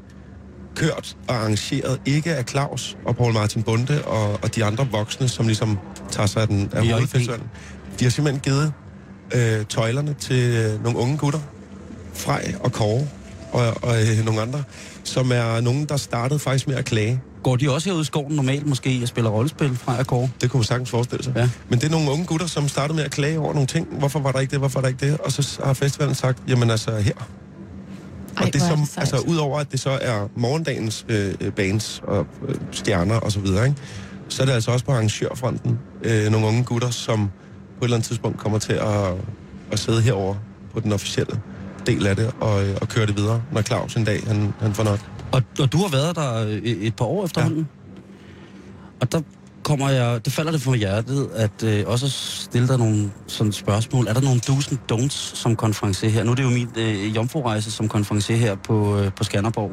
kørt 0.79 1.17
og 1.29 1.35
arrangeret 1.35 2.01
ikke 2.07 2.35
af 2.35 2.45
Claus 2.45 2.97
og 3.07 3.17
Paul 3.17 3.33
Martin 3.33 3.63
Bunde 3.63 4.05
og, 4.05 4.39
og 4.43 4.55
de 4.55 4.65
andre 4.65 4.89
voksne, 4.91 5.29
som 5.29 5.47
ligesom 5.47 5.79
tager 6.11 6.27
sig 6.27 6.43
af, 6.43 6.49
den, 6.49 6.71
af 6.73 6.87
hovedfestivalen. 6.89 7.47
De 7.99 8.05
har 8.05 8.11
simpelthen 8.11 8.41
givet 8.41 8.73
øh, 9.35 9.65
tøjlerne 9.67 10.15
til 10.21 10.57
øh, 10.57 10.83
nogle 10.83 10.99
unge 10.99 11.19
gutter, 11.19 11.41
Frej 12.15 12.55
og 12.61 12.73
Kåre 12.73 13.07
og, 13.53 13.75
og 13.83 14.03
øh, 14.03 14.25
nogle 14.25 14.41
andre, 14.41 14.63
som 15.05 15.33
er 15.33 15.61
nogen, 15.61 15.85
der 15.85 15.97
startede 15.97 16.39
faktisk 16.39 16.69
med 16.69 16.77
at 16.77 16.85
klage. 16.85 17.21
Går 17.43 17.57
de 17.57 17.71
også 17.71 17.89
herude 17.89 18.03
i 18.03 18.05
skoven 18.05 18.33
normalt 18.33 18.67
måske 18.67 18.99
og 19.03 19.09
spiller 19.09 19.31
rollespil 19.31 19.77
fra 19.77 19.99
og 19.99 20.07
Kåre? 20.07 20.29
Det 20.41 20.51
kunne 20.51 20.59
man 20.59 20.65
sagtens 20.65 20.91
forestille 20.91 21.25
sig. 21.25 21.33
Ja. 21.37 21.49
Men 21.69 21.79
det 21.79 21.87
er 21.87 21.91
nogle 21.91 22.11
unge 22.11 22.25
gutter, 22.27 22.47
som 22.47 22.69
startede 22.69 22.97
med 22.97 23.05
at 23.05 23.11
klage 23.11 23.39
over 23.39 23.53
nogle 23.53 23.67
ting. 23.67 23.87
Hvorfor 23.99 24.21
var 24.21 24.33
der 24.33 24.41
ikke 24.41 24.51
det? 24.51 24.59
Hvorfor 24.59 24.81
var 24.81 24.89
der 24.89 24.89
ikke 24.89 25.11
det? 25.11 25.19
Og 25.19 25.33
så 25.33 25.61
har 25.65 25.73
festivalen 25.73 26.15
sagt, 26.15 26.43
jamen 26.49 26.71
altså 26.71 26.97
her. 26.97 27.13
Ej, 28.39 28.47
og 28.47 28.53
det 28.53 28.63
er 28.63 28.69
som, 28.69 28.79
det 28.79 28.99
altså 28.99 29.19
udover 29.29 29.59
at 29.59 29.73
det 29.73 29.81
så 29.81 29.91
er 29.91 30.29
morgendagens 30.37 31.07
øh, 31.09 31.35
øh, 31.41 31.53
bands 31.53 32.03
og 32.05 32.27
øh, 32.49 32.55
stjerner 32.73 33.17
og 33.17 33.33
så 33.33 33.41
videre, 33.41 33.67
ikke? 33.67 33.81
så 34.29 34.43
er 34.43 34.47
det 34.47 34.53
altså 34.53 34.71
også 34.71 34.85
på 34.85 34.93
arrangørfronten 34.93 35.79
øh, 36.03 36.31
nogle 36.31 36.47
unge 36.47 36.65
gutter, 36.65 36.91
som 36.91 37.31
på 37.79 37.85
et 37.85 37.85
eller 37.85 37.97
andet 37.97 38.07
tidspunkt 38.07 38.39
kommer 38.39 38.59
til 38.59 38.73
at, 38.73 39.15
at 39.73 39.79
sidde 39.79 40.03
herover 40.03 40.35
på 40.75 40.81
den 40.81 40.93
officielle 40.93 41.41
del 41.87 42.07
af 42.07 42.17
det 42.17 42.31
og, 42.41 42.67
øh, 42.67 42.77
og 42.81 42.89
køre 42.89 43.07
det 43.07 43.17
videre, 43.17 43.43
når 43.53 43.63
Claus 43.63 43.97
en 43.97 44.05
dag 44.05 44.23
han, 44.27 44.55
han 44.61 44.75
får 44.75 44.85
nok. 44.85 45.01
Og, 45.33 45.43
og 45.61 45.73
du 45.73 45.79
har 45.79 45.89
været 45.89 46.17
der 46.17 46.47
øh, 46.47 46.57
et 46.63 46.97
par 46.97 47.05
år 47.05 47.25
efterhånden. 47.25 47.59
Ja. 47.59 48.01
Og 49.01 49.13
der 49.13 49.21
kommer 49.69 49.89
jeg, 49.89 50.25
det 50.25 50.33
falder 50.33 50.53
det 50.53 50.61
for 50.61 50.75
hjertet, 50.75 51.29
at 51.35 51.63
øh, 51.63 51.85
også 51.87 52.09
stille 52.11 52.69
dig 52.69 52.79
nogle 52.79 53.11
sådan 53.27 53.53
spørgsmål. 53.53 54.07
Er 54.07 54.13
der 54.13 54.21
nogle 54.21 54.41
do's 54.49 54.71
and 54.71 54.79
don'ts 54.93 55.37
som 55.37 55.57
konferencier 55.57 56.11
her? 56.11 56.25
Nu 56.25 56.31
er 56.31 56.35
det 56.35 56.43
jo 56.43 56.49
min 56.49 56.69
øh, 56.77 57.17
jomfrurejse 57.17 57.71
som 57.71 57.89
konferencier 57.89 58.37
her 58.37 58.55
på, 58.55 58.99
øh, 58.99 59.13
på 59.13 59.25
Skanderborg, 59.25 59.73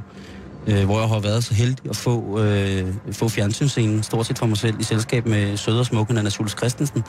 øh, 0.68 0.86
hvor 0.86 1.00
jeg 1.00 1.10
har 1.10 1.20
været 1.20 1.44
så 1.44 1.54
heldig 1.54 1.90
at 1.90 1.96
få, 1.96 2.40
øh, 2.40 2.94
få 3.12 3.30
fjernsynsscenen, 3.30 4.04
stort 4.04 4.26
set 4.26 4.40
for 4.40 4.46
mig 4.46 4.58
selv, 4.58 4.80
i 4.80 4.84
selskab 4.84 5.26
med 5.26 5.58
søde 5.58 5.80
og 5.80 5.86
smukke 5.86 6.20
Anna 6.20 6.30
Schultz 6.30 6.58
Christensen. 6.58 7.04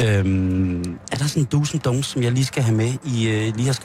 Øh, 0.00 0.06
er 1.12 1.16
der 1.16 1.26
sådan 1.26 1.48
do's 1.54 1.74
and 1.74 1.86
don'ts, 1.86 2.02
som 2.02 2.22
jeg 2.22 2.32
lige 2.32 2.44
skal 2.44 2.62
have 2.62 2.76
med, 2.76 2.92
I 3.04 3.28
øh, 3.28 3.56
lige 3.56 3.66
har 3.66 3.80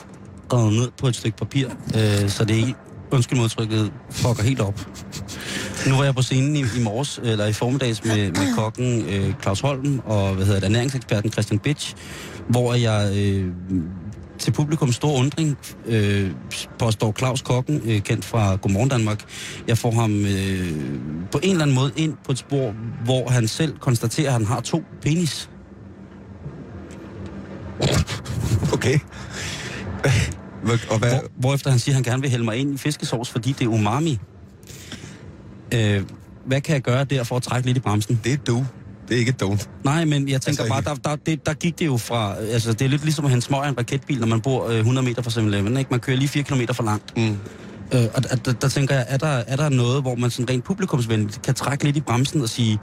skrevet 0.48 0.74
ned 0.74 0.90
på 1.00 1.08
et 1.08 1.16
stykke 1.16 1.38
papir, 1.38 1.68
øh, 1.96 2.30
så 2.30 2.46
det 2.46 2.56
ikke, 2.56 2.76
undskyld 3.12 3.40
modtrykket, 3.40 3.92
fucker 4.12 4.44
helt 4.44 4.62
op? 4.62 4.88
Nu 5.86 5.96
var 5.96 6.04
jeg 6.04 6.16
på 6.16 6.22
scenen 6.22 6.56
i, 6.56 6.60
i 6.60 6.84
morges, 6.84 7.20
eller 7.24 7.46
i 7.46 7.54
formiddags, 7.54 8.06
med, 8.06 8.18
med 8.18 8.56
kokken 8.56 9.06
øh, 9.06 9.34
Claus 9.42 9.60
Holm 9.60 10.02
og 10.06 10.34
hvad 10.34 10.46
hedder 10.46 10.60
det, 10.60 10.68
ernæringseksperten 10.68 11.32
Christian 11.32 11.60
Bitch, 11.60 11.96
hvor 12.50 12.74
jeg 12.74 13.12
øh, 13.16 13.52
til 14.40 14.52
publikums 14.52 14.96
store 14.96 15.20
undring 15.20 15.58
øh, 15.86 16.32
påstår 16.80 17.14
Claus 17.18 17.42
Kokken, 17.42 17.82
øh, 17.86 18.02
kendt 18.02 18.26
fra 18.26 18.56
Godmorgen 18.56 18.90
Danmark, 18.90 19.24
jeg 19.68 19.78
får 19.78 19.92
ham 19.92 20.26
øh, 20.26 20.74
på 21.32 21.40
en 21.44 21.52
eller 21.52 21.64
anden 21.64 21.76
måde 21.76 21.92
ind 21.96 22.14
på 22.26 22.32
et 22.32 22.38
spor, 22.38 22.74
hvor 23.04 23.30
han 23.30 23.48
selv 23.48 23.78
konstaterer, 23.78 24.28
at 24.28 24.34
han 24.34 24.46
har 24.46 24.60
to 24.62 24.84
penis. 25.02 25.50
Okay. 28.74 29.00
Og 30.90 31.00
hvad, 31.00 31.10
Hvor, 31.10 31.24
hvorefter 31.40 31.70
han 31.70 31.80
siger, 31.80 31.94
at 31.94 31.96
han 31.96 32.04
gerne 32.04 32.22
vil 32.22 32.32
hælde 32.32 32.46
mig 32.46 32.58
ind 32.58 32.74
i 32.74 32.78
fiskesovs, 32.78 33.30
fordi 33.30 33.52
det 33.52 33.66
er 33.66 33.70
umami. 33.70 34.20
Øh, 35.74 36.04
hvad 36.46 36.62
kan 36.62 36.74
jeg 36.74 36.82
gøre 36.82 37.04
der 37.04 37.24
for 37.24 37.36
at 37.36 37.44
trække 37.44 37.66
lidt 37.68 37.78
i 37.78 37.80
bremsen? 37.80 38.20
det 38.24 38.34
er 38.34 38.38
du. 38.38 38.66
Det 39.08 39.16
er 39.16 39.20
ikke 39.20 39.34
don't. 39.44 39.68
Nej, 39.84 40.06
men 40.06 40.30
jeg 40.30 40.42
tænker 40.42 40.64
Altså, 40.64 40.74
bare, 40.74 40.96
der, 40.96 41.10
der, 41.10 41.16
det, 41.16 41.46
der 41.46 41.54
gik 41.54 41.80
det 41.80 41.86
jo 41.86 41.98
fra... 41.98 42.36
Altså, 42.38 42.74
det 42.74 42.82
er 42.82 42.90
lidt 42.90 43.04
ligesom 43.04 43.26
at 43.26 43.32
hente 43.32 43.46
smøg 43.46 43.64
af 43.64 43.70
en 43.70 43.78
raketbil, 43.78 44.20
når 44.20 44.28
man 44.28 44.42
bor 44.42 44.68
øh, 44.68 44.78
100 44.78 45.08
meter 45.08 45.22
fra 45.22 45.32
7-Eleven, 45.32 45.78
ikke? 45.78 45.88
Man 45.92 46.00
kører 46.00 46.18
lige 46.18 46.28
4 46.28 46.44
km 46.44 46.62
for 46.74 46.84
langt. 46.84 47.18
Mm. 47.18 47.38
Øh, 47.94 48.06
og 48.16 48.24
der, 48.24 48.36
der, 48.36 48.54
der 48.54 48.68
tænker 48.68 48.96
jeg, 48.96 49.06
er 49.10 49.18
der, 49.18 49.28
er 49.28 49.56
der 49.56 49.70
noget, 49.70 50.02
hvor 50.02 50.16
man 50.16 50.30
sådan 50.30 50.50
rent 50.50 50.64
publikumsvenligt 50.64 51.42
kan 51.42 51.54
trække 51.54 51.84
lidt 51.84 51.98
i 51.98 52.02
bremsen 52.02 52.42
og 52.42 52.50
sige, 52.50 52.80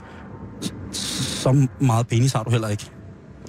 så 0.91 1.67
meget 1.81 2.07
penis 2.07 2.33
har 2.33 2.43
du 2.43 2.49
heller 2.51 2.67
ikke? 2.67 2.91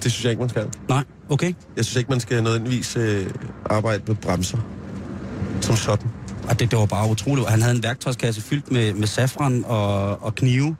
Det 0.03 0.11
synes 0.11 0.23
jeg 0.23 0.31
ikke, 0.31 0.39
man 0.39 0.49
skal. 0.49 0.67
Nej, 0.89 1.03
okay. 1.29 1.53
Jeg 1.75 1.85
synes 1.85 1.95
ikke, 1.97 2.09
man 2.09 2.19
skal 2.19 2.43
nødvendigvis 2.43 2.95
øh, 2.95 3.29
arbejde 3.65 4.03
med 4.07 4.15
bremser. 4.15 4.57
Som 5.61 5.75
sådan. 5.75 6.09
Og 6.49 6.59
det, 6.59 6.71
det 6.71 6.79
var 6.79 6.85
bare 6.85 7.09
utroligt. 7.09 7.49
Han 7.49 7.61
havde 7.61 7.75
en 7.75 7.83
værktøjskasse 7.83 8.41
fyldt 8.41 8.71
med, 8.71 8.93
med 8.93 9.07
safran 9.07 9.63
og, 9.67 10.23
og 10.23 10.35
knive, 10.35 10.75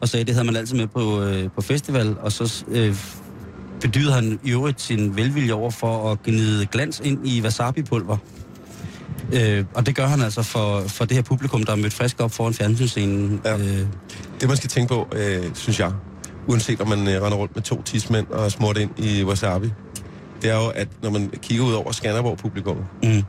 og 0.00 0.08
sagde, 0.08 0.24
det 0.24 0.34
havde 0.34 0.46
man 0.46 0.56
altid 0.56 0.76
med 0.76 0.86
på, 0.86 1.22
øh, 1.22 1.50
på 1.54 1.60
festival, 1.60 2.16
og 2.20 2.32
så 2.32 2.64
øh, 2.68 2.96
bedyrede 3.80 4.12
han 4.12 4.38
i 4.44 4.50
øvrigt 4.50 4.80
sin 4.80 5.16
velvilje 5.16 5.52
over 5.52 5.70
for 5.70 6.12
at 6.12 6.22
gnide 6.22 6.66
glans 6.66 7.00
ind 7.04 7.28
i 7.28 7.42
wasabi-pulver. 7.42 8.16
Øh, 9.32 9.64
og 9.74 9.86
det 9.86 9.94
gør 9.96 10.06
han 10.06 10.22
altså 10.22 10.42
for, 10.42 10.80
for 10.80 11.04
det 11.04 11.16
her 11.16 11.22
publikum, 11.22 11.62
der 11.62 11.72
er 11.72 11.76
mødt 11.76 11.92
frisk 11.92 12.20
op 12.20 12.32
foran 12.32 12.54
fjernsynsscenen. 12.54 13.40
Ja. 13.44 13.58
Øh, 13.58 13.86
Det, 14.40 14.48
man 14.48 14.56
skal 14.56 14.70
tænke 14.70 14.88
på, 14.94 15.08
øh, 15.16 15.44
synes 15.54 15.80
jeg, 15.80 15.92
uanset 16.46 16.80
om 16.80 16.88
man 16.88 17.08
øh, 17.08 17.22
render 17.22 17.38
rundt 17.38 17.54
med 17.54 17.62
to 17.62 17.82
tidsmænd 17.82 18.26
og 18.26 18.52
smurt 18.52 18.76
ind 18.78 18.90
i 18.98 19.24
wasabi, 19.24 19.70
det 20.42 20.50
er 20.50 20.56
jo, 20.56 20.68
at 20.68 20.88
når 21.02 21.10
man 21.10 21.30
kigger 21.42 21.64
ud 21.64 21.72
over 21.72 21.92
Skanderborg-publikum, 21.92 22.76
mm. 23.02 23.22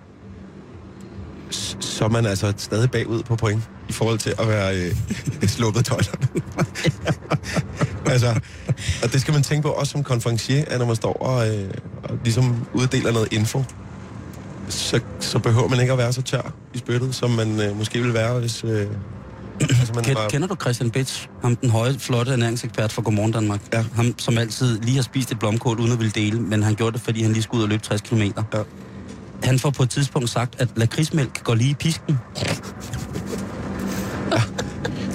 Så 1.79 2.05
er 2.05 2.09
man 2.09 2.25
altså 2.25 2.53
stadig 2.57 2.91
bagud 2.91 3.23
på 3.23 3.35
point 3.35 3.61
i 3.89 3.93
forhold 3.93 4.19
til 4.19 4.33
at 4.39 4.47
være 4.47 4.77
øh, 4.77 4.95
sluppet 5.55 5.85
tøjlerne. 5.85 6.27
altså, 8.13 8.39
og 9.03 9.13
det 9.13 9.21
skal 9.21 9.33
man 9.33 9.43
tænke 9.43 9.61
på 9.63 9.69
også 9.69 9.91
som 9.91 10.03
konferencier, 10.03 10.63
at 10.67 10.79
når 10.79 10.85
man 10.85 10.95
står 10.95 11.13
og, 11.13 11.55
øh, 11.55 11.69
og 12.03 12.17
ligesom 12.23 12.65
uddeler 12.73 13.11
noget 13.11 13.33
info, 13.33 13.63
så, 14.69 14.99
så 15.19 15.39
behøver 15.39 15.67
man 15.67 15.79
ikke 15.79 15.91
at 15.91 15.97
være 15.97 16.13
så 16.13 16.21
tør 16.21 16.53
i 16.73 16.77
spyttet, 16.77 17.15
som 17.15 17.29
man 17.31 17.59
øh, 17.61 17.77
måske 17.77 17.99
ville 17.99 18.13
være, 18.13 18.39
hvis... 18.39 18.63
Øh, 18.63 18.87
altså 19.61 19.93
man 19.95 20.03
Ken, 20.03 20.15
var- 20.15 20.27
Kender 20.29 20.47
du 20.47 20.55
Christian 20.55 20.91
Bitch? 20.91 21.27
Ham 21.41 21.55
den 21.55 21.69
høje, 21.69 21.99
flotte 21.99 22.31
ernæringsekspert 22.31 22.91
fra 22.91 23.01
Godmorgen 23.01 23.31
Danmark. 23.31 23.59
Ja. 23.73 23.85
Ham, 23.95 24.13
som 24.17 24.37
altid 24.37 24.79
lige 24.79 24.95
har 24.95 25.01
spist 25.03 25.31
et 25.31 25.39
blomkål 25.39 25.79
uden 25.79 25.91
at 25.91 25.99
ville 25.99 26.11
dele, 26.11 26.41
men 26.41 26.63
han 26.63 26.75
gjorde 26.75 26.93
det, 26.93 27.01
fordi 27.01 27.21
han 27.21 27.31
lige 27.33 27.43
skulle 27.43 27.59
ud 27.59 27.63
og 27.63 27.69
løbe 27.69 27.83
60 27.83 28.01
km. 28.01 28.21
Ja. 28.21 28.31
Han 29.43 29.59
får 29.59 29.69
på 29.69 29.83
et 29.83 29.89
tidspunkt 29.89 30.29
sagt, 30.29 30.61
at 30.61 30.67
lakridsmælk 30.75 31.43
går 31.43 31.55
lige 31.55 31.69
i 31.69 31.73
pisken. 31.73 32.17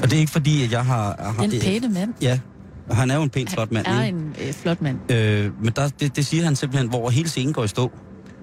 Og 0.02 0.10
det 0.10 0.16
er 0.16 0.20
ikke 0.20 0.32
fordi, 0.32 0.64
at 0.64 0.72
jeg 0.72 0.84
har... 0.84 1.32
har 1.36 1.46
Den 1.46 1.60
pæne 1.60 1.88
mand. 1.88 2.14
Ja, 2.20 2.38
han 2.90 3.10
er 3.10 3.14
jo 3.16 3.22
en 3.22 3.30
pæn, 3.30 3.48
flot 3.48 3.72
mand. 3.72 3.86
er 3.86 4.04
ikke? 4.04 4.18
en 4.18 4.34
øh, 4.46 4.52
flot 4.52 4.82
mand. 4.82 5.12
Øh, 5.12 5.50
men 5.62 5.72
der, 5.76 5.88
det, 5.88 6.16
det 6.16 6.26
siger 6.26 6.44
han 6.44 6.56
simpelthen, 6.56 6.88
hvor 6.88 7.10
hele 7.10 7.28
scenen 7.28 7.52
går 7.52 7.64
i 7.64 7.68
stå. 7.68 7.92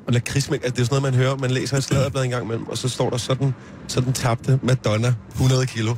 Og 0.07 0.13
lakridsmælk, 0.13 0.63
altså 0.63 0.75
det 0.75 0.81
er 0.81 0.85
sådan 0.85 1.01
noget, 1.01 1.13
man 1.13 1.23
hører. 1.23 1.37
Man 1.37 1.51
læser 1.51 1.77
et 1.77 1.83
sladderblad 1.83 2.23
en 2.23 2.29
gang 2.29 2.45
imellem, 2.45 2.67
og 2.67 2.77
så 2.77 2.89
står 2.89 3.09
der 3.09 3.17
sådan, 3.17 3.53
sådan 3.87 4.13
tabte 4.13 4.59
Madonna 4.63 5.13
100 5.31 5.65
kilo. 5.65 5.95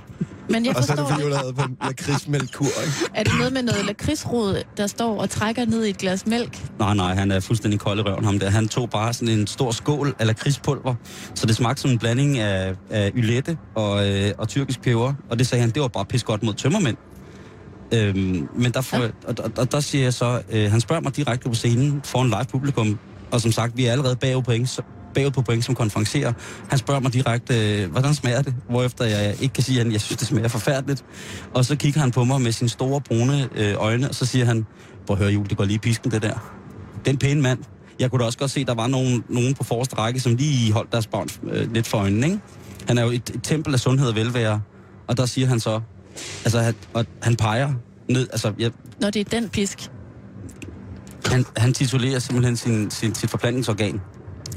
Men 0.49 0.65
jeg 0.65 0.77
og 0.77 0.83
så 0.83 0.91
er 0.91 0.95
det 1.17 1.25
været 1.29 1.55
på 1.55 1.61
en 1.63 1.77
lakridsmælkkur, 1.83 2.65
ikke? 2.65 2.93
er 3.15 3.23
det 3.23 3.33
noget 3.37 3.53
med 3.53 3.63
noget 3.63 3.85
lakridsrod, 3.85 4.63
der 4.77 4.87
står 4.87 5.21
og 5.21 5.29
trækker 5.29 5.65
ned 5.65 5.85
i 5.85 5.89
et 5.89 5.97
glas 5.97 6.25
mælk? 6.25 6.65
Nej, 6.79 6.93
nej, 6.95 7.15
han 7.15 7.31
er 7.31 7.39
fuldstændig 7.39 7.79
kold 7.79 7.99
i 7.99 8.01
røven, 8.01 8.25
ham 8.25 8.39
der. 8.39 8.49
Han 8.49 8.67
tog 8.67 8.89
bare 8.89 9.13
sådan 9.13 9.27
en 9.39 9.47
stor 9.47 9.71
skål 9.71 10.15
af 10.19 10.27
lakridspulver, 10.27 10.95
så 11.35 11.45
det 11.45 11.55
smagte 11.55 11.81
som 11.81 11.91
en 11.91 11.99
blanding 11.99 12.37
af, 12.37 12.75
af 12.89 13.11
ylette 13.15 13.57
og, 13.75 14.09
øh, 14.09 14.31
og 14.37 14.47
tyrkisk 14.47 14.81
peber. 14.81 15.13
Og 15.29 15.39
det 15.39 15.47
sagde 15.47 15.61
han, 15.61 15.69
det 15.71 15.81
var 15.81 15.87
bare 15.87 16.05
pis 16.05 16.23
godt 16.23 16.43
mod 16.43 16.53
tømmermænd. 16.53 16.97
Øhm, 17.93 18.47
men 18.55 18.71
der, 18.71 18.81
får, 18.81 18.97
Ja. 18.97 19.03
ja. 19.03 19.09
og, 19.27 19.35
og, 19.39 19.51
og 19.57 19.71
der 19.71 19.79
siger 19.79 20.03
jeg 20.03 20.13
så, 20.13 20.41
øh, 20.51 20.71
han 20.71 20.81
spørger 20.81 21.01
mig 21.01 21.15
direkte 21.15 21.49
på 21.49 21.55
scenen 21.55 22.01
foran 22.03 22.27
live 22.27 22.45
publikum, 22.51 22.99
og 23.31 23.41
som 23.41 23.51
sagt, 23.51 23.77
vi 23.77 23.85
er 23.85 23.91
allerede 23.91 24.15
bagud, 24.15 24.43
point, 24.43 24.69
så- 24.69 24.81
bagud 25.13 25.31
på 25.31 25.41
point 25.41 25.65
som 25.65 25.75
konferencerer. 25.75 26.33
Han 26.69 26.79
spørger 26.79 27.01
mig 27.01 27.13
direkte, 27.13 27.81
øh, 27.83 27.91
hvordan 27.91 28.13
smager 28.13 28.41
det? 28.41 28.55
Hvorefter 28.69 29.05
jeg 29.05 29.35
ikke 29.41 29.53
kan 29.53 29.63
sige, 29.63 29.81
at 29.81 29.91
jeg 29.91 30.01
synes, 30.01 30.17
det 30.19 30.27
smager 30.27 30.47
forfærdeligt. 30.47 31.05
Og 31.53 31.65
så 31.65 31.75
kigger 31.75 31.99
han 31.99 32.11
på 32.11 32.23
mig 32.23 32.41
med 32.41 32.51
sine 32.51 32.69
store 32.69 33.01
brune 33.01 33.49
øh, 33.55 33.75
øjne, 33.77 34.09
og 34.09 34.15
så 34.15 34.25
siger 34.25 34.45
han, 34.45 34.65
prøv 35.07 35.17
at 35.17 35.23
høre, 35.23 35.31
Jul, 35.31 35.49
det 35.49 35.57
går 35.57 35.65
lige 35.65 35.75
i 35.75 35.79
pisken, 35.79 36.11
det 36.11 36.21
der. 36.21 36.53
Den 37.05 37.17
pæne 37.17 37.41
mand. 37.41 37.59
Jeg 37.99 38.11
kunne 38.11 38.19
da 38.19 38.25
også 38.25 38.37
godt 38.37 38.51
se, 38.51 38.59
at 38.59 38.67
der 38.67 38.73
var 38.73 38.87
nogen, 38.87 39.23
nogen 39.29 39.53
på 39.53 39.63
forreste 39.63 39.95
række, 39.97 40.19
som 40.19 40.35
lige 40.35 40.73
holdt 40.73 40.91
deres 40.91 41.07
barn 41.07 41.27
øh, 41.51 41.73
lidt 41.73 41.87
for 41.87 41.97
øjnene, 41.97 42.27
ikke? 42.27 42.39
Han 42.87 42.97
er 42.97 43.03
jo 43.03 43.09
et, 43.09 43.29
et 43.29 43.43
tempel 43.43 43.73
af 43.73 43.79
sundhed 43.79 44.07
og 44.07 44.15
velvære. 44.15 44.61
Og 45.07 45.17
der 45.17 45.25
siger 45.25 45.47
han 45.47 45.59
så, 45.59 45.81
altså, 46.45 46.59
han, 46.59 46.75
og 46.93 47.05
han 47.21 47.35
peger 47.35 47.73
ned, 48.09 48.27
altså, 48.31 48.53
jeg, 48.59 48.71
Når 49.01 49.09
det 49.09 49.19
er 49.19 49.39
den 49.39 49.49
pisk. 49.49 49.91
han, 51.25 51.45
han 51.57 51.73
titulerer 51.73 52.19
simpelthen 52.19 52.57
sin, 52.57 52.91
sin, 52.91 53.15
sit 53.15 53.29
forplantningsorgan. 53.29 54.01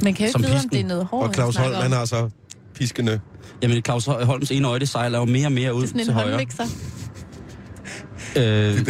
Man 0.03 0.15
kan 0.15 0.27
jo 0.27 0.29
ikke 0.29 0.49
vide, 0.49 0.61
om 0.65 0.69
det 0.69 0.81
er 0.81 0.85
noget 0.85 1.07
hår, 1.07 1.23
Og 1.23 1.35
Claus 1.35 1.57
Holm, 1.57 1.75
han 1.75 1.93
har 1.93 2.05
så 2.05 2.31
piskende. 2.75 3.21
Jamen, 3.63 3.83
Claus 3.83 4.05
Holms 4.05 4.51
ene 4.51 4.69
øje, 4.69 4.79
det 4.79 4.89
sejler 4.89 5.19
jo 5.19 5.25
mere 5.25 5.47
og 5.47 5.53
mere 5.53 5.75
ud 5.75 5.83
Det 5.83 5.87
er 5.87 5.89
sådan 5.89 6.01
en 6.01 6.07
til 6.07 6.15
højre. 6.15 6.47
Øh, 8.37 8.79
det, 8.79 8.87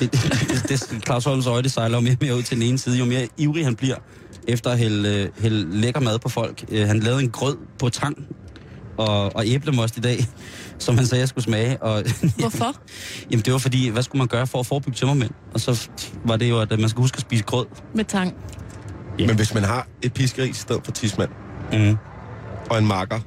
det, 0.00 0.62
det, 0.68 1.04
Claus 1.04 1.24
Holms 1.24 1.46
øje, 1.46 1.62
det 1.62 1.72
sejler 1.72 1.96
jo 1.96 2.00
mere 2.00 2.12
og 2.12 2.18
mere 2.20 2.36
ud 2.36 2.42
til 2.42 2.56
den 2.56 2.66
ene 2.66 2.78
side, 2.78 2.98
jo 2.98 3.04
mere 3.04 3.28
ivrig 3.36 3.64
han 3.64 3.76
bliver 3.76 3.96
efter 4.48 4.70
at 4.70 4.78
hælde, 4.78 5.30
hælde 5.38 5.80
lækker 5.80 6.00
mad 6.00 6.18
på 6.18 6.28
folk. 6.28 6.64
Øh, 6.68 6.86
han 6.86 7.00
lavede 7.00 7.22
en 7.22 7.30
grød 7.30 7.56
på 7.78 7.88
tang 7.88 8.26
og, 8.96 9.36
og 9.36 9.46
æblemost 9.46 9.96
i 9.96 10.00
dag, 10.00 10.26
som 10.78 10.96
han 10.96 11.06
sagde, 11.06 11.20
jeg 11.20 11.28
skulle 11.28 11.44
smage. 11.44 11.82
Og, 11.82 12.04
Hvorfor? 12.38 12.76
jamen, 13.30 13.44
det 13.44 13.52
var 13.52 13.58
fordi, 13.58 13.88
hvad 13.88 14.02
skulle 14.02 14.18
man 14.18 14.28
gøre 14.28 14.46
for 14.46 14.60
at 14.60 14.66
forebygge 14.66 14.96
tømmermænd? 14.96 15.30
Og 15.54 15.60
så 15.60 15.88
var 16.24 16.36
det 16.36 16.50
jo, 16.50 16.60
at 16.60 16.70
man 16.80 16.88
skulle 16.88 17.02
huske 17.02 17.16
at 17.16 17.20
spise 17.20 17.44
grød. 17.44 17.66
Med 17.94 18.04
tang. 18.04 18.34
Yeah. 19.18 19.26
Men 19.28 19.36
hvis 19.36 19.54
man 19.54 19.64
har 19.64 19.86
et 20.02 20.12
piskeris 20.12 20.50
i 20.58 20.60
stedet 20.60 20.80
for 20.84 20.92
tidsmand, 20.92 21.30
Mm. 21.72 21.96
og 22.70 22.78
en 22.78 22.86
marker, 22.86 23.20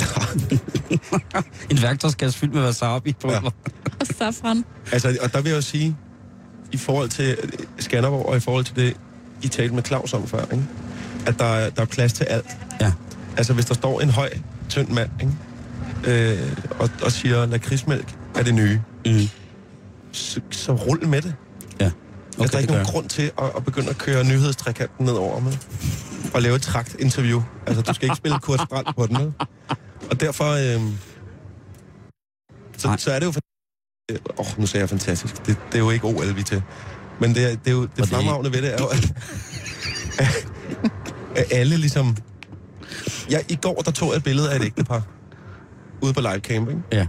En 1.70 1.82
værktøjskasse 1.82 2.38
fyldt 2.38 2.54
med 2.54 2.62
wasabi 2.62 3.12
på. 3.22 3.30
Ja. 3.30 3.34
Ja. 3.34 3.48
Og 4.00 4.06
safran. 4.18 4.64
altså, 4.92 5.18
og 5.22 5.32
der 5.32 5.40
vil 5.40 5.48
jeg 5.50 5.56
jo 5.56 5.62
sige, 5.62 5.96
i 6.72 6.76
forhold 6.76 7.08
til 7.08 7.36
øh, 7.42 7.48
Skanderborg, 7.78 8.26
og 8.26 8.36
i 8.36 8.40
forhold 8.40 8.64
til 8.64 8.76
det, 8.76 8.96
I 9.42 9.48
talte 9.48 9.74
med 9.74 9.82
Claus 9.82 10.12
om 10.14 10.26
før, 10.26 10.42
ikke? 10.52 10.64
at 11.26 11.38
der, 11.38 11.44
er- 11.44 11.70
der 11.70 11.82
er 11.82 11.86
plads 11.86 12.12
til 12.12 12.24
alt. 12.24 12.46
ja. 12.80 12.92
Altså, 13.36 13.52
hvis 13.54 13.64
der 13.64 13.74
står 13.74 14.00
en 14.00 14.10
høj, 14.10 14.30
tynd 14.68 14.88
mand, 14.88 15.10
ikke? 15.20 15.32
Øh, 16.32 16.52
og, 16.78 16.90
og 17.02 17.12
siger, 17.12 17.46
lakridsmælk 17.46 18.14
er 18.34 18.42
det 18.42 18.54
nye, 18.54 18.80
Mm. 19.06 19.12
så, 20.12 20.40
så 20.50 20.72
rul 20.72 21.06
med 21.06 21.22
det. 21.22 21.34
Okay, 22.36 22.42
altså, 22.42 22.52
der 22.52 22.56
er 22.56 22.60
ikke 22.60 22.72
nogen 22.72 22.86
grund 22.86 23.08
til 23.08 23.22
at, 23.38 23.50
at 23.56 23.64
begynde 23.64 23.90
at 23.90 23.98
køre 23.98 24.24
nyhedstrikanten 24.24 25.06
ned 25.06 25.12
over 25.14 25.40
med. 25.40 25.52
Og 26.34 26.42
lave 26.42 26.56
et 26.56 26.62
trakt-interview. 26.62 27.42
Altså, 27.66 27.82
du 27.82 27.94
skal 27.94 28.04
ikke 28.06 28.16
spille 28.16 28.38
Kurt 28.38 28.60
Strand 28.60 28.86
på 28.96 29.06
den, 29.06 29.16
vel? 29.18 29.32
Og 30.10 30.20
derfor... 30.20 30.44
Øh, 30.76 30.80
så, 32.76 32.88
Nej. 32.88 32.96
så 32.96 33.12
er 33.12 33.18
det 33.18 33.26
jo... 33.26 33.32
øh, 34.10 34.18
Åh, 34.38 34.46
oh, 34.52 34.58
nu 34.60 34.66
sagde 34.66 34.82
jeg 34.82 34.88
fantastisk. 34.88 35.36
Det, 35.46 35.56
det 35.72 35.74
er 35.74 35.78
jo 35.78 35.90
ikke 35.90 36.04
OL, 36.06 36.36
vi 36.36 36.42
til. 36.42 36.62
Men 37.20 37.34
det, 37.34 37.44
er, 37.44 37.48
det 37.56 37.66
er 37.66 37.70
jo 37.72 37.82
det 37.82 37.96
det- 37.96 38.08
fremragende 38.08 38.52
ved 38.52 38.62
det 38.62 38.74
er 38.74 38.78
jo, 38.80 38.86
at, 38.86 39.12
at, 40.18 40.46
at 41.40 41.46
alle 41.50 41.76
ligesom... 41.76 42.16
Ja, 43.30 43.38
i 43.48 43.54
går, 43.62 43.74
der 43.84 43.90
tog 43.90 44.08
jeg 44.10 44.16
et 44.16 44.24
billede 44.24 44.52
af 44.52 44.56
et 44.56 44.64
ægtepar 44.64 45.02
ude 46.02 46.12
på 46.12 46.20
live 46.20 46.38
camping, 46.40 46.84
Ja. 46.92 47.06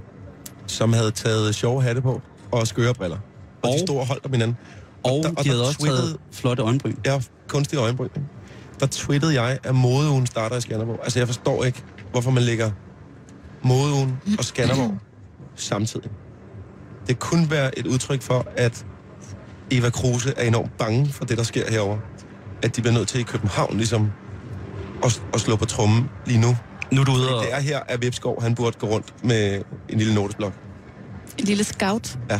som 0.67 0.93
havde 0.93 1.11
taget 1.11 1.55
sjove 1.55 1.81
hatte 1.83 2.01
på 2.01 2.21
og 2.51 2.67
skøre 2.67 2.93
briller. 2.93 3.17
Og, 3.61 3.69
og 3.69 3.73
de 3.73 3.79
stod 3.79 3.99
og 3.99 4.07
holdt 4.07 4.25
om 4.25 4.31
hinanden. 4.31 4.57
Og, 5.05 5.23
der- 5.23 5.29
og 5.29 5.43
de 5.43 5.43
der 5.43 5.49
havde 5.55 5.67
også 5.67 5.79
twittede- 5.79 6.01
taget 6.01 6.17
flotte 6.31 6.63
øjenbryn. 6.63 6.95
Ja, 7.05 7.21
kunstige 7.47 7.79
øjenbryn. 7.79 8.09
Der 8.79 8.85
twittede 8.91 9.41
jeg, 9.41 9.59
at 9.63 9.75
modeugen 9.75 10.25
starter 10.27 10.55
i 10.57 10.61
Skanderborg. 10.61 10.99
Altså, 11.03 11.19
jeg 11.19 11.27
forstår 11.27 11.63
ikke, 11.63 11.83
hvorfor 12.11 12.31
man 12.31 12.43
lægger 12.43 12.71
modeugen 13.63 14.17
og 14.39 14.45
Skanderborg 14.45 14.97
samtidig. 15.55 16.09
Det 17.07 17.19
kunne 17.19 17.51
være 17.51 17.79
et 17.79 17.87
udtryk 17.87 18.21
for, 18.21 18.47
at 18.57 18.85
Eva 19.71 19.89
Kruse 19.89 20.33
er 20.37 20.43
enormt 20.47 20.77
bange 20.77 21.07
for 21.09 21.25
det, 21.25 21.37
der 21.37 21.43
sker 21.43 21.71
herover. 21.71 21.97
At 22.63 22.75
de 22.75 22.81
bliver 22.81 22.93
nødt 22.93 23.07
til 23.07 23.19
i 23.19 23.23
København 23.23 23.77
ligesom 23.77 24.11
at, 25.03 25.21
at 25.33 25.39
slå 25.41 25.55
på 25.55 25.65
trummen 25.65 26.09
lige 26.25 26.39
nu. 26.41 26.57
Nu 26.91 27.01
er 27.01 27.05
du 27.05 27.11
ude 27.11 27.35
og... 27.35 27.43
Det 27.43 27.53
er 27.53 27.59
her, 27.59 27.79
at 27.87 28.01
Vipskov, 28.01 28.41
han 28.41 28.55
burde 28.55 28.77
gå 28.79 28.87
rundt 28.87 29.13
med 29.23 29.61
en 29.89 29.97
lille 29.97 30.15
notesblok. 30.15 30.53
En 31.39 31.45
lille 31.45 31.63
scout. 31.63 32.17
Ja, 32.29 32.39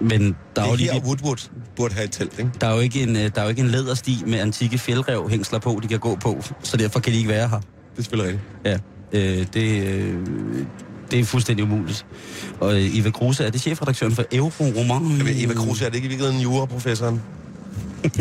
Men 0.00 0.20
der 0.56 0.62
er, 0.62 0.64
det 0.64 0.66
jo 0.66 0.72
er 0.72 0.76
lige, 0.76 0.92
her, 0.92 1.00
Woodwood 1.00 1.50
burde 1.76 1.94
have 1.94 2.04
et 2.04 2.10
telt, 2.12 2.38
ikke? 2.38 2.50
der, 2.60 2.66
er 2.66 2.74
jo 2.74 2.80
ikke 2.80 3.02
en, 3.02 3.16
øh, 3.16 3.22
der 3.34 3.40
er 3.40 3.42
jo 3.42 3.48
ikke 3.48 3.62
en 3.62 3.68
lædersti 3.68 4.22
med 4.26 4.38
antikke 4.38 4.78
fjeldrev 4.78 5.30
hængsler 5.30 5.58
på, 5.58 5.80
de 5.82 5.88
kan 5.88 5.98
gå 5.98 6.14
på. 6.16 6.42
Så 6.62 6.76
derfor 6.76 7.00
kan 7.00 7.12
de 7.12 7.18
ikke 7.18 7.28
være 7.30 7.48
her. 7.48 7.58
Det 7.58 7.98
er 7.98 8.02
selvfølgelig 8.02 8.40
rigtigt. 8.64 8.84
Ja. 9.12 9.38
Øh, 9.40 9.46
det, 9.54 9.86
øh, 9.86 10.18
det 11.10 11.20
er 11.20 11.24
fuldstændig 11.24 11.64
umuligt. 11.64 12.06
Og 12.60 12.74
øh, 12.74 12.98
Eva 12.98 13.10
Kruse, 13.10 13.44
er 13.44 13.50
det 13.50 13.60
chefredaktøren 13.60 14.12
for 14.14 14.24
Euroroman? 14.32 15.26
Ved, 15.26 15.44
Eva 15.44 15.54
Kruse, 15.54 15.84
er 15.84 15.88
det 15.88 15.96
ikke 15.96 16.06
i 16.06 16.08
virkeligheden 16.08 16.42
juraprofessoren? 16.42 17.22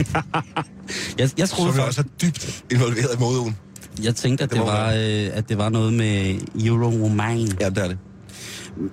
Jeg, 1.17 1.29
jeg 1.37 1.49
troede 1.49 1.71
Som 1.71 1.79
for, 1.79 1.81
også 1.87 2.01
er 2.01 2.05
dybt 2.21 2.63
involveret 2.71 3.09
i 3.15 3.19
modeugen. 3.19 3.55
jeg 4.03 4.15
tænkte, 4.15 4.43
at 4.43 4.49
Det 4.49 4.57
det, 4.57 4.67
var, 4.67 4.89
øh, 4.91 5.29
at 5.37 5.49
det 5.49 5.57
var 5.57 5.69
noget 5.69 5.93
med 5.93 6.35
Euroroman. 6.65 7.49
Ja, 7.59 7.69
det 7.69 7.77
er 7.77 7.87
det. 7.87 7.97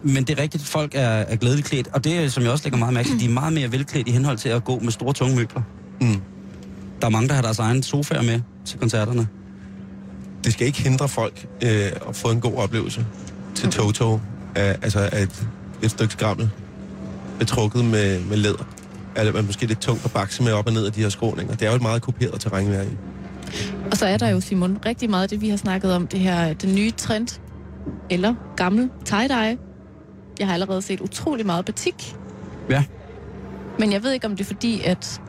Men 0.02 0.24
det 0.24 0.38
er 0.38 0.42
rigtigt, 0.42 0.64
folk 0.64 0.94
er, 0.94 1.00
er 1.08 1.36
glædeligt 1.36 1.68
klædt. 1.68 1.88
Og 1.92 2.04
det, 2.04 2.32
som 2.32 2.42
jeg 2.42 2.52
også 2.52 2.64
lægger 2.64 2.78
meget 2.78 2.94
mærke 2.94 3.08
til, 3.08 3.20
de 3.20 3.24
er 3.24 3.30
meget 3.30 3.52
mere 3.52 3.72
velklædt 3.72 4.08
i 4.08 4.10
henhold 4.10 4.38
til 4.38 4.48
at 4.48 4.64
gå 4.64 4.78
med 4.78 4.92
store, 4.92 5.12
tunge 5.12 5.36
møbler. 5.36 5.62
Mm. 6.00 6.20
Der 7.00 7.06
er 7.06 7.10
mange, 7.10 7.28
der 7.28 7.34
har 7.34 7.42
deres 7.42 7.58
egen 7.58 7.82
sofaer 7.82 8.22
med 8.22 8.40
til 8.64 8.78
koncerterne. 8.78 9.28
Det 10.44 10.52
skal 10.52 10.66
ikke 10.66 10.82
hindre 10.82 11.08
folk 11.08 11.46
øh, 11.62 11.92
at 12.08 12.16
få 12.16 12.30
en 12.30 12.40
god 12.40 12.54
oplevelse 12.54 13.06
til 13.54 13.70
Toto. 13.70 14.20
Af, 14.54 14.78
altså 14.82 15.08
af 15.12 15.22
et, 15.22 15.46
et 15.82 15.90
stykke 15.90 16.12
skrammel 16.12 16.50
betrukket 17.38 17.84
med, 17.84 18.20
med 18.20 18.36
læder. 18.36 18.64
Eller 19.16 19.32
man 19.32 19.46
måske 19.46 19.66
lidt 19.66 19.80
tungt 19.80 20.04
at 20.04 20.10
bakse 20.10 20.42
med 20.42 20.52
op 20.52 20.66
og 20.66 20.72
ned 20.72 20.86
af 20.86 20.92
de 20.92 21.00
her 21.00 21.08
skråninger. 21.08 21.54
Det 21.54 21.66
er 21.66 21.70
jo 21.70 21.76
et 21.76 21.82
meget 21.82 22.02
kuperet 22.02 22.40
terræn, 22.40 22.70
vi 22.70 22.74
er 22.74 22.82
i. 22.82 22.96
Og 23.90 23.96
så 23.96 24.06
er 24.06 24.16
der 24.16 24.28
jo, 24.28 24.40
Simon, 24.40 24.78
rigtig 24.86 25.10
meget 25.10 25.22
af 25.22 25.28
det, 25.28 25.40
vi 25.40 25.48
har 25.48 25.56
snakket 25.56 25.92
om, 25.92 26.06
det 26.06 26.20
her, 26.20 26.52
den 26.52 26.74
nye 26.74 26.90
trend, 26.90 27.40
eller 28.10 28.34
gammel 28.56 28.90
tie-dye. 29.08 29.69
Jeg 30.40 30.48
har 30.48 30.54
allerede 30.54 30.82
set 30.82 31.00
utrolig 31.00 31.46
meget 31.46 31.64
batik. 31.64 32.16
Ja. 32.70 32.84
Men 33.78 33.92
jeg 33.92 34.02
ved 34.02 34.12
ikke, 34.12 34.26
om 34.26 34.36
det 34.36 34.40
er 34.40 34.48
fordi, 34.48 34.82
at, 34.84 35.20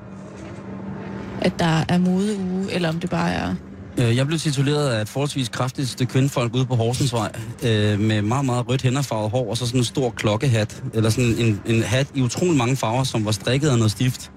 at 1.42 1.54
der 1.60 1.86
er 1.90 1.98
modeuge, 1.98 2.72
eller 2.72 2.90
om 2.90 3.00
det 3.00 3.10
bare 3.10 3.32
er... 3.32 3.56
Øh, 3.98 4.16
Jeg 4.16 4.28
blev 4.28 4.40
tituleret 4.40 4.90
af 4.90 5.02
et 5.02 5.10
forholdsvis 5.10 5.50
kraftigt 5.50 5.90
stykke 5.90 6.12
kvindfolk 6.12 6.56
ude 6.56 6.66
på 6.66 6.76
Horsensvej, 6.76 7.32
øh, 7.66 8.00
med 8.00 8.22
meget, 8.22 8.46
meget 8.46 8.70
rødt 8.70 8.82
hænderfarvet 8.82 9.32
hår, 9.32 9.50
og 9.50 9.58
så 9.58 9.66
sådan 9.66 9.80
en 9.80 9.84
stor 9.84 10.10
klokkehat, 10.10 10.84
eller 10.94 11.10
sådan 11.10 11.36
en, 11.38 11.62
en 11.66 11.84
hat 11.84 12.08
i 12.16 12.22
utrolig 12.22 12.58
mange 12.58 12.76
farver, 12.76 13.04
som 13.04 13.26
var 13.26 13.32
strikket 13.32 13.70
af 13.70 13.78
noget 13.78 13.92
stift. 13.92 14.32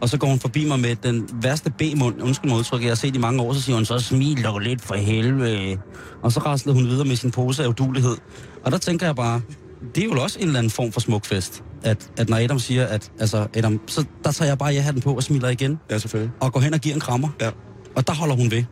Og 0.00 0.08
så 0.08 0.18
går 0.18 0.28
hun 0.28 0.38
forbi 0.38 0.68
mig 0.68 0.80
med 0.80 0.96
den 0.96 1.28
værste 1.32 1.70
B-mund, 1.70 2.22
undskyld 2.22 2.50
mig 2.50 2.58
udtryk, 2.58 2.82
jeg 2.82 2.90
har 2.90 2.94
set 2.94 3.16
i 3.16 3.18
mange 3.18 3.42
år, 3.42 3.52
så 3.52 3.62
siger 3.62 3.76
hun, 3.76 3.84
så 3.84 3.98
smil 3.98 4.44
dog 4.44 4.58
lidt 4.58 4.82
for 4.82 4.94
helvede. 4.94 5.76
Og 6.22 6.32
så 6.32 6.40
raslede 6.40 6.74
hun 6.74 6.86
videre 6.86 7.04
med 7.04 7.16
sin 7.16 7.30
pose 7.30 7.62
af 7.62 7.68
udulighed. 7.68 8.16
Og 8.64 8.72
der 8.72 8.78
tænker 8.78 9.06
jeg 9.06 9.16
bare, 9.16 9.40
det 9.94 10.00
er 10.04 10.08
jo 10.08 10.22
også 10.22 10.38
en 10.38 10.46
eller 10.46 10.58
anden 10.58 10.70
form 10.70 10.92
for 10.92 11.00
smukfest. 11.00 11.62
At, 11.82 12.10
at 12.16 12.28
når 12.28 12.36
Adam 12.36 12.58
siger, 12.58 12.86
at 12.86 13.10
altså, 13.20 13.46
Adam, 13.54 13.80
så 13.86 14.04
der 14.24 14.32
tager 14.32 14.48
jeg 14.50 14.58
bare 14.58 14.74
jeg 14.74 14.92
den 14.94 15.00
på 15.02 15.14
og 15.14 15.22
smiler 15.22 15.48
igen, 15.48 15.78
Ja, 15.90 15.98
selvfølgelig. 15.98 16.32
og 16.40 16.52
går 16.52 16.60
hen 16.60 16.74
og 16.74 16.80
giver 16.80 16.94
en 16.94 17.00
krammer. 17.00 17.28
Ja. 17.40 17.50
Og 17.94 18.06
der 18.06 18.12
holder 18.14 18.34
hun 18.36 18.50
ved. 18.50 18.64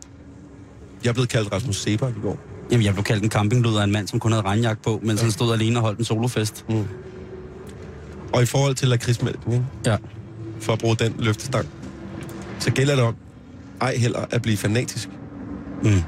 Jeg 1.03 1.09
er 1.09 1.13
blevet 1.13 1.29
kaldt 1.29 1.51
Rasmus 1.53 1.77
Sebak 1.81 2.17
i 2.17 2.19
går. 2.21 2.37
Jamen, 2.71 2.85
jeg 2.85 2.93
blev 2.93 3.03
kaldt 3.03 3.23
en 3.23 3.29
campingluder 3.29 3.79
af 3.79 3.83
en 3.83 3.91
mand, 3.91 4.07
som 4.07 4.19
kun 4.19 4.31
havde 4.31 4.43
regnjagt 4.45 4.81
på, 4.81 4.99
mens 5.03 5.19
ja. 5.19 5.23
han 5.25 5.31
stod 5.31 5.53
alene 5.53 5.77
og 5.79 5.81
holdt 5.81 5.99
en 5.99 6.05
solofest. 6.05 6.65
Og 8.33 8.41
i 8.41 8.45
forhold 8.45 8.75
til 8.75 8.87
lakridsmælken, 8.87 9.53
ikke? 9.53 9.65
Ja. 9.85 9.97
for 10.59 10.73
at 10.73 10.79
bruge 10.79 10.95
den 10.95 11.15
løftestang, 11.19 11.67
så 12.59 12.71
gælder 12.71 12.95
det 12.95 13.03
om 13.03 13.15
ej 13.81 13.95
heller 13.97 14.25
at 14.31 14.41
blive 14.41 14.57
fanatisk, 14.57 15.09
Mm. 15.83 16.01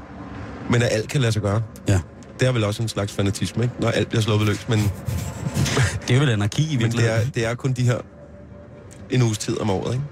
men 0.70 0.82
at 0.82 0.88
alt 0.92 1.08
kan 1.08 1.20
lade 1.20 1.32
sig 1.32 1.42
gøre. 1.42 1.62
Ja. 1.88 2.00
Det 2.40 2.48
er 2.48 2.52
vel 2.52 2.64
også 2.64 2.82
en 2.82 2.88
slags 2.88 3.12
fanatisme, 3.12 3.62
ikke? 3.62 3.74
når 3.80 3.88
alt 3.88 4.08
bliver 4.08 4.22
sluppet 4.22 4.48
løs. 4.48 4.68
Men, 4.68 4.78
Det 6.08 6.16
er 6.16 6.20
vel 6.20 6.28
anarki 6.28 6.62
i 6.62 6.66
men 6.66 6.72
det, 6.72 6.80
virkeligheden. 6.82 7.26
er, 7.26 7.30
det 7.30 7.46
er 7.46 7.54
kun 7.54 7.72
de 7.72 7.82
her 7.82 7.98
en 9.10 9.22
uges 9.22 9.38
tid 9.38 9.60
om 9.60 9.70
året. 9.70 9.92
Ikke? 9.92 10.04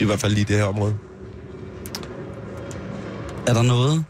I 0.00 0.04
hvert 0.04 0.20
fald 0.20 0.32
lige 0.34 0.44
det 0.44 0.56
her 0.56 0.64
område. 0.64 0.94
Er 3.46 3.54
der 3.54 3.62
noget, 3.62 4.04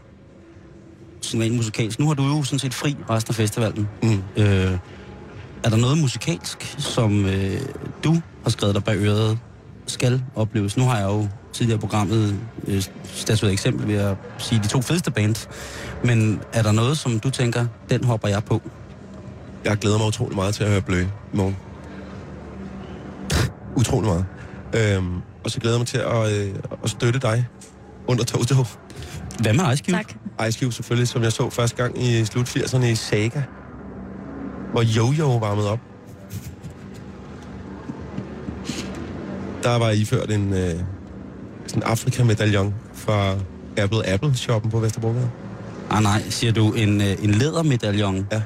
sådan 1.21 1.41
rent 1.43 1.55
musikalsk, 1.55 1.99
nu 1.99 2.07
har 2.07 2.13
du 2.13 2.23
jo 2.23 2.43
sådan 2.43 2.59
set 2.59 2.73
fri 2.73 2.95
resten 3.09 3.31
af 3.31 3.35
festivalen. 3.35 3.87
Mm. 4.03 4.21
Øh, 4.37 4.77
er 5.63 5.69
der 5.69 5.77
noget 5.77 5.97
musikalsk, 5.97 6.75
som 6.77 7.25
øh, 7.25 7.61
du 8.03 8.21
har 8.43 8.49
skrevet 8.49 8.75
dig 8.75 8.83
bag 8.83 8.97
øret, 8.97 9.39
skal 9.87 10.21
opleves? 10.35 10.77
Nu 10.77 10.83
har 10.83 10.97
jeg 10.97 11.05
jo 11.05 11.27
tidligere 11.53 11.79
programmet 11.79 12.39
øh, 12.67 12.83
statueret 13.03 13.53
eksempel 13.53 13.87
ved 13.87 13.95
at 13.95 14.15
sige 14.37 14.61
de 14.63 14.67
to 14.67 14.81
fedeste 14.81 15.11
bands. 15.11 15.49
Men 16.03 16.41
er 16.53 16.61
der 16.61 16.71
noget, 16.71 16.97
som 16.97 17.19
du 17.19 17.29
tænker, 17.29 17.65
den 17.89 18.03
hopper 18.03 18.27
jeg 18.27 18.43
på? 18.43 18.61
Jeg 19.65 19.77
glæder 19.77 19.97
mig 19.97 20.07
utrolig 20.07 20.35
meget 20.35 20.55
til 20.55 20.63
at 20.63 20.69
høre 20.69 20.81
Blø 20.81 21.01
i 21.01 21.07
morgen. 21.33 21.57
Utrolig 23.75 24.09
meget. 24.09 24.25
Øhm, 24.73 25.21
og 25.43 25.51
så 25.51 25.59
glæder 25.59 25.75
jeg 25.75 25.79
mig 25.79 25.87
til 25.87 25.97
at, 25.97 26.31
øh, 26.31 26.55
at 26.83 26.89
støtte 26.89 27.19
dig 27.19 27.47
under 28.07 28.23
Toto. 28.23 28.65
Hvad 29.39 29.53
med 29.53 29.73
Ice 29.73 29.83
Cube? 29.83 29.97
Tak. 29.97 30.47
Ice 30.47 30.59
Cube 30.59 30.73
selvfølgelig, 30.73 31.07
som 31.07 31.23
jeg 31.23 31.31
så 31.31 31.49
første 31.49 31.75
gang 31.77 32.03
i 32.03 32.25
slut 32.25 32.57
80'erne 32.57 32.85
i 32.85 32.95
Saga. 32.95 33.41
Hvor 34.71 34.81
Jojo 34.81 35.37
varmede 35.37 35.71
op. 35.71 35.79
Der 39.63 39.75
var 39.75 39.89
iført 39.89 40.31
en 40.31 40.53
øh, 40.53 40.75
sådan 41.67 41.83
Afrika-medaljon 41.83 42.75
fra 42.93 43.35
Apple 43.77 44.07
Apple-shoppen 44.09 44.71
på 44.71 44.79
Vesterbrogade. 44.79 45.29
Ah 45.89 46.03
nej, 46.03 46.29
siger 46.29 46.53
du 46.53 46.71
en, 46.73 47.01
øh, 47.01 47.23
en 47.23 47.31
lædermedaljon 47.31 48.27
Ja. 48.31 48.41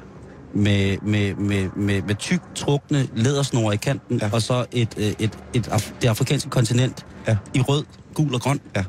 med, 0.53 0.97
med, 1.01 1.35
med, 1.35 1.69
med, 1.75 2.01
med 2.01 2.15
tyk 2.15 2.39
trukne 2.55 3.07
lædersnore 3.15 3.73
i 3.73 3.77
kanten, 3.77 4.17
Ja. 4.17 4.25
ja. 4.25 4.31
og 4.33 4.41
så 4.41 4.65
et, 4.71 4.93
øh, 4.97 5.05
et, 5.19 5.37
et, 5.53 5.67
af, 5.67 5.93
det 6.01 6.07
afrikanske 6.07 6.49
kontinent 6.49 7.05
Ja. 7.27 7.37
i 7.53 7.61
rød, 7.61 7.83
gul 8.13 8.33
og 8.35 8.41
grøn. 8.41 8.59
Ja. 8.75 8.83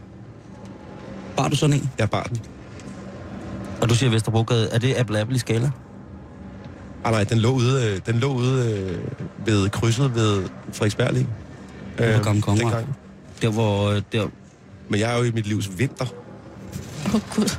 Var 1.37 1.49
du 1.49 1.57
sådan 1.57 1.77
en? 1.77 1.91
Jeg 1.99 2.11
bar 2.11 2.23
den. 2.23 2.39
Og 3.81 3.89
du 3.89 3.95
siger 3.95 4.11
Vesterbrogade, 4.11 4.69
er 4.73 4.79
det 4.79 4.95
Apple 4.99 5.21
Apple 5.21 5.37
i 5.37 5.39
skala? 5.39 5.71
Ah 7.05 7.13
nej, 7.13 7.25
den 7.25 7.39
lå 7.39 7.51
ude, 7.51 7.87
øh, 7.87 8.01
den 8.07 8.21
lå 8.21 8.33
ude 8.35 8.73
øh, 8.73 8.99
ved 9.47 9.69
krydset 9.71 10.15
ved 10.15 10.45
Frederiksberg 10.73 11.13
lige. 11.13 11.27
Ude 12.01 12.15
på 12.17 12.23
Gamle 12.25 12.43
Kongevej. 12.43 12.71
dengang. 12.71 12.97
Der 13.43 13.51
hvor, 13.51 13.91
øh, 13.91 14.03
der, 14.13 14.27
Men 14.89 15.01
jeg 15.01 15.13
er 15.15 15.19
jo 15.19 15.23
i 15.25 15.31
mit 15.31 15.47
livs 15.47 15.71
vinter. 15.79 16.07
Åh, 17.07 17.15
oh, 17.15 17.21
Gud. 17.37 17.57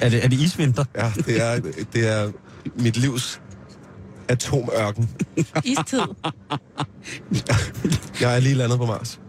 Er 0.00 0.08
det, 0.08 0.24
er 0.24 0.28
det 0.28 0.40
isvinter? 0.40 0.84
Ja, 0.96 1.12
det 1.26 1.42
er, 1.42 1.60
det 1.92 2.08
er 2.08 2.30
mit 2.76 2.96
livs 2.96 3.40
atomørken. 4.28 5.10
Istid. 5.64 6.00
Jeg 8.20 8.36
er 8.36 8.40
lige 8.40 8.54
landet 8.54 8.78
på 8.78 8.86
Mars. 8.86 9.20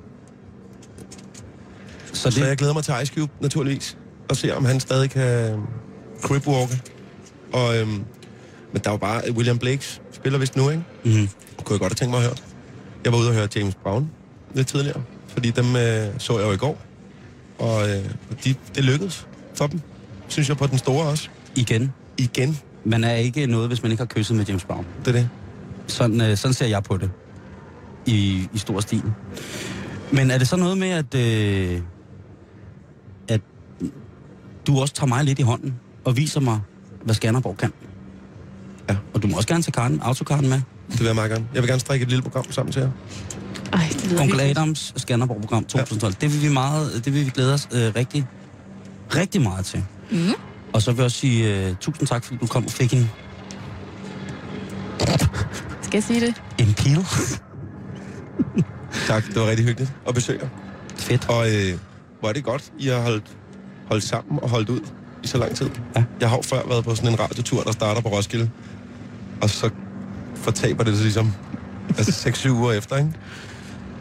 Så 2.13 2.32
Så 2.32 2.39
det, 2.39 2.47
jeg 2.47 2.57
glæder 2.57 2.74
mig 2.74 2.84
til 2.84 2.93
Ice 3.03 3.13
Cube, 3.13 3.32
naturligvis. 3.41 3.97
Og 4.30 4.38
se, 4.38 4.55
om 4.55 4.65
han 4.65 4.80
stadig 4.80 5.09
kan 5.09 5.59
cripwalke. 6.22 6.82
Og, 7.53 7.78
øhm, 7.78 7.89
men 8.74 8.82
der 8.84 8.89
er 8.89 8.93
jo 8.93 8.97
bare... 8.97 9.22
William 9.32 9.59
Blakes 9.59 10.01
spiller 10.11 10.39
vist 10.39 10.55
nu, 10.55 10.70
ikke? 10.70 10.84
mm, 11.03 11.11
Kunne 11.11 11.28
jeg 11.74 11.80
godt 11.80 11.82
have 11.82 11.89
tænkt 11.95 12.09
mig 12.09 12.17
at 12.17 12.24
høre. 12.24 12.36
Jeg 13.03 13.11
var 13.11 13.17
ude 13.20 13.28
og 13.28 13.34
høre 13.34 13.47
James 13.55 13.76
Brown 13.76 14.11
lidt 14.53 14.67
tidligere. 14.67 15.01
Fordi 15.28 15.51
dem 15.51 15.76
øh, 15.76 16.07
så 16.17 16.39
jeg 16.39 16.47
jo 16.47 16.51
i 16.51 16.57
går. 16.57 16.82
Og 17.59 17.89
øh, 17.89 18.05
de, 18.43 18.55
det 18.76 18.84
lykkedes 18.84 19.28
for 19.55 19.67
dem. 19.67 19.82
Synes 20.30 20.49
jeg 20.49 20.57
på 20.57 20.67
den 20.67 20.77
store 20.77 21.05
også. 21.07 21.30
igen, 21.55 21.93
Igen. 22.17 22.57
man 22.86 23.03
er 23.03 23.13
ikke 23.13 23.47
noget, 23.47 23.67
hvis 23.67 23.82
man 23.84 23.91
ikke 23.91 24.01
har 24.01 24.07
kysset 24.07 24.38
med 24.38 24.45
James 24.45 24.65
Brown. 24.65 24.86
Det 24.99 25.07
er 25.07 25.11
det. 25.11 25.30
Sådan, 25.88 26.21
øh, 26.21 26.38
sådan 26.38 26.53
ser 26.53 26.65
jeg 26.67 26.84
på 26.84 26.97
det. 26.97 27.11
I, 28.05 28.49
i 28.53 28.57
stor 28.57 28.80
stil. 28.80 29.03
Men 30.11 30.32
er 30.32 30.38
det 30.38 30.47
så 30.47 30.55
noget 30.55 30.77
med, 30.77 30.89
at, 30.89 31.15
øh, 31.15 31.82
at 33.27 33.41
du 34.67 34.80
også 34.80 34.93
tager 34.93 35.07
mig 35.07 35.23
lidt 35.23 35.39
i 35.39 35.41
hånden 35.41 35.73
og 36.05 36.17
viser 36.17 36.39
mig, 36.39 36.59
hvad 37.03 37.15
Skanderborg 37.15 37.57
kan? 37.57 37.73
Ja. 38.89 38.95
Og 39.13 39.23
du 39.23 39.27
må 39.27 39.36
også 39.38 39.47
gerne 39.47 39.63
tage 39.63 39.71
karten, 39.71 39.99
autokarten 40.01 40.49
med. 40.49 40.61
Det 40.91 40.99
vil 40.99 41.05
jeg 41.05 41.15
meget 41.15 41.32
gerne. 41.32 41.45
Jeg 41.53 41.61
vil 41.61 41.69
gerne 41.69 41.80
strikke 41.80 42.03
et 42.03 42.09
lille 42.09 42.21
program 42.21 42.51
sammen 42.51 42.71
til 42.71 42.80
jer. 42.82 42.91
Ej, 43.73 43.88
det 43.93 44.11
lyder 44.11 44.21
Onkel. 44.21 44.39
Adams 44.39 44.93
Skanderborg-program 44.97 45.63
2012. 45.63 46.13
Ja. 46.13 46.27
Det 46.27 46.34
vil 46.34 46.49
vi 46.49 46.53
meget, 46.53 47.05
det 47.05 47.13
vil 47.13 47.25
vi 47.25 47.30
glæde 47.30 47.53
os 47.53 47.67
øh, 47.73 47.95
rigtig, 47.95 48.25
rigtig 49.15 49.41
meget 49.41 49.65
til. 49.65 49.84
Mm. 50.12 50.34
Og 50.74 50.82
så 50.82 50.91
vil 50.91 50.97
jeg 50.97 51.05
også 51.05 51.18
sige 51.18 51.70
uh, 51.70 51.76
tusind 51.78 52.07
tak, 52.07 52.24
fordi 52.24 52.38
du 52.41 52.47
kom 52.47 52.66
og 52.66 52.72
fik 52.72 52.93
en, 52.93 53.12
Skal 55.82 55.97
jeg 55.97 56.03
sige 56.03 56.22
det? 56.22 56.41
en 56.57 56.74
pil. 56.74 57.05
Tak, 59.07 59.28
det 59.28 59.36
var 59.36 59.47
rigtig 59.49 59.66
hyggeligt 59.66 59.93
at 60.07 60.14
besøge 60.16 60.39
jer. 60.43 60.49
Fedt. 60.97 61.30
Og 61.30 61.47
øh, 61.55 61.80
hvor 62.20 62.30
er 62.30 62.34
det 62.34 62.43
godt, 62.43 62.72
I 62.80 62.88
har 62.88 62.99
holdt, 63.01 63.24
holdt 63.88 64.03
sammen 64.03 64.39
og 64.43 64.49
holdt 64.49 64.70
ud 64.70 64.80
i 65.24 65.28
så 65.28 65.38
lang 65.38 65.55
tid. 65.55 65.70
Ja. 65.95 66.03
Jeg 66.20 66.30
har 66.30 66.36
jo 66.36 66.41
før 66.41 66.68
været 66.68 66.84
på 66.84 66.95
sådan 66.95 67.10
en 67.12 67.20
radiotur, 67.20 67.64
der 67.64 67.72
starter 67.72 68.01
på 68.01 68.10
Roskilde. 68.10 68.49
Og 69.41 69.49
så 69.49 69.70
fortaber 70.36 70.84
det 70.84 70.95
sig 70.95 71.03
ligesom 71.03 71.34
altså 71.97 72.30
6-7 72.30 72.49
uger 72.49 72.72
efter, 72.74 72.97
ikke? 72.97 73.12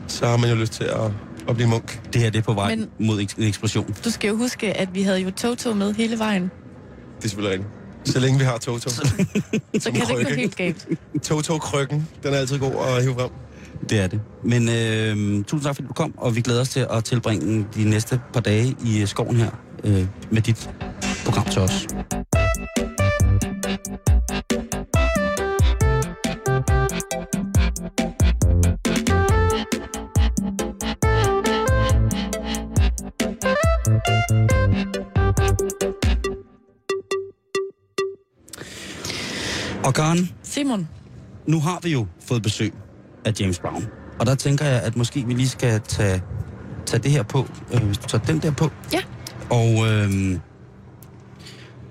Så 0.06 0.26
har 0.26 0.36
man 0.36 0.50
jo 0.50 0.56
lyst 0.56 0.72
til 0.72 0.84
at, 0.84 1.10
at 1.48 1.54
blive 1.54 1.68
munk. 1.68 2.00
Det 2.12 2.20
her 2.22 2.30
det 2.30 2.38
er 2.38 2.42
på 2.42 2.52
vej 2.52 2.74
Men- 2.74 2.88
mod 2.98 3.20
en 3.20 3.28
eksplosion. 3.38 3.94
Du 4.04 4.10
skal 4.10 4.28
jo 4.28 4.36
huske, 4.36 4.76
at 4.76 4.88
vi 4.94 5.02
havde 5.02 5.18
jo 5.18 5.30
Toto 5.30 5.74
med 5.74 5.94
hele 5.94 6.18
vejen. 6.18 6.42
Det 6.42 6.50
er 7.24 7.28
selvfølgelig 7.28 7.52
rigtigt. 7.58 7.74
Så 8.14 8.20
længe 8.20 8.38
vi 8.38 8.44
har 8.44 8.58
Toto. 8.58 8.90
Så 8.90 9.02
kan 9.04 9.26
det 9.72 9.86
ikke 9.86 10.00
gå 10.00 10.14
krykke. 10.14 10.34
helt 10.36 10.56
galt. 10.56 10.86
Toto-krykken, 11.22 12.08
den 12.22 12.34
er 12.34 12.38
altid 12.38 12.58
god 12.58 12.72
at 12.96 13.02
hive 13.02 13.14
frem. 13.14 13.30
Det 13.90 13.98
er 14.00 14.06
det. 14.06 14.20
Men 14.44 14.68
øh, 14.68 15.44
tusind 15.44 15.62
tak, 15.62 15.74
fordi 15.74 15.88
du 15.88 15.92
kom, 15.92 16.14
og 16.16 16.36
vi 16.36 16.40
glæder 16.40 16.60
os 16.60 16.68
til 16.68 16.86
at 16.90 17.04
tilbringe 17.04 17.66
de 17.74 17.84
næste 17.90 18.20
par 18.32 18.40
dage 18.40 18.76
i 18.84 19.00
øh, 19.00 19.06
skoven 19.08 19.36
her 19.36 19.50
øh, 19.84 20.06
med 20.30 20.42
dit 20.42 20.70
program 21.24 21.44
til 21.44 21.62
os. 21.62 21.86
Og 39.88 39.94
Karen, 39.94 40.30
Simon, 40.42 40.88
nu 41.46 41.60
har 41.60 41.78
vi 41.82 41.92
jo 41.92 42.06
fået 42.28 42.42
besøg 42.42 42.72
af 43.24 43.32
James 43.40 43.58
Brown. 43.58 43.86
Og 44.20 44.26
der 44.26 44.34
tænker 44.34 44.64
jeg, 44.64 44.82
at 44.82 44.96
måske 44.96 45.26
vi 45.26 45.34
lige 45.34 45.48
skal 45.48 45.80
tage, 45.80 46.22
tage 46.86 47.02
det 47.02 47.10
her 47.10 47.22
på, 47.22 47.46
øh, 47.74 47.82
hvis 47.82 47.98
du 47.98 48.08
tager 48.08 48.24
den 48.24 48.38
der 48.38 48.50
på. 48.50 48.70
Ja. 48.92 49.00
Og 49.50 49.86
øh, 49.86 50.38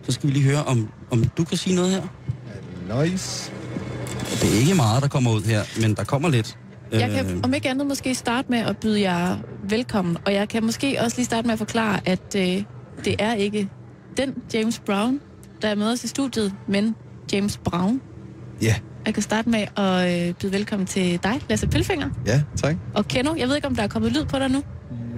så 0.03 0.11
skal 0.11 0.27
vi 0.27 0.33
lige 0.33 0.43
høre, 0.43 0.63
om, 0.63 0.89
om 1.11 1.23
du 1.23 1.43
kan 1.43 1.57
sige 1.57 1.75
noget 1.75 1.91
her. 1.91 2.01
Nice. 3.03 3.51
Det 4.19 4.55
er 4.55 4.59
ikke 4.59 4.75
meget, 4.75 5.03
der 5.03 5.09
kommer 5.09 5.31
ud 5.31 5.41
her, 5.41 5.81
men 5.81 5.95
der 5.95 6.03
kommer 6.03 6.29
lidt. 6.29 6.57
jeg 6.91 7.09
kan 7.09 7.41
om 7.43 7.53
ikke 7.53 7.69
andet 7.69 7.87
måske 7.87 8.15
starte 8.15 8.51
med 8.51 8.59
at 8.59 8.77
byde 8.77 9.01
jer 9.01 9.37
velkommen. 9.69 10.17
Og 10.25 10.33
jeg 10.33 10.49
kan 10.49 10.65
måske 10.65 10.97
også 11.01 11.17
lige 11.17 11.25
starte 11.25 11.47
med 11.47 11.53
at 11.53 11.59
forklare, 11.59 11.99
at 12.05 12.35
øh, 12.35 12.63
det 13.05 13.15
er 13.19 13.33
ikke 13.33 13.69
den 14.17 14.35
James 14.53 14.79
Brown, 14.79 15.19
der 15.61 15.67
er 15.67 15.75
med 15.75 15.91
os 15.91 16.03
i 16.03 16.07
studiet, 16.07 16.53
men 16.67 16.95
James 17.33 17.57
Brown. 17.57 18.01
Ja. 18.61 18.75
Jeg 19.05 19.13
kan 19.13 19.23
starte 19.23 19.49
med 19.49 19.65
at 19.77 20.27
øh, 20.29 20.33
byde 20.33 20.51
velkommen 20.51 20.85
til 20.85 21.19
dig, 21.23 21.41
Lasse 21.49 21.67
Pilfinger, 21.67 22.09
Ja, 22.25 22.41
tak. 22.61 22.75
og 22.93 23.07
Keno. 23.07 23.35
Jeg 23.37 23.47
ved 23.47 23.55
ikke, 23.55 23.67
om 23.67 23.75
der 23.75 23.83
er 23.83 23.87
kommet 23.87 24.11
lyd 24.11 24.25
på 24.25 24.39
dig 24.39 24.49
nu. 24.49 24.63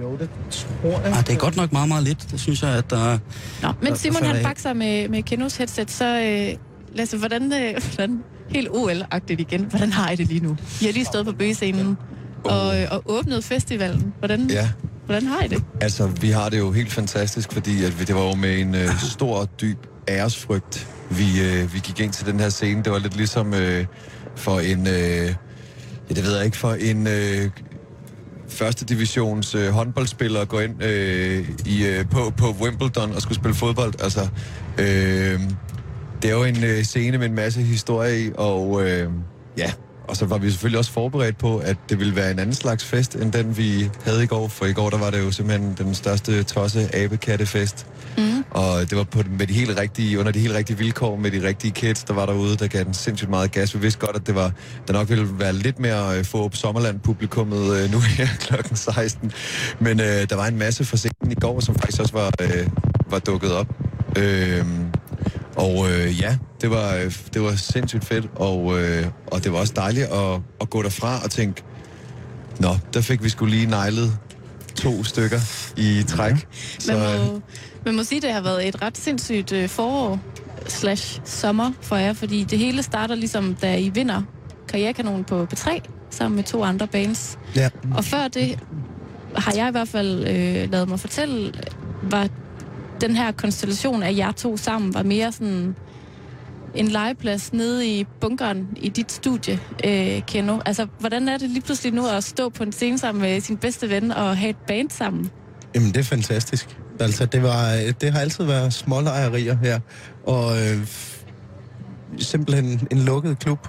Jo, 0.00 0.16
det 0.18 0.28
tror 0.50 1.00
jeg. 1.00 1.12
Ah, 1.18 1.26
det 1.26 1.34
er 1.34 1.38
godt 1.38 1.56
nok 1.56 1.72
meget, 1.72 1.88
meget 1.88 2.04
lidt. 2.04 2.26
Det 2.30 2.40
synes 2.40 2.62
jeg, 2.62 2.70
at 2.70 2.90
der... 2.90 3.18
Nå, 3.62 3.72
men 3.82 3.88
Der- 3.92 3.94
Simon 3.98 4.22
der 4.22 4.28
han 4.34 4.42
bakser 4.44 4.72
med, 4.72 5.08
med 5.08 5.22
Kenos 5.22 5.56
headset, 5.56 5.90
så 5.90 6.20
øh, 6.22 6.56
Lasse, 6.96 7.16
hvordan, 7.16 7.52
øh, 7.52 7.74
hvordan 7.94 8.22
helt 8.48 8.68
OL-agtigt 8.68 9.40
igen, 9.40 9.64
hvordan 9.64 9.92
har 9.92 10.10
I 10.10 10.16
det 10.16 10.26
lige 10.28 10.40
nu? 10.40 10.56
I 10.80 10.84
har 10.84 10.92
lige 10.92 11.04
stået 11.04 11.26
på 11.26 11.32
bøgescenen 11.32 11.96
og, 12.44 12.80
øh, 12.80 12.86
og 12.90 13.02
åbnet 13.06 13.44
festivalen. 13.44 14.12
Hvordan, 14.18 14.50
Ja, 14.50 14.68
hvordan 15.06 15.26
har 15.26 15.42
I 15.42 15.48
det? 15.48 15.62
altså 15.80 16.06
vi 16.06 16.30
har 16.30 16.48
det 16.48 16.58
jo 16.58 16.72
helt 16.72 16.92
fantastisk, 16.92 17.52
fordi 17.52 17.84
at 17.84 18.00
vi, 18.00 18.04
det 18.04 18.14
var 18.14 18.22
jo 18.22 18.34
med 18.34 18.58
en 18.60 18.74
øh, 18.74 18.88
stor 19.00 19.44
dyb 19.44 19.78
æresfrygt, 20.08 20.88
vi, 21.10 21.40
øh, 21.42 21.74
vi 21.74 21.78
gik 21.78 22.00
ind 22.00 22.12
til 22.12 22.26
den 22.26 22.40
her 22.40 22.48
scene. 22.48 22.82
Det 22.82 22.92
var 22.92 22.98
lidt 22.98 23.16
ligesom 23.16 23.54
øh, 23.54 23.86
for 24.36 24.60
en, 24.60 24.86
øh, 24.86 25.34
ja 26.08 26.14
det 26.14 26.24
ved 26.24 26.36
jeg 26.36 26.44
ikke, 26.44 26.56
for 26.56 26.72
en 26.72 27.06
øh, 27.06 27.50
første 28.48 28.84
divisions 28.84 29.54
øh, 29.54 29.68
håndboldspiller 29.68 30.40
at 30.40 30.48
gå 30.48 30.58
ind 30.58 30.82
øh, 30.82 31.48
i, 31.66 31.86
øh, 31.86 32.04
på, 32.10 32.32
på 32.36 32.56
Wimbledon 32.60 33.12
og 33.14 33.22
skulle 33.22 33.38
spille 33.38 33.54
fodbold. 33.54 33.94
Altså, 34.02 34.28
øh, 34.78 35.40
det 36.22 36.30
er 36.30 36.34
jo 36.34 36.44
en 36.44 36.64
øh, 36.64 36.82
scene 36.82 37.18
med 37.18 37.26
en 37.26 37.34
masse 37.34 37.62
historie 37.62 38.24
i, 38.24 38.30
og 38.34 38.88
øh, 38.88 39.10
ja, 39.58 39.72
og 40.10 40.16
så 40.16 40.26
var 40.26 40.38
vi 40.38 40.50
selvfølgelig 40.50 40.78
også 40.78 40.92
forberedt 40.92 41.38
på, 41.38 41.58
at 41.58 41.76
det 41.88 41.98
ville 41.98 42.16
være 42.16 42.30
en 42.30 42.38
anden 42.38 42.54
slags 42.54 42.84
fest, 42.84 43.14
end 43.14 43.32
den 43.32 43.56
vi 43.56 43.90
havde 44.04 44.22
i 44.22 44.26
går. 44.26 44.48
For 44.48 44.66
i 44.66 44.72
går, 44.72 44.90
der 44.90 44.98
var 44.98 45.10
det 45.10 45.18
jo 45.18 45.30
simpelthen 45.30 45.74
den 45.78 45.94
største 45.94 46.42
tosse 46.42 46.96
abekattefest. 46.96 47.86
Mm. 48.18 48.44
Og 48.50 48.90
det 48.90 48.98
var 48.98 49.04
på, 49.04 49.22
med 49.38 49.46
de 49.46 49.52
helt 49.52 49.78
rigtige, 49.78 50.18
under 50.18 50.32
de 50.32 50.38
helt 50.38 50.54
rigtige 50.54 50.78
vilkår, 50.78 51.16
med 51.16 51.30
de 51.30 51.46
rigtige 51.48 51.70
kids, 51.70 52.04
der 52.04 52.14
var 52.14 52.26
derude, 52.26 52.56
der 52.56 52.66
gav 52.66 52.84
den 52.84 52.94
sindssygt 52.94 53.30
meget 53.30 53.52
gas. 53.52 53.74
Vi 53.74 53.80
vidste 53.80 54.00
godt, 54.00 54.16
at 54.16 54.26
det 54.26 54.34
var, 54.34 54.52
der 54.86 54.92
nok 54.92 55.08
ville 55.08 55.28
være 55.38 55.52
lidt 55.52 55.78
mere 55.78 56.18
øh, 56.18 56.24
få 56.24 56.50
Sommerland-publikummet 56.52 57.76
øh, 57.76 57.92
nu 57.92 57.98
her 58.00 58.28
klokken 58.46 58.76
16. 58.76 59.32
Men 59.80 60.00
øh, 60.00 60.06
der 60.06 60.36
var 60.36 60.46
en 60.46 60.58
masse 60.58 60.84
for 60.84 60.96
scenen 60.96 61.32
i 61.32 61.40
går, 61.40 61.60
som 61.60 61.74
faktisk 61.74 62.00
også 62.00 62.12
var, 62.12 62.32
øh, 62.40 62.66
var 63.10 63.18
dukket 63.18 63.52
op. 63.52 63.66
Øh, 64.18 64.64
og 65.56 65.90
øh, 65.90 66.20
ja, 66.20 66.36
det 66.60 66.70
var, 66.70 66.94
øh, 66.94 67.16
det 67.34 67.42
var 67.42 67.54
sindssygt 67.54 68.04
fedt, 68.04 68.28
og, 68.36 68.80
øh, 68.80 69.06
og 69.26 69.44
det 69.44 69.52
var 69.52 69.58
også 69.58 69.72
dejligt 69.76 70.06
at, 70.06 70.40
at 70.60 70.70
gå 70.70 70.82
derfra 70.82 71.24
og 71.24 71.30
tænke, 71.30 71.62
nå, 72.58 72.76
der 72.94 73.00
fik 73.00 73.24
vi 73.24 73.28
skulle 73.28 73.56
lige 73.56 73.66
nejlet 73.66 74.18
to 74.76 75.04
stykker 75.04 75.40
i 75.76 76.02
træk. 76.08 76.34
Man, 76.88 76.98
må, 76.98 77.40
man 77.84 77.94
må 77.94 78.04
sige, 78.04 78.16
at 78.16 78.22
det 78.22 78.32
har 78.32 78.40
været 78.40 78.68
et 78.68 78.82
ret 78.82 78.98
sindssygt 78.98 79.52
øh, 79.52 79.68
forår 79.68 80.18
slash 80.66 81.20
sommer 81.24 81.72
for 81.80 81.96
jer, 81.96 82.12
fordi 82.12 82.44
det 82.44 82.58
hele 82.58 82.82
starter 82.82 83.14
ligesom, 83.14 83.54
da 83.54 83.78
I 83.78 83.88
vinder 83.88 84.22
Karrierekanonen 84.68 85.24
på 85.24 85.46
P3 85.54 85.80
sammen 86.10 86.36
med 86.36 86.44
to 86.44 86.64
andre 86.64 86.86
bands. 86.86 87.38
Ja. 87.56 87.68
Og 87.94 88.04
før 88.04 88.28
det 88.28 88.58
har 89.36 89.52
jeg 89.56 89.68
i 89.68 89.70
hvert 89.70 89.88
fald 89.88 90.28
øh, 90.28 90.72
lavet 90.72 90.88
mig 90.88 91.00
fortælle, 91.00 91.52
var 92.02 92.28
den 93.00 93.16
her 93.16 93.32
konstellation 93.32 94.02
af 94.02 94.16
jer 94.16 94.32
to 94.32 94.56
sammen 94.56 94.94
var 94.94 95.02
mere 95.02 95.32
sådan 95.32 95.74
en 96.74 96.88
legeplads 96.88 97.52
nede 97.52 97.86
i 97.86 98.06
bunkeren 98.20 98.68
i 98.76 98.88
dit 98.88 99.12
studie, 99.12 99.60
øh, 99.84 100.22
Keno. 100.26 100.58
Altså, 100.66 100.86
hvordan 100.98 101.28
er 101.28 101.38
det 101.38 101.50
lige 101.50 101.62
pludselig 101.62 101.92
nu 101.92 102.06
at 102.06 102.24
stå 102.24 102.48
på 102.48 102.62
en 102.62 102.72
scene 102.72 102.98
sammen 102.98 103.22
med 103.22 103.40
sin 103.40 103.56
bedste 103.56 103.90
ven 103.90 104.12
og 104.12 104.36
have 104.36 104.50
et 104.50 104.56
band 104.66 104.90
sammen? 104.90 105.30
Jamen, 105.74 105.88
det 105.88 105.96
er 105.96 106.04
fantastisk. 106.04 106.78
Altså, 107.00 107.26
det, 107.26 107.42
var, 107.42 107.92
det 108.00 108.12
har 108.12 108.20
altid 108.20 108.44
været 108.44 108.72
smålejerier 108.72 109.56
her, 109.62 109.80
og 110.26 110.58
øh, 110.58 110.86
simpelthen 112.18 112.88
en 112.90 112.98
lukket 112.98 113.38
klub 113.38 113.68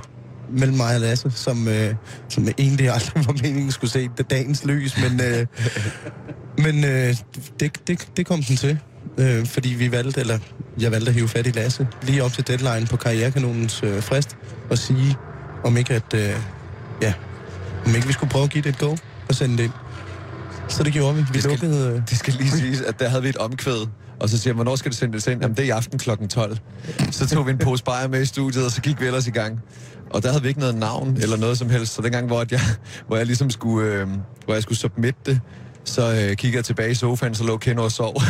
mellem 0.50 0.78
mig 0.78 0.96
og 0.96 1.02
Lasse, 1.02 1.32
som, 1.32 1.68
øh, 1.68 1.96
som 2.30 2.48
egentlig 2.58 2.90
aldrig 2.90 3.26
var 3.26 3.34
meningen 3.44 3.72
skulle 3.72 3.92
se 3.92 4.10
det 4.18 4.30
dagens 4.30 4.66
lys, 4.66 4.98
men, 4.98 5.22
øh, 5.22 5.48
men 6.66 6.84
øh, 6.84 7.16
det, 7.60 7.88
det, 7.88 8.08
det 8.18 8.26
kom 8.26 8.44
den 8.44 8.56
til, 8.56 8.80
øh, 9.22 9.46
fordi 9.46 9.70
vi 9.70 9.92
valgte, 9.92 10.20
eller 10.20 10.40
jeg 10.80 10.92
valgte 10.92 11.08
at 11.10 11.14
hive 11.14 11.28
fat 11.28 11.48
i 11.48 11.52
Lasse, 11.52 11.88
lige 12.04 12.24
op 12.24 12.32
til 12.34 12.48
deadline 12.48 12.88
på 12.88 12.98
Karrierekanonens 12.98 13.84
øh, 13.84 14.04
frist, 14.04 14.38
og 14.70 14.78
sige, 14.78 15.16
om 15.64 15.78
ikke 15.78 15.94
at, 15.94 16.14
øh, 16.16 16.36
ja, 17.02 17.14
om 17.86 17.96
ikke 17.96 18.08
vi 18.08 18.14
skulle 18.14 18.30
prøve 18.30 18.44
at 18.44 18.50
give 18.50 18.62
det 18.64 18.70
et 18.70 18.78
go 18.80 18.96
og 19.30 19.36
sende 19.36 19.58
det 19.58 19.64
ind. 19.64 19.72
Så 20.68 20.84
det 20.84 20.94
gjorde 20.94 21.16
vi. 21.16 21.22
Vi 21.22 21.28
Det 21.34 21.44
skal- 21.44 21.50
lukkede... 21.50 21.90
Øh, 21.96 22.02
Det 22.10 22.18
skal 22.18 22.34
lige 22.34 22.52
siges, 22.52 22.82
at 22.82 23.00
der 23.00 23.10
havde 23.10 23.24
vi 23.24 23.30
et 23.30 23.38
omkvæd, 23.38 23.88
Og 24.20 24.30
så 24.30 24.38
siger 24.38 24.50
jeg, 24.52 24.56
hvornår 24.56 24.76
skal 24.76 24.92
det 24.92 24.98
sendes 25.00 25.28
ind? 25.28 25.42
Jamen, 25.42 25.58
det 25.58 25.64
er 25.64 25.68
i 25.68 25.70
aften 25.70 26.00
klokken 26.00 26.28
12. 26.28 26.58
Så 27.12 27.28
tog 27.28 27.46
vi 27.46 27.52
en 27.52 27.58
pose 27.58 27.84
bajer 27.84 28.08
med 28.08 28.22
i 28.22 28.26
studiet, 28.26 28.66
og 28.66 28.72
så 28.72 28.82
gik 28.82 29.02
vi 29.02 29.06
ellers 29.06 29.28
i 29.28 29.32
gang. 29.32 29.60
Og 30.10 30.24
der 30.24 30.30
havde 30.30 30.42
vi 30.42 30.48
ikke 30.48 30.60
noget 30.60 30.76
navn 30.76 31.18
eller 31.22 31.38
noget 31.38 31.58
som 31.58 31.70
helst. 31.70 31.94
Så 31.94 32.02
dengang, 32.02 32.28
hvor 32.28 32.46
jeg, 32.52 32.60
hvor 33.08 33.18
jeg 33.18 33.26
ligesom 33.26 33.50
skulle, 33.50 33.88
øh, 33.94 34.08
hvor 34.46 34.54
jeg 34.54 34.64
skulle 34.64 34.78
submit 34.78 35.16
det, 35.26 35.40
så 35.86 36.28
øh, 36.30 36.36
kigger 36.36 36.58
jeg 36.58 36.66
tilbage 36.66 36.92
i 36.92 36.96
sofaen, 36.96 37.36
så 37.36 37.44
lå 37.44 37.58
Keno 37.58 37.84
og 37.84 37.92
sov. 37.92 38.22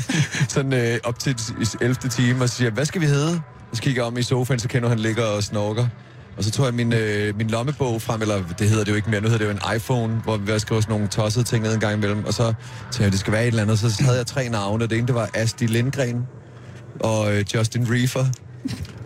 Sådan 0.48 0.72
øh, 0.72 0.98
op 1.04 1.18
til 1.18 1.36
11. 1.80 1.94
time, 1.94 2.42
og 2.42 2.48
så 2.48 2.54
siger 2.56 2.70
hvad 2.70 2.84
skal 2.84 3.00
vi 3.00 3.06
hedde? 3.06 3.42
Og 3.70 3.76
så 3.76 3.82
kigger 3.82 4.02
jeg 4.02 4.06
om 4.06 4.18
i 4.18 4.22
sofaen, 4.22 4.60
så 4.60 4.68
Keno 4.68 4.88
han 4.88 4.98
ligger 4.98 5.24
og 5.24 5.42
snorker. 5.42 5.86
Og 6.36 6.44
så 6.44 6.50
tog 6.50 6.66
jeg 6.66 6.74
min, 6.74 6.92
øh, 6.92 7.36
min 7.36 7.50
lommebog 7.50 8.02
frem, 8.02 8.22
eller 8.22 8.42
det 8.58 8.68
hedder 8.68 8.84
det 8.84 8.90
jo 8.90 8.96
ikke 8.96 9.10
mere, 9.10 9.20
nu 9.20 9.28
hedder 9.28 9.38
det 9.38 9.44
jo 9.44 9.50
en 9.50 9.76
iPhone, 9.76 10.14
hvor 10.14 10.36
vi 10.36 10.58
skriver 10.58 10.80
sådan 10.80 10.92
nogle 10.92 11.08
tossede 11.08 11.44
ting 11.44 11.64
ned 11.64 11.74
en 11.74 11.80
gang 11.80 11.94
imellem. 11.94 12.24
Og 12.24 12.34
så 12.34 12.44
tænkte 12.82 13.02
jeg, 13.02 13.12
det 13.12 13.20
skal 13.20 13.32
være 13.32 13.42
et 13.42 13.48
eller 13.48 13.62
andet. 13.62 13.78
Så 13.78 14.02
havde 14.02 14.16
jeg 14.16 14.26
tre 14.26 14.48
navne. 14.48 14.86
Det 14.86 14.98
ene, 14.98 15.06
det 15.06 15.14
var 15.14 15.30
Asti 15.34 15.66
Lindgren, 15.66 16.26
og 17.00 17.34
øh, 17.34 17.44
Justin 17.54 17.86
Reefer, 17.90 18.24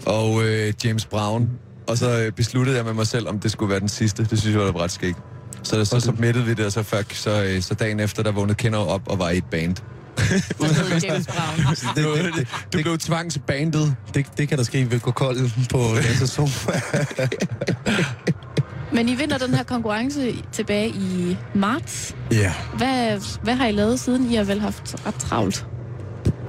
og 0.07 0.45
øh, 0.45 0.73
James 0.85 1.07
Brown. 1.07 1.51
Og 1.89 1.99
så 1.99 2.21
øh, 2.21 2.33
besluttede 2.33 2.77
jeg 2.77 2.85
med 2.85 2.93
mig 2.93 3.07
selv, 3.07 3.29
om 3.29 3.41
det 3.41 3.51
skulle 3.51 3.71
være 3.71 3.81
den 3.81 3.89
sidste. 3.89 4.25
Det 4.25 4.41
synes 4.41 4.57
jeg 4.57 4.65
var 4.65 4.83
ret 4.83 4.93
skægt. 4.93 5.19
Så, 5.65 5.85
så 5.85 6.01
submittede 6.01 6.45
vi 6.45 6.55
det, 6.55 6.67
og 6.67 6.73
så, 6.73 6.83
før, 6.83 7.03
så, 7.13 7.45
øh, 7.45 7.63
så 7.63 7.75
dagen 7.75 8.01
efter, 8.01 8.23
der 8.23 8.33
vågnede 8.33 8.55
Kender 8.55 8.79
op 8.79 9.03
og 9.07 9.19
var 9.19 9.31
i 9.31 9.37
et 9.37 9.45
band. 9.45 9.77
James 11.05 11.27
Brown. 11.27 11.77
Du, 11.97 12.17
det, 12.17 12.49
du 12.73 12.83
blev 12.83 12.99
tvangsbandet. 12.99 13.97
Det, 14.15 14.27
det 14.39 14.49
kan 14.49 14.59
der 14.59 14.65
ske 14.65 14.91
ved 14.91 15.01
gå 15.01 15.11
kold 15.11 15.69
på 15.71 15.97
Sofa. 16.27 16.81
Men 18.93 19.09
I 19.09 19.15
vinder 19.15 19.39
den 19.39 19.55
her 19.55 19.63
konkurrence 19.63 20.35
tilbage 20.53 20.89
i 20.89 21.37
marts. 21.55 22.17
ja. 22.33 22.53
Hvad, 22.77 23.21
hvad 23.43 23.55
har 23.55 23.67
I 23.67 23.73
lavet 23.73 24.01
siden? 24.01 24.31
I 24.31 24.35
har 24.35 24.45
vel 24.45 24.61
haft 24.61 24.97
ret 25.07 25.15
travlt. 25.15 25.67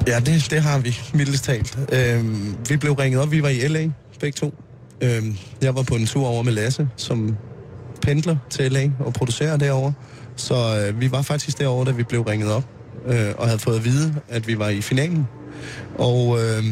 Ja, 0.08 0.20
det, 0.20 0.48
det 0.50 0.62
har 0.62 0.80
vi, 0.80 1.00
mildest 1.14 1.44
talt. 1.44 1.78
Øhm, 1.92 2.56
vi 2.70 2.78
blev 2.78 2.94
ringet 2.94 3.22
op, 3.22 3.32
vi 3.32 3.44
var 3.44 3.50
i 3.50 3.68
LA, 3.68 3.90
begge 4.20 4.36
to. 4.36 4.54
Øhm, 5.02 5.38
jeg 5.62 5.76
var 5.76 5.84
på 5.84 5.96
en 5.96 6.06
tur 6.06 6.26
over 6.26 6.44
med 6.44 6.54
Lasse, 6.54 6.90
som 6.98 7.38
pendler 8.06 8.36
til 8.50 8.72
LA 8.72 8.92
og 9.00 9.14
producerer 9.14 9.58
derovre. 9.58 9.94
Så 10.36 10.56
øh, 10.56 11.02
vi 11.02 11.12
var 11.12 11.22
faktisk 11.22 11.60
derovre, 11.60 11.86
da 11.86 11.92
vi 11.92 12.04
blev 12.04 12.22
ringet 12.22 12.52
op, 12.52 12.64
øh, 13.08 13.34
og 13.38 13.46
havde 13.48 13.60
fået 13.60 13.76
at 13.76 13.86
vide, 13.86 14.16
at 14.30 14.48
vi 14.48 14.60
var 14.60 14.70
i 14.70 14.82
finalen. 14.82 15.28
Og 15.98 16.38
øh, 16.40 16.64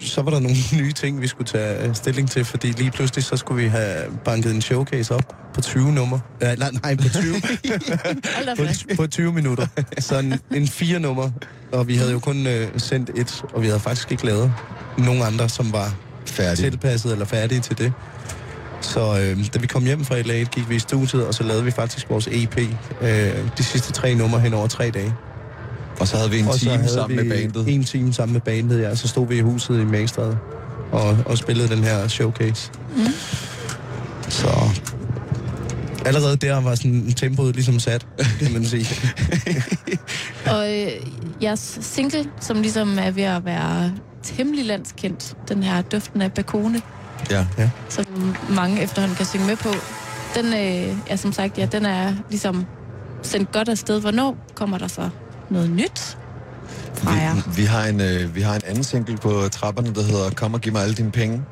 så 0.00 0.22
var 0.22 0.30
der 0.30 0.40
nogle 0.40 0.56
nye 0.82 0.92
ting, 0.92 1.20
vi 1.20 1.26
skulle 1.26 1.48
tage 1.48 1.88
øh, 1.88 1.94
stilling 1.94 2.30
til, 2.30 2.44
fordi 2.44 2.66
lige 2.66 2.90
pludselig 2.90 3.24
så 3.24 3.36
skulle 3.36 3.62
vi 3.62 3.68
have 3.68 3.96
banket 4.24 4.54
en 4.54 4.62
showcase 4.62 5.14
op 5.14 5.36
på 5.54 5.60
20 5.60 5.92
nummer. 5.92 6.18
Ja, 6.40 6.54
nej, 6.54 6.70
nej, 6.82 6.96
på 6.96 7.08
20. 7.08 7.22
Hold 8.36 8.46
da 8.46 8.54
på, 8.54 8.96
på 8.96 9.06
20 9.06 9.32
minutter. 9.32 9.66
Så 9.98 10.18
en, 10.18 10.34
en 10.54 10.68
fire 10.68 10.98
nummer, 11.00 11.30
og 11.72 11.88
vi 11.88 11.96
havde 11.96 12.12
jo 12.12 12.18
kun 12.18 12.46
øh, 12.46 12.68
sendt 12.76 13.10
et, 13.14 13.42
og 13.54 13.62
vi 13.62 13.66
havde 13.66 13.80
faktisk 13.80 14.12
ikke 14.12 14.26
lavet 14.26 14.52
nogen 14.98 15.22
andre, 15.22 15.48
som 15.48 15.72
var 15.72 15.94
Færdig. 16.26 16.58
tilpasset 16.58 17.12
eller 17.12 17.24
færdige 17.24 17.60
til 17.60 17.78
det. 17.78 17.92
Så 18.82 19.18
øh, 19.20 19.46
da 19.54 19.58
vi 19.58 19.66
kom 19.66 19.84
hjem 19.84 20.04
fra 20.04 20.20
LA, 20.20 20.34
gik 20.34 20.68
vi 20.68 20.74
i 20.74 20.78
studiet, 20.78 21.26
og 21.26 21.34
så 21.34 21.42
lavede 21.42 21.64
vi 21.64 21.70
faktisk 21.70 22.10
vores 22.10 22.28
EP 22.32 22.58
øh, 23.00 23.08
de 23.58 23.64
sidste 23.64 23.92
tre 23.92 24.14
numre 24.14 24.40
hen 24.40 24.54
over 24.54 24.66
tre 24.66 24.90
dage. 24.90 25.14
Og 26.00 26.08
så 26.08 26.16
havde 26.16 26.30
vi 26.30 26.38
en 26.38 26.48
og 26.48 26.58
time 26.58 26.88
sammen 26.88 27.18
vi 27.18 27.22
med 27.22 27.36
bandet. 27.36 27.74
En 27.74 27.84
time 27.84 28.12
sammen 28.12 28.32
med 28.32 28.40
bandet, 28.40 28.82
ja. 28.82 28.94
Så 28.94 29.08
stod 29.08 29.28
vi 29.28 29.38
i 29.38 29.40
huset 29.40 29.80
i 29.80 29.84
Magstad 29.84 30.34
og, 30.92 31.18
og 31.26 31.38
spillede 31.38 31.68
den 31.68 31.84
her 31.84 32.08
showcase. 32.08 32.70
Mm. 32.96 33.06
Så 34.28 34.48
allerede 36.06 36.36
der 36.36 36.60
var 36.60 36.74
sådan 36.74 37.12
tempoet 37.12 37.54
ligesom 37.54 37.78
sat, 37.78 38.06
kan 38.40 38.52
man 38.52 38.64
sige. 38.64 38.86
Og 40.52 40.80
øh, 40.80 40.90
jeres 41.42 41.78
single, 41.80 42.24
som 42.40 42.62
ligesom 42.62 42.98
er 42.98 43.10
ved 43.10 43.22
at 43.22 43.44
være 43.44 43.92
temmelig 44.22 44.64
landskendt, 44.64 45.36
den 45.48 45.62
her 45.62 45.82
Duften 45.82 46.22
af 46.22 46.32
Bakone, 46.32 46.82
Ja. 47.30 47.70
som 47.88 48.04
mange 48.50 48.82
efterhånden 48.82 49.16
kan 49.16 49.26
synge 49.26 49.46
med 49.46 49.56
på, 49.56 49.68
den 50.34 50.46
øh, 50.46 50.96
er 51.06 51.16
som 51.16 51.32
sagt, 51.32 51.58
ja, 51.58 51.66
den 51.66 51.86
er 51.86 52.14
ligesom 52.30 52.66
sendt 53.22 53.52
godt 53.52 53.68
afsted. 53.68 54.00
Hvornår 54.00 54.36
kommer 54.54 54.78
der 54.78 54.88
så 54.88 55.10
noget 55.50 55.70
nyt 55.70 56.16
fra 56.94 57.12
jer? 57.12 57.34
Vi, 57.34 57.40
vi, 57.56 57.62
har 57.62 57.84
en, 57.84 58.00
øh, 58.00 58.34
vi 58.34 58.40
har 58.40 58.54
en 58.54 58.62
anden 58.66 58.84
single 58.84 59.16
på 59.16 59.48
trapperne, 59.52 59.94
der 59.94 60.02
hedder 60.02 60.30
Kom 60.30 60.54
og 60.54 60.60
giv 60.60 60.72
mig 60.72 60.82
alle 60.82 60.94
dine 60.94 61.10
penge. 61.10 61.42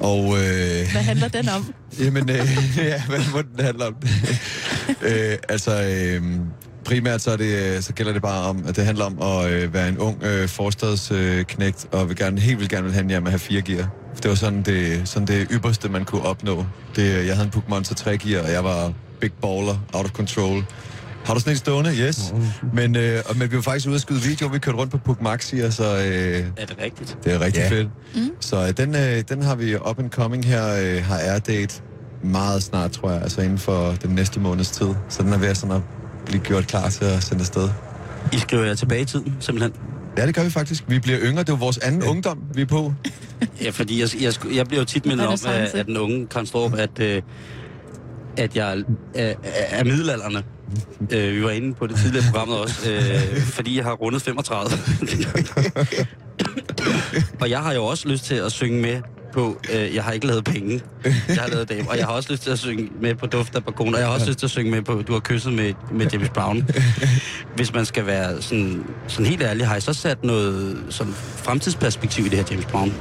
Og 0.00 0.24
øh, 0.24 0.92
Hvad 0.92 1.02
handler 1.02 1.28
den 1.28 1.48
om? 1.48 1.74
Jamen, 2.04 2.30
øh, 2.30 2.36
ja, 2.76 3.02
hvad 3.08 3.20
må 3.32 3.42
den 3.42 3.64
handle 3.64 3.86
om? 3.86 3.94
øh, 5.08 5.36
altså, 5.48 5.82
øh, 5.82 6.22
primært 6.84 7.22
så, 7.22 7.30
er 7.30 7.36
det, 7.36 7.76
øh, 7.76 7.82
så 7.82 7.92
gælder 7.92 8.12
det 8.12 8.22
bare 8.22 8.48
om, 8.48 8.64
at 8.68 8.76
det 8.76 8.84
handler 8.84 9.04
om 9.04 9.22
at 9.22 9.50
øh, 9.50 9.74
være 9.74 9.88
en 9.88 9.98
ung 9.98 10.22
øh, 10.22 10.48
forstadsknægt, 10.48 11.38
øh, 11.38 11.44
knægt, 11.44 11.86
og 11.92 12.08
vil 12.08 12.16
gerne, 12.16 12.40
helt 12.40 12.60
vil 12.60 12.68
gerne 12.68 12.84
vil 12.84 12.92
have 12.92 13.02
en 13.02 13.10
hjem 13.10 13.26
at 13.26 13.30
have 13.32 13.38
fire 13.38 13.62
gear. 13.62 14.03
Det 14.22 14.28
var 14.28 14.34
sådan 14.34 14.62
det, 14.62 15.08
sådan 15.08 15.26
det 15.26 15.46
ypperste, 15.50 15.88
man 15.88 16.04
kunne 16.04 16.22
opnå. 16.22 16.66
Det, 16.96 17.26
jeg 17.26 17.34
havde 17.34 17.44
en 17.44 17.50
Puk 17.50 17.68
Monster 17.68 17.94
3 17.94 18.18
gear, 18.18 18.42
og 18.42 18.52
jeg 18.52 18.64
var 18.64 18.92
big 19.20 19.32
baller, 19.32 19.78
out 19.92 20.04
of 20.04 20.10
control. 20.10 20.64
Har 21.24 21.34
du 21.34 21.40
sådan 21.40 21.52
en 21.52 21.56
stående? 21.56 21.90
Yes. 21.96 22.34
Men, 22.72 22.96
øh, 22.96 23.22
og, 23.28 23.36
men 23.36 23.50
vi 23.50 23.56
var 23.56 23.62
faktisk 23.62 23.86
ude 23.86 23.94
at 23.94 24.00
skyde 24.00 24.20
video, 24.22 24.46
vi 24.46 24.58
kørte 24.58 24.78
rundt 24.78 24.92
på 24.92 24.98
Puk 24.98 25.22
Maxi, 25.22 25.70
så 25.70 25.84
øh, 25.96 26.46
Er 26.56 26.66
det 26.66 26.76
rigtigt? 26.82 27.18
det 27.24 27.32
er 27.34 27.40
rigtig 27.40 27.60
Ja. 27.62 27.68
fedt. 27.70 27.88
Mm. 28.14 28.30
Så 28.40 28.56
øh, 28.66 28.70
den, 28.76 28.94
øh, 28.96 29.22
den 29.28 29.42
har 29.42 29.54
vi 29.54 29.76
up 29.76 29.98
and 29.98 30.10
coming 30.10 30.44
her, 30.44 30.66
øh, 30.82 31.04
har 31.04 31.18
air 31.18 31.38
date 31.38 31.82
meget 32.22 32.62
snart, 32.62 32.90
tror 32.92 33.10
jeg, 33.10 33.22
altså 33.22 33.40
inden 33.42 33.58
for 33.58 33.94
den 34.02 34.10
næste 34.10 34.40
måneds 34.40 34.70
tid. 34.70 34.88
Så 35.08 35.22
den 35.22 35.32
er 35.32 35.38
ved 35.38 35.48
at, 35.48 35.56
sådan 35.56 35.76
at 35.76 35.82
blive 36.26 36.40
gjort 36.42 36.66
klar 36.66 36.88
til 36.88 37.04
at 37.04 37.22
sende 37.22 37.40
afsted. 37.40 37.68
I 38.32 38.38
skriver 38.38 38.64
jer 38.64 38.74
tilbage 38.74 39.00
i 39.02 39.04
tiden, 39.04 39.36
simpelthen. 39.40 39.72
Ja, 40.16 40.26
det 40.26 40.34
gør 40.34 40.44
vi 40.44 40.50
faktisk. 40.50 40.84
Vi 40.88 40.98
bliver 40.98 41.18
yngre. 41.22 41.40
Det 41.40 41.48
er 41.48 41.52
jo 41.52 41.58
vores 41.58 41.78
anden 41.78 42.02
ja. 42.02 42.08
ungdom, 42.08 42.38
vi 42.54 42.62
er 42.62 42.66
på. 42.66 42.94
Ja, 43.62 43.70
fordi 43.70 44.00
jeg, 44.00 44.08
jeg, 44.20 44.54
jeg 44.54 44.66
bliver 44.66 44.80
jo 44.80 44.84
tit 44.84 45.06
mindet 45.06 45.26
om 45.26 45.32
af, 45.32 45.46
Renaissance. 45.46 45.78
af 45.78 45.84
den 45.84 45.96
unge 45.96 46.26
Konstrup, 46.26 46.74
at, 46.74 47.00
øh, 47.00 47.22
at 48.36 48.56
jeg 48.56 48.72
er, 48.78 48.82
er, 49.14 49.34
er 49.70 49.84
middelalderne. 49.84 50.42
Øh, 51.10 51.36
vi 51.36 51.44
var 51.44 51.50
inde 51.50 51.74
på 51.74 51.86
det 51.86 51.96
tidligere 51.96 52.24
programmet 52.32 52.58
også, 52.58 52.90
øh, 52.90 53.40
fordi 53.40 53.76
jeg 53.76 53.84
har 53.84 53.92
rundet 53.92 54.22
35. 54.22 54.78
og 57.40 57.50
jeg 57.50 57.60
har 57.60 57.72
jo 57.72 57.84
også 57.84 58.08
lyst 58.08 58.24
til 58.24 58.34
at 58.34 58.52
synge 58.52 58.82
med 58.82 59.00
på, 59.34 59.60
øh, 59.74 59.94
jeg 59.94 60.04
har 60.04 60.12
ikke 60.12 60.26
lavet 60.26 60.44
penge, 60.44 60.80
jeg 61.04 61.36
har 61.36 61.48
lavet 61.48 61.68
dame, 61.68 61.90
og 61.90 61.98
jeg 61.98 62.06
har 62.06 62.12
også 62.12 62.32
lyst 62.32 62.42
til 62.42 62.50
at 62.50 62.58
synge 62.58 62.88
med 63.00 63.14
på 63.14 63.26
Duft 63.26 63.56
af 63.56 63.64
Bakon, 63.64 63.94
og 63.94 64.00
jeg 64.00 64.08
har 64.08 64.14
også 64.14 64.26
lyst 64.26 64.38
til 64.38 64.46
at 64.46 64.50
synge 64.50 64.70
med 64.70 64.82
på, 64.82 65.02
du 65.02 65.12
har 65.12 65.20
kysset 65.20 65.52
med, 65.52 65.72
med 65.92 66.06
James 66.12 66.28
Brown. 66.28 66.68
Hvis 67.56 67.74
man 67.74 67.84
skal 67.86 68.06
være 68.06 68.42
sådan, 68.42 68.84
sådan 69.08 69.26
helt 69.26 69.42
ærlig, 69.42 69.66
har 69.66 69.76
I 69.76 69.80
så 69.80 69.92
sat 69.92 70.24
noget 70.24 70.78
sådan 70.90 71.12
fremtidsperspektiv 71.36 72.26
i 72.26 72.28
det 72.28 72.38
her 72.38 72.44
James 72.50 72.66
Brown? 72.66 72.94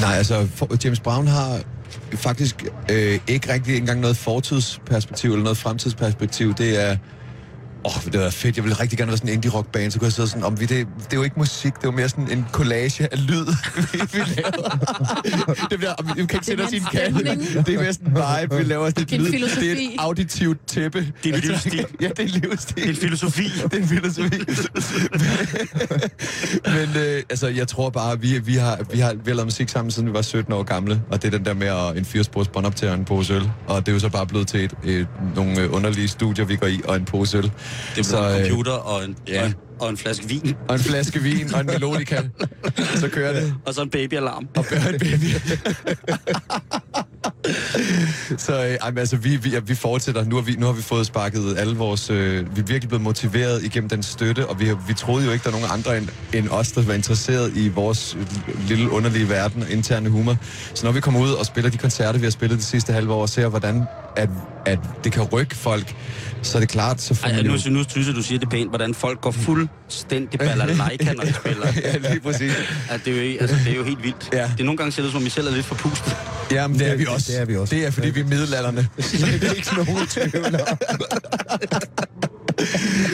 Nej, 0.00 0.14
altså 0.14 0.48
for, 0.54 0.84
James 0.84 1.00
Brown 1.00 1.26
har 1.26 1.60
faktisk 2.14 2.64
øh, 2.90 3.18
ikke 3.28 3.52
rigtig 3.52 3.76
engang 3.76 4.00
noget 4.00 4.16
fortidsperspektiv 4.16 5.30
eller 5.30 5.42
noget 5.42 5.58
fremtidsperspektiv. 5.58 6.54
Det 6.54 6.82
er... 6.84 6.96
Åh, 7.86 7.96
oh, 7.96 8.12
det 8.12 8.20
var 8.20 8.30
fedt. 8.30 8.56
Jeg 8.56 8.64
ville 8.64 8.80
rigtig 8.80 8.98
gerne 8.98 9.08
være 9.08 9.16
sådan 9.16 9.30
en 9.30 9.34
indie-rock-band, 9.34 9.90
så 9.90 9.98
kunne 9.98 10.06
jeg 10.06 10.12
sidde 10.12 10.28
sådan, 10.28 10.44
om 10.44 10.60
vi 10.60 10.66
det, 10.66 10.86
det 10.98 11.12
er 11.12 11.16
jo 11.16 11.22
ikke 11.22 11.38
musik, 11.38 11.74
det 11.74 11.82
er 11.84 11.88
jo 11.88 11.90
mere 11.90 12.08
sådan 12.08 12.30
en 12.30 12.46
collage 12.52 13.12
af 13.12 13.26
lyd, 13.28 13.46
vi, 13.92 14.00
vi 14.12 14.18
laver. 14.18 15.66
det 15.70 15.78
bliver, 15.78 16.14
vi 16.14 16.26
kan 16.26 16.36
ikke 16.36 16.46
sætte 16.46 16.62
os 16.62 16.72
i 16.72 16.76
en 16.76 16.82
kasse. 16.92 17.18
Det 17.18 17.74
er 17.74 17.80
mere 17.80 17.92
sådan 17.92 18.08
en 18.08 18.14
vibe, 18.14 18.56
vi 18.56 18.62
laver 18.62 18.88
sådan 18.88 19.02
et 19.02 19.10
lyd. 19.10 19.18
Det 19.18 19.28
er 19.28 19.32
filosofi. 19.32 19.84
et 19.84 19.90
auditivt 19.98 20.66
tæppe. 20.66 21.12
Det 21.24 21.30
er 21.30 21.34
en 21.34 21.40
livsstil. 21.40 21.86
ja, 22.00 22.08
det 22.08 22.18
er 22.18 22.22
en 22.22 22.28
livsstil. 22.28 22.76
Det 22.76 22.84
er 22.84 22.88
en 22.88 22.96
filosofi. 22.96 23.44
Det 23.44 23.72
er 23.72 23.76
en 23.76 23.88
filosofi. 23.88 24.38
Men 26.76 27.02
øh, 27.02 27.22
altså, 27.30 27.48
jeg 27.48 27.68
tror 27.68 27.90
bare, 27.90 28.20
vi, 28.20 28.38
vi, 28.38 28.54
har, 28.54 28.78
vi, 28.92 28.98
har, 28.98 29.12
vi 29.12 29.30
har 29.30 29.34
lavet 29.34 29.46
musik 29.46 29.68
sammen, 29.68 29.90
siden 29.90 30.08
vi 30.08 30.12
var 30.14 30.22
17 30.22 30.52
år 30.52 30.62
gamle. 30.62 31.02
Og 31.10 31.22
det 31.22 31.34
er 31.34 31.38
den 31.38 31.46
der 31.46 31.54
med 31.54 31.66
at 31.66 31.96
en 31.98 32.04
firespors 32.04 32.48
båndoptager 32.48 32.92
og 32.92 32.98
en 32.98 33.04
pose 33.04 33.34
øl. 33.34 33.50
Og 33.66 33.86
det 33.86 33.92
er 33.92 33.96
jo 33.96 34.00
så 34.00 34.08
bare 34.08 34.26
blevet 34.26 34.48
til 34.48 34.64
et, 34.64 34.74
et, 34.84 35.06
nogle 35.36 35.60
øh, 35.60 35.74
underlige 35.74 36.08
studier, 36.08 36.44
vi 36.44 36.56
går 36.56 36.66
i, 36.66 36.80
og 36.84 36.96
en 36.96 37.04
pose 37.04 37.38
øl. 37.38 37.52
Det 37.94 38.00
er 38.00 38.04
Så, 38.04 38.18
en 38.18 38.40
øh, 38.40 38.48
computer 38.48 38.72
og 38.72 39.04
en, 39.04 39.16
ja. 39.28 39.40
og, 39.40 39.46
en, 39.46 39.54
og 39.80 39.90
en 39.90 39.96
flaske 39.96 40.28
vin, 40.28 40.56
Og 40.68 40.74
en 40.74 40.80
flaske 40.80 41.22
vin 41.22 41.54
og 41.54 41.60
en 41.60 41.66
melodika. 41.66 42.22
så 43.00 43.08
kører 43.08 43.32
det. 43.32 43.54
og 43.66 43.74
så 43.74 43.82
en 43.82 43.90
babyalarm. 43.90 44.48
Og 44.56 44.64
en 44.72 44.98
baby. 44.98 45.24
så 48.46 48.78
øh, 48.82 48.98
altså, 48.98 49.16
vi, 49.16 49.36
vi, 49.36 49.50
ja, 49.50 49.58
vi 49.58 49.74
fortsætter. 49.74 50.24
Nu 50.24 50.34
har 50.34 50.42
vi, 50.42 50.56
nu 50.58 50.66
har 50.66 50.72
vi 50.72 50.82
fået 50.82 51.06
sparket 51.06 51.58
alle 51.58 51.76
vores... 51.76 52.10
Øh, 52.10 52.56
vi 52.56 52.60
er 52.60 52.64
virkelig 52.64 52.88
blevet 52.88 53.02
motiveret 53.02 53.64
igennem 53.64 53.88
den 53.88 54.02
støtte, 54.02 54.46
og 54.46 54.60
vi, 54.60 54.70
vi 54.88 54.94
troede 54.94 55.26
jo 55.26 55.32
ikke, 55.32 55.42
der 55.42 55.48
er 55.48 55.60
nogen 55.60 55.70
andre 55.72 55.98
end, 55.98 56.08
end 56.34 56.48
os, 56.48 56.72
der 56.72 56.82
var 56.82 56.94
interesseret 56.94 57.56
i 57.56 57.68
vores 57.68 58.16
øh, 58.20 58.68
lille 58.68 58.90
underlige 58.90 59.28
verden 59.28 59.62
og 59.62 59.70
interne 59.70 60.08
humor. 60.08 60.36
Så 60.74 60.86
når 60.86 60.92
vi 60.92 61.00
kommer 61.00 61.20
ud 61.20 61.30
og 61.30 61.46
spiller 61.46 61.70
de 61.70 61.78
koncerter, 61.78 62.18
vi 62.18 62.26
har 62.26 62.30
spillet 62.30 62.58
de 62.58 62.64
sidste 62.64 62.92
halve 62.92 63.12
år, 63.12 63.22
og 63.22 63.28
ser, 63.28 63.48
hvordan 63.48 63.84
at, 64.16 64.28
at 64.66 64.78
det 65.04 65.12
kan 65.12 65.22
rykke 65.22 65.56
folk, 65.56 65.94
så 66.42 66.58
er 66.58 66.60
det 66.60 66.68
klart, 66.68 67.00
så 67.00 67.14
får 67.14 67.28
Ej, 67.28 67.36
man 67.36 67.44
nu, 67.44 67.52
jo... 67.52 67.70
nu 67.70 67.84
synes 67.88 68.06
jeg, 68.06 68.16
du 68.16 68.22
siger 68.22 68.38
det 68.38 68.48
pænt, 68.48 68.68
hvordan 68.68 68.94
folk 68.94 69.20
går 69.20 69.30
fuldstændig 69.84 70.38
balalaika, 70.38 71.12
når 71.18 71.24
de 71.24 71.32
spiller. 71.32 71.66
ja, 71.84 71.96
lige 72.10 72.20
præcis. 72.20 72.52
At 72.90 73.00
det, 73.04 73.12
er 73.12 73.16
jo, 73.16 73.22
ikke- 73.22 73.40
altså, 73.40 73.56
det 73.64 73.72
er 73.72 73.76
jo 73.76 73.84
helt 73.84 74.02
vildt. 74.02 74.28
Ja. 74.32 74.42
Det 74.52 74.60
er 74.60 74.64
nogle 74.64 74.76
gange 74.78 74.92
ser 74.92 75.02
det 75.02 75.06
ud, 75.06 75.12
som 75.12 75.20
om 75.22 75.26
I 75.26 75.30
selv 75.30 75.46
er 75.46 75.50
lidt 75.52 75.66
forpustet. 75.66 76.16
Ja, 76.50 76.66
men 76.66 76.78
det 76.78 76.86
er 76.86 76.90
Det- 76.90 76.98
vi 76.98 77.06
også. 77.06 77.32
det 77.32 77.40
er 77.40 77.44
vi 77.44 77.56
også. 77.56 77.74
Det 77.74 77.86
er, 77.86 77.90
fordi 77.90 78.10
vi 78.10 78.20
er 78.20 78.24
middelalderne. 78.24 78.88
det 78.96 79.44
er 79.44 79.52
ikke 79.52 79.74
nogen 79.76 80.06
tvivl. 80.06 80.56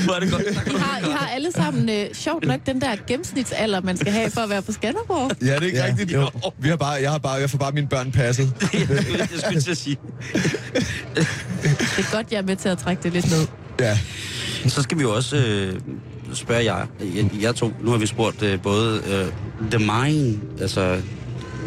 Hvor 0.05 0.15
er 0.15 0.21
det 0.21 0.31
godt. 0.33 0.43
I 0.43 0.79
har, 0.79 0.99
I 0.99 1.11
har 1.11 1.29
alle 1.35 1.53
sammen, 1.53 1.89
øh, 1.89 2.07
sjovt 2.15 2.45
nok, 2.47 2.61
den 2.67 2.81
der 2.81 2.97
gennemsnitsalder, 3.07 3.81
man 3.81 3.97
skal 3.97 4.13
have 4.13 4.31
for 4.31 4.41
at 4.41 4.51
være 4.51 4.63
på 4.63 4.73
Skanderborg. 4.73 5.31
Ja, 5.41 5.47
det 5.47 5.63
er 5.63 5.67
ikke 5.67 5.79
Ja, 5.79 5.85
ja, 5.85 5.91
rigtigt. 5.91 6.13
jo. 6.13 6.31
Vi 6.59 6.69
har 6.69 6.77
bare, 6.77 6.91
jeg, 7.03 7.11
har 7.11 7.19
bare, 7.19 7.33
jeg 7.35 7.51
får 7.51 7.59
bare 7.59 7.73
mine 7.73 7.87
børn 7.87 8.13
passet. 8.13 8.53
jeg 8.73 9.29
skulle 9.39 9.61
til 9.61 9.71
at 9.71 9.77
sige. 9.77 9.97
Det 11.15 11.99
er 11.99 12.13
godt, 12.17 12.27
jeg 12.33 12.39
er 12.39 12.43
med 12.43 12.57
til 12.57 12.69
at 12.69 12.79
trække 12.79 13.03
det 13.03 13.13
lidt 13.13 13.31
ned. 13.31 13.47
Ja. 13.81 13.99
Så 14.69 14.83
skal 14.83 14.99
vi 14.99 15.03
jo 15.03 15.15
også 15.15 15.37
øh, 15.37 15.81
spørger 16.37 16.61
jeg, 16.61 16.87
jeg, 17.15 17.31
jeg 17.41 17.55
to. 17.55 17.73
Nu 17.81 17.91
har 17.91 17.99
vi 17.99 18.07
spurgt 18.07 18.43
øh, 18.43 18.63
både 18.63 19.03
øh, 19.07 19.27
The 19.71 19.79
Mine, 19.79 20.41
altså 20.61 21.01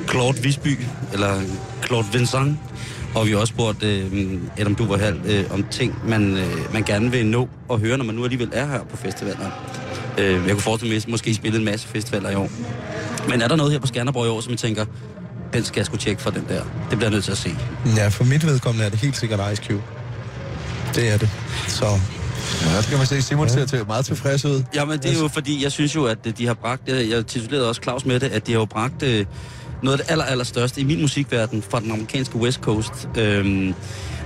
Claude 0.10 0.44
Visby, 0.44 0.80
eller 1.14 1.42
Claude 1.86 2.08
Vincent, 2.14 2.58
og 3.16 3.26
vi 3.26 3.32
har 3.32 3.38
også 3.38 3.52
spurgt 3.52 3.84
øh, 3.84 4.40
Adam 4.58 4.76
Duverhal 4.76 5.20
øh, 5.26 5.44
om 5.52 5.66
ting, 5.72 5.96
man, 6.08 6.38
øh, 6.38 6.74
man 6.74 6.84
gerne 6.84 7.12
vil 7.12 7.26
nå 7.26 7.50
og 7.68 7.80
høre, 7.80 7.98
når 7.98 8.06
man 8.06 8.16
nu 8.16 8.24
alligevel 8.24 8.50
er 8.54 8.66
her 8.66 8.84
på 8.84 8.98
festivaler. 8.98 9.52
Øh, 10.18 10.34
jeg 10.34 10.50
kunne 10.50 10.62
forestille 10.62 10.94
mig, 10.94 10.98
at 10.98 11.08
måske 11.08 11.34
spille 11.34 11.58
en 11.58 11.66
masse 11.66 11.88
festivaler 11.88 12.30
i 12.30 12.36
år. 12.36 12.50
Men 13.30 13.42
er 13.42 13.48
der 13.48 13.56
noget 13.56 13.72
her 13.72 13.80
på 13.80 13.88
Skanderborg 13.88 14.26
i 14.26 14.30
år, 14.30 14.42
som 14.42 14.54
I 14.54 14.56
tænker, 14.56 14.86
den 15.54 15.64
skal 15.64 15.80
jeg 15.80 15.86
sgu 15.86 15.98
tjekke 15.98 16.22
for 16.22 16.30
den 16.30 16.46
der. 16.50 16.64
Det 16.64 16.98
bliver 16.98 17.04
jeg 17.04 17.12
nødt 17.12 17.24
til 17.24 17.32
at 17.32 17.38
se. 17.38 17.56
Ja, 17.98 18.08
for 18.08 18.24
mit 18.24 18.46
vedkommende 18.46 18.86
er 18.86 18.90
det 18.90 19.00
helt 19.00 19.18
sikkert 19.18 19.54
Ice 19.54 19.64
Cube. 19.64 19.84
Det 20.96 21.14
er 21.14 21.18
det. 21.18 21.30
Så 21.68 21.86
Ja, 22.66 22.76
der 22.76 22.82
skal 22.82 22.98
man 22.98 23.08
se, 23.08 23.22
Simon 23.22 23.50
ser 23.50 23.66
til, 23.66 23.88
meget 23.88 24.06
tilfreds 24.06 24.46
ud. 24.46 24.64
Jamen, 24.76 25.00
det 25.00 25.18
er 25.18 25.20
jo 25.22 25.28
fordi, 25.28 25.64
jeg 25.64 25.72
synes 25.72 25.96
jo, 25.96 26.06
at 26.06 26.18
øh, 26.28 26.34
de 26.38 26.48
har 26.48 26.54
bragt, 26.54 26.82
jeg, 26.88 27.10
jeg 27.10 27.26
titulerede 27.26 27.70
også 27.70 27.82
Claus 27.82 28.06
med 28.06 28.20
det, 28.20 28.28
at 28.28 28.48
de 28.48 28.52
har 28.52 28.60
jo 28.60 28.66
bragt 28.66 29.04
øh, 29.04 29.26
noget 29.84 30.00
af 30.00 30.06
det 30.06 30.12
aller, 30.12 30.26
aller 30.26 30.46
største 30.46 30.82
i 30.82 30.84
min 30.84 31.02
musikverden 31.02 31.62
fra 31.70 31.80
den 31.80 31.92
amerikanske 31.92 32.36
West 32.36 32.60
Coast. 32.60 33.10
Øhm, 33.18 33.74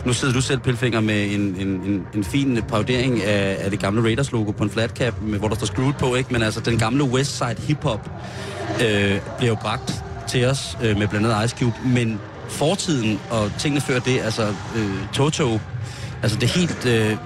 nu 0.06 0.14
sidder 0.14 0.34
du 0.34 0.42
selv, 0.42 0.60
Pilfinger, 0.60 1.00
med 1.00 1.32
en, 1.32 1.42
en, 1.42 1.68
en, 1.68 2.02
en 2.16 2.24
fin 2.24 2.62
parodering 2.68 3.24
af, 3.24 3.58
af 3.60 3.72
det 3.72 3.80
gamle 3.80 4.02
Raiders-logo 4.02 4.52
på 4.52 4.64
en 4.64 4.70
flat 4.70 4.90
cap, 4.90 5.14
med, 5.22 5.40
hvor 5.40 5.48
der 5.48 5.56
står 5.56 5.66
Screwed 5.66 5.94
på, 5.94 6.16
ikke? 6.16 6.34
Men 6.34 6.42
altså, 6.42 6.60
den 6.60 6.78
gamle 6.78 7.04
West 7.04 7.38
Side 7.38 7.56
hip-hop 7.68 8.10
øh, 8.74 9.20
bliver 9.38 9.50
jo 9.50 9.56
bragt 9.62 9.94
til 10.28 10.46
os 10.46 10.78
øh, 10.84 10.98
med 10.98 11.08
blandt 11.08 11.28
andet 11.28 11.46
Ice 11.46 11.56
Cube, 11.60 11.76
men 11.86 12.20
fortiden 12.50 13.20
og 13.30 13.52
tingene 13.60 13.82
før 13.82 14.00
det, 14.00 14.20
altså 14.20 14.54
øh, 14.76 14.92
Toto, 15.14 15.60
altså 16.24 16.38
det 16.38 16.50
helt 16.50 16.86
øh, 16.86 17.18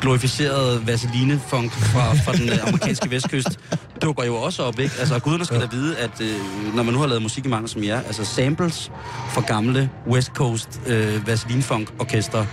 glorificerede 0.00 0.86
Vaseline-funk 0.86 1.72
fra, 1.72 2.14
fra 2.14 2.32
den 2.32 2.48
øh, 2.48 2.68
amerikanske 2.68 3.10
vestkyst, 3.10 3.58
dukker 4.02 4.24
jo 4.24 4.34
også 4.36 4.62
op, 4.62 4.78
ikke? 4.78 4.94
Altså, 4.98 5.18
guderne 5.18 5.44
skal 5.44 5.60
da 5.60 5.66
vide, 5.70 5.96
at 5.96 6.20
øh, 6.20 6.74
når 6.74 6.82
man 6.82 6.94
nu 6.94 7.00
har 7.00 7.06
lavet 7.06 7.22
musik 7.22 7.44
i 7.44 7.48
mange 7.48 7.68
som 7.68 7.84
jer, 7.84 8.00
altså 8.00 8.24
samples 8.24 8.90
fra 9.30 9.40
gamle 9.40 9.90
West 10.06 10.30
Coast 10.34 10.80
øh, 10.86 11.26
Vaseline-funk-orkester 11.26 12.44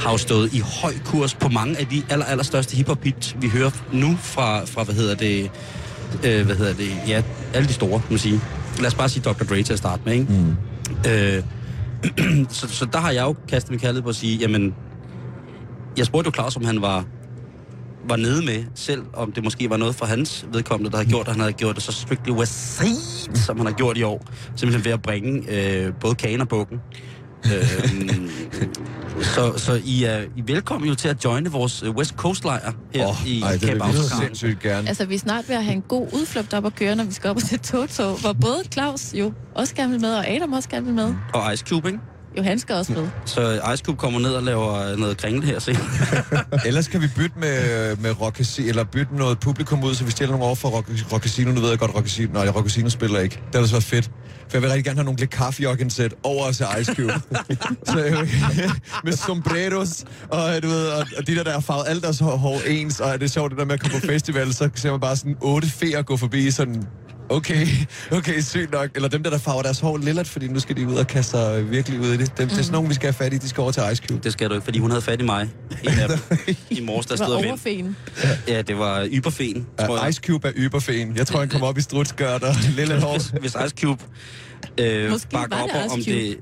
har 0.00 0.10
jo 0.10 0.18
stået 0.18 0.52
i 0.52 0.62
høj 0.82 0.92
kurs 1.04 1.34
på 1.34 1.48
mange 1.48 1.78
af 1.78 1.86
de 1.86 2.02
aller, 2.10 2.26
aller 2.26 2.44
største 2.44 2.76
hiphop 2.76 3.04
hits, 3.04 3.36
vi 3.40 3.48
hører 3.48 3.70
nu 3.92 4.16
fra, 4.20 4.64
fra 4.64 4.82
hvad 4.82 4.94
hedder 4.94 5.14
det, 5.14 5.50
øh, 6.24 6.46
hvad 6.46 6.56
hedder 6.56 6.74
det, 6.74 6.96
ja, 7.08 7.22
alle 7.54 7.68
de 7.68 7.72
store, 7.72 8.02
må 8.10 8.16
sige. 8.16 8.40
Lad 8.78 8.86
os 8.86 8.94
bare 8.94 9.08
sige 9.08 9.22
Dr. 9.22 9.44
Dre 9.44 9.62
til 9.62 9.72
at 9.72 9.78
starte 9.78 10.02
med, 10.04 10.12
ikke? 10.12 10.26
Mm. 10.32 10.56
Øh, 11.10 11.42
så, 12.58 12.68
så 12.68 12.84
der 12.84 12.98
har 12.98 13.10
jeg 13.10 13.22
jo 13.22 13.34
kastet 13.48 13.70
min 13.70 13.80
kærlighed 13.80 14.02
på 14.02 14.08
at 14.08 14.16
sige, 14.16 14.38
jamen, 14.38 14.74
jeg 16.00 16.06
spurgte 16.06 16.28
jo 16.28 16.32
Claus, 16.34 16.56
om 16.56 16.64
han 16.64 16.82
var, 16.82 17.04
var 18.08 18.16
nede 18.16 18.44
med 18.46 18.64
selv, 18.74 19.02
om 19.12 19.32
det 19.32 19.44
måske 19.44 19.70
var 19.70 19.76
noget 19.76 19.94
for 19.94 20.06
hans 20.06 20.46
vedkommende, 20.52 20.90
der 20.90 20.96
havde 20.96 21.10
gjort, 21.10 21.26
at 21.28 21.32
han 21.32 21.40
havde 21.40 21.52
gjort 21.52 21.74
det 21.74 21.82
så 21.82 21.92
strictly 21.92 22.30
West 22.30 22.82
som 23.34 23.56
han 23.56 23.66
har 23.66 23.72
gjort 23.72 23.96
i 23.96 24.02
år. 24.02 24.26
Simpelthen 24.56 24.84
ved 24.84 24.92
at 24.92 25.02
bringe 25.02 25.42
øh, 25.50 25.92
både 26.00 26.14
kagen 26.14 26.40
og 26.40 26.48
bukken. 26.48 26.78
øhm, 27.44 28.30
så, 29.22 29.52
så 29.56 29.80
I 29.84 30.04
er, 30.04 30.18
I 30.36 30.40
er 30.40 30.44
velkommen 30.46 30.88
jo 30.88 30.94
til 30.94 31.08
at 31.08 31.24
joine 31.24 31.50
vores 31.50 31.82
øh, 31.82 31.90
West 31.90 32.14
Coast-lejr 32.16 32.72
her 32.94 33.06
Åh, 33.08 33.26
i 33.26 33.42
ej, 33.42 33.52
det 33.52 33.60
Camp 33.60 33.72
vil 33.72 33.76
vi 33.76 33.80
Autocarn. 33.80 34.20
sindssygt 34.22 34.60
gerne. 34.60 34.88
Altså, 34.88 35.04
vi 35.06 35.14
er 35.14 35.18
snart 35.18 35.48
ved 35.48 35.56
at 35.56 35.64
have 35.64 35.74
en 35.74 35.82
god 35.88 36.08
udflugt 36.12 36.54
op 36.54 36.66
at 36.66 36.74
køre, 36.74 36.96
når 36.96 37.04
vi 37.04 37.12
skal 37.12 37.30
op 37.30 37.36
og 37.36 37.42
se 37.42 37.58
Toto, 37.58 38.14
hvor 38.14 38.32
både 38.32 38.62
Claus 38.72 39.14
jo 39.14 39.32
også 39.54 39.74
gerne 39.74 39.92
vil 39.92 40.00
med, 40.00 40.14
og 40.14 40.28
Adam 40.28 40.52
også 40.52 40.68
gerne 40.68 40.86
vil 40.86 40.94
med. 40.94 41.14
Og 41.34 41.52
Ice 41.54 41.64
Cube, 41.68 41.88
ikke? 41.88 42.00
Jo, 42.38 42.42
han 42.42 42.58
skal 42.58 42.74
også 42.74 42.92
med. 42.92 43.08
Så 43.24 43.72
Ice 43.74 43.84
Cube 43.84 43.98
kommer 43.98 44.20
ned 44.20 44.30
og 44.30 44.42
laver 44.42 44.96
noget 44.96 45.16
kringle 45.16 45.46
her 45.46 45.58
senere. 45.58 45.84
Ellers 46.66 46.88
kan 46.88 47.02
vi 47.02 47.06
bytte 47.16 47.38
med, 47.38 47.96
med 47.96 48.20
Rock 48.20 48.36
Casino, 48.36 48.68
eller 48.68 48.84
bytte 48.84 49.16
noget 49.16 49.40
publikum 49.40 49.84
ud, 49.84 49.94
så 49.94 50.04
vi 50.04 50.10
stiller 50.10 50.30
nogle 50.30 50.46
over 50.46 50.54
for 50.54 50.68
Rock, 50.68 50.88
Rock 51.12 51.22
Casino. 51.22 51.52
Nu 51.52 51.60
ved 51.60 51.70
jeg 51.70 51.78
godt, 51.78 51.94
Rock 51.94 52.06
Casino, 52.06 52.32
nej, 52.32 52.48
Rock 52.48 52.66
Casino 52.66 52.88
spiller 52.88 53.20
ikke. 53.20 53.40
Det 53.52 53.60
har 53.60 53.70
været 53.70 53.84
fedt. 53.84 54.10
For 54.50 54.56
jeg 54.56 54.62
vil 54.62 54.70
rigtig 54.70 54.84
gerne 54.84 54.98
have 54.98 55.04
nogle 55.04 55.18
lidt 55.18 55.30
kaffejokkensæt 55.30 56.14
over 56.22 56.44
os 56.46 56.60
af 56.60 56.80
Ice 56.80 56.94
Cube. 56.94 57.12
så 57.92 57.98
jeg, 58.04 58.28
med 59.04 59.12
sombreros, 59.12 60.04
og, 60.28 60.62
du 60.62 60.68
ved, 60.68 60.88
og, 60.88 61.06
og 61.18 61.26
de 61.26 61.36
der, 61.36 61.44
der 61.44 61.52
har 61.52 61.60
farvet 61.60 61.84
alt 61.88 62.02
deres 62.02 62.18
hår, 62.18 62.36
hår 62.36 62.60
ens, 62.66 63.00
og 63.00 63.12
det 63.12 63.22
er 63.22 63.28
sjovt, 63.28 63.50
det 63.50 63.58
der 63.58 63.64
med 63.64 63.74
at 63.74 63.80
komme 63.80 64.00
på 64.00 64.06
festival, 64.06 64.54
så 64.54 64.70
ser 64.74 64.90
man 64.90 65.00
bare 65.00 65.16
sådan 65.16 65.36
otte 65.40 65.68
feer 65.68 66.02
gå 66.02 66.16
forbi, 66.16 66.50
sådan, 66.50 66.82
okay, 67.30 67.66
okay, 68.12 68.40
sygt 68.40 68.72
nok. 68.72 68.90
Eller 68.94 69.08
dem 69.08 69.22
der, 69.22 69.30
der 69.30 69.38
farver 69.38 69.62
deres 69.62 69.80
hår 69.80 69.96
lillet, 69.98 70.28
fordi 70.28 70.48
nu 70.48 70.60
skal 70.60 70.76
de 70.76 70.88
ud 70.88 70.94
og 70.94 71.06
kaste 71.06 71.30
sig 71.30 71.70
virkelig 71.70 72.00
ud 72.00 72.06
i 72.06 72.16
det. 72.16 72.38
Dem, 72.38 72.48
Det 72.48 72.58
er 72.58 72.62
sådan 72.62 72.72
nogen, 72.72 72.88
vi 72.88 72.94
skal 72.94 73.06
have 73.06 73.14
fat 73.14 73.32
i, 73.32 73.38
de 73.38 73.48
skal 73.48 73.60
over 73.60 73.72
til 73.72 73.82
Ice 73.92 74.02
Cube. 74.08 74.20
Det 74.24 74.32
skal 74.32 74.48
du 74.48 74.54
ikke, 74.54 74.64
fordi 74.64 74.78
hun 74.78 74.90
havde 74.90 75.02
fat 75.02 75.20
i 75.20 75.24
mig. 75.24 75.48
En 75.82 75.88
af 75.88 76.08
dem. 76.08 76.18
I 76.70 76.80
morges, 76.80 77.06
der 77.06 77.16
Det 77.16 77.24
stod 77.24 77.34
og 77.34 77.42
vendte. 77.42 77.50
overfen. 77.50 77.96
Ja, 78.48 78.62
det 78.62 78.78
var 78.78 79.08
yberfen, 79.12 79.66
tror 79.78 79.96
Ja, 79.96 80.00
jeg. 80.02 80.10
Ice 80.10 80.20
Cube 80.26 80.48
er 80.48 80.52
yberfen. 80.56 81.16
Jeg 81.16 81.26
tror, 81.26 81.38
han 81.40 81.48
kommer 81.48 81.66
op 81.66 81.78
i 81.78 81.80
strutskørt 81.80 82.42
og 82.42 82.54
lille 82.76 83.00
hår. 83.00 83.12
Hvis, 83.12 83.26
hvis 83.40 83.56
Ice 83.66 83.74
Cube 83.84 84.02
øh, 84.78 85.10
Måske 85.10 85.28
bakker 85.30 85.56
var 85.56 85.62
op 85.62 85.68
det 85.68 85.82
om 85.92 85.98
Cube. 85.98 86.10
det... 86.10 86.36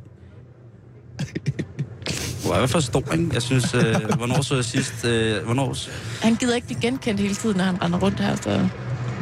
Hvor 2.42 2.52
er 2.52 2.56
i 2.56 2.60
hvert 2.60 2.70
fald 2.70 2.82
stor, 2.82 3.12
ikke? 3.12 3.28
Jeg 3.32 3.42
synes, 3.42 3.74
øh, 3.74 3.94
hvornår 4.16 4.42
så 4.42 4.54
jeg 4.54 4.64
sidst... 4.64 5.04
Øh, 5.04 5.44
hvornår, 5.44 5.76
Han 6.22 6.34
gider 6.34 6.54
ikke 6.54 6.66
blive 6.66 6.80
genkendt 6.80 7.20
hele 7.20 7.34
tiden, 7.34 7.56
når 7.56 7.64
han 7.64 7.82
render 7.82 7.98
rundt 7.98 8.20
her, 8.20 8.36
så, 8.36 8.68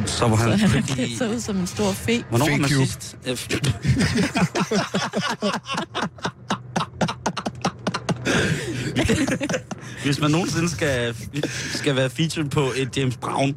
så 0.05 0.27
var 0.27 0.37
så 0.37 0.43
han 0.43 0.51
han 0.51 0.59
har 0.59 0.67
pretty... 0.67 0.93
klædt 0.93 1.17
sig 1.17 1.29
ud 1.29 1.39
som 1.39 1.57
en 1.57 1.67
stor 1.67 1.91
fe. 1.91 2.23
Hvornår 2.29 2.49
var 2.49 2.57
man 2.57 2.69
sidst... 2.69 3.17
Hvis 10.03 10.21
man 10.21 10.31
nogensinde 10.31 10.69
skal, 10.69 11.15
skal 11.73 11.95
være 11.95 12.09
featured 12.09 12.49
på 12.49 12.71
et 12.75 12.97
James 12.97 13.17
Brown, 13.17 13.55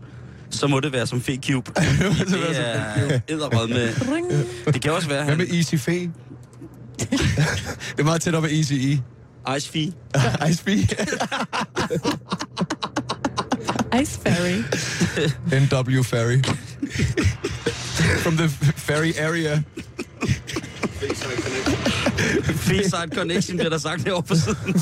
så 0.50 0.66
må 0.66 0.80
det 0.80 0.92
være 0.92 1.06
som 1.06 1.22
Fake 1.22 1.52
Cube. 1.52 1.72
Det 1.76 2.58
er 2.58 3.20
edderrød 3.28 3.68
med... 3.68 4.12
Ring. 4.14 4.26
Det 4.66 4.82
kan 4.82 4.92
også 4.92 5.08
være, 5.08 5.24
Hvad 5.24 5.36
han 5.36 5.38
med 5.38 5.46
Easy 5.56 5.74
Fee? 5.74 6.10
det 7.00 7.98
er 7.98 8.02
meget 8.02 8.22
tæt 8.22 8.34
op 8.34 8.44
af 8.44 8.48
Easy 8.48 8.72
E. 8.72 9.02
Ice 9.56 9.70
Fee. 9.72 9.92
Ice 10.50 10.62
Fee. 10.64 10.88
Ice 13.92 14.16
Fairy. 14.16 14.62
NW 15.50 16.02
Ferry. 16.04 16.42
From 18.22 18.36
the 18.36 18.48
ferry 18.76 19.12
area. 19.18 19.62
Face-side 22.54 23.10
connection, 23.14 23.56
bliver 23.56 23.70
der 23.70 23.78
sagt 23.78 24.02
herovre 24.02 24.22
på 24.22 24.34
siden. 24.34 24.74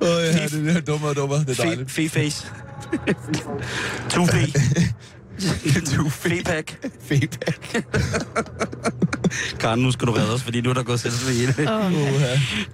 Åh 0.00 0.08
oh, 0.08 0.22
ja, 0.24 0.46
det 0.48 0.76
er 0.76 0.80
dummere 0.80 1.10
og 1.10 1.16
dummere. 1.16 1.40
Det 1.40 1.58
er 1.58 1.64
dejligt. 1.64 1.90
Fe-face. 1.90 2.46
2P. 4.12 4.36
2P-pack. 5.94 6.90
Feedback. 7.00 7.84
Karen, 9.60 9.80
nu 9.80 9.90
skal 9.90 10.06
du 10.06 10.12
redde 10.12 10.34
os, 10.34 10.42
fordi 10.42 10.60
nu 10.60 10.70
er 10.70 10.74
der 10.74 10.82
gået 10.82 11.00
selvsvig 11.00 11.36
i 11.42 11.46
det. 11.46 11.70
Oh. 11.70 11.92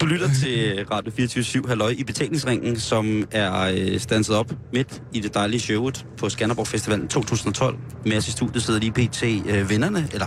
Du 0.01 0.07
lytter 0.07 0.29
til 0.43 0.85
Radio 0.91 1.13
24 1.17 1.69
Halløj 1.69 1.95
i 1.99 2.05
betalingsringen, 2.05 2.81
som 2.81 3.25
er 3.31 3.61
øh, 3.63 4.01
stanset 4.01 4.37
op 4.37 4.53
midt 4.73 5.03
i 5.13 5.21
det 5.21 5.35
dejlige 5.35 5.61
showet 5.61 6.07
på 6.19 6.29
Skanderborg 6.29 6.67
Festivalen 6.67 7.09
2012. 7.09 7.77
Med 8.07 8.17
os 8.17 8.29
i 8.29 8.31
studiet 8.31 8.63
sidder 8.63 8.81
lige 8.81 8.93
pt. 8.93 9.23
Øh, 9.23 9.71
vinderne, 9.71 10.09
eller 10.13 10.27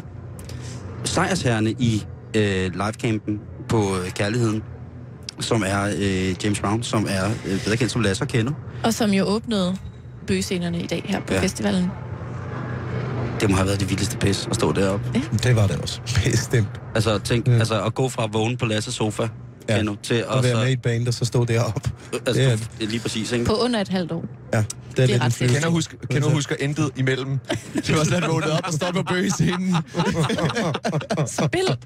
sejrsherrene 1.04 1.72
i 1.72 2.04
øh, 2.36 2.72
livecampen 2.74 3.40
på 3.70 3.98
øh, 3.98 4.12
Kærligheden, 4.12 4.64
som 5.40 5.64
er 5.68 5.84
øh, 5.98 6.44
James 6.44 6.60
Brown, 6.60 6.84
som 6.84 7.08
er 7.10 7.26
øh, 7.46 7.64
bedre 7.64 7.78
kendt 7.78 7.92
som 7.92 8.02
Lasse 8.02 8.24
og 8.24 8.28
Kendo. 8.28 8.52
Og 8.84 8.94
som 8.94 9.12
jo 9.12 9.26
åbnede 9.26 9.78
bøgescenerne 10.28 10.82
i 10.82 10.88
dag 10.88 11.04
her 11.06 11.20
på 11.20 11.34
ja. 11.34 11.42
festivalen. 11.42 11.92
Det 13.42 13.50
må 13.50 13.56
have 13.56 13.68
været 13.68 13.80
det 13.80 13.90
vildeste 13.90 14.18
pis 14.18 14.48
at 14.50 14.56
stå 14.56 14.72
deroppe. 14.72 15.22
det 15.44 15.56
var 15.56 15.68
det 15.68 15.78
også. 15.82 16.02
Bestemt. 16.32 16.68
Altså, 16.96 17.20
tænk, 17.20 17.48
Ja. 17.48 17.54
altså 17.54 17.84
at 17.86 17.94
gå 17.96 18.10
fra 18.10 18.24
at 18.24 18.34
vågne 18.34 18.58
på 18.58 18.66
Lasses 18.66 18.94
sofa, 18.94 19.28
Ja. 19.70 19.78
Kendo, 19.78 19.96
til 20.04 20.14
at 20.14 20.26
At 20.30 20.44
være 20.44 20.52
så... 20.54 20.58
med 20.60 20.68
i 20.70 20.72
et 20.72 20.82
band, 20.82 21.08
og 21.08 21.14
så 21.14 21.26
stå 21.26 21.46
deroppe. 21.46 21.92
Altså, 22.14 22.34
Det 22.42 22.52
er 22.82 22.88
lige 22.88 23.00
præcis, 23.00 23.32
ikke? 23.32 23.46
På 23.46 23.54
under 23.54 23.82
et 23.82 23.88
halvt 23.90 24.12
år. 24.12 24.26
Ja, 24.54 24.58
det 24.58 24.66
er, 24.66 24.96
Det 24.96 25.04
er 25.04 25.08
lidt 25.08 25.22
ret 25.22 25.34
fedt. 25.34 25.52
Kender 25.52 25.70
husker, 25.70 25.98
kender 26.12 26.30
husker 26.30 26.56
intet 26.60 26.90
imellem. 26.98 27.38
Det 27.88 27.98
var 27.98 28.04
sådan, 28.04 28.24
at 28.24 28.30
op 28.30 28.44
og 28.68 28.74
står 28.74 28.92
på 28.92 29.04
bøge 29.04 29.28
i 29.28 29.30
scenen. 29.30 29.76
Spil! 31.28 31.78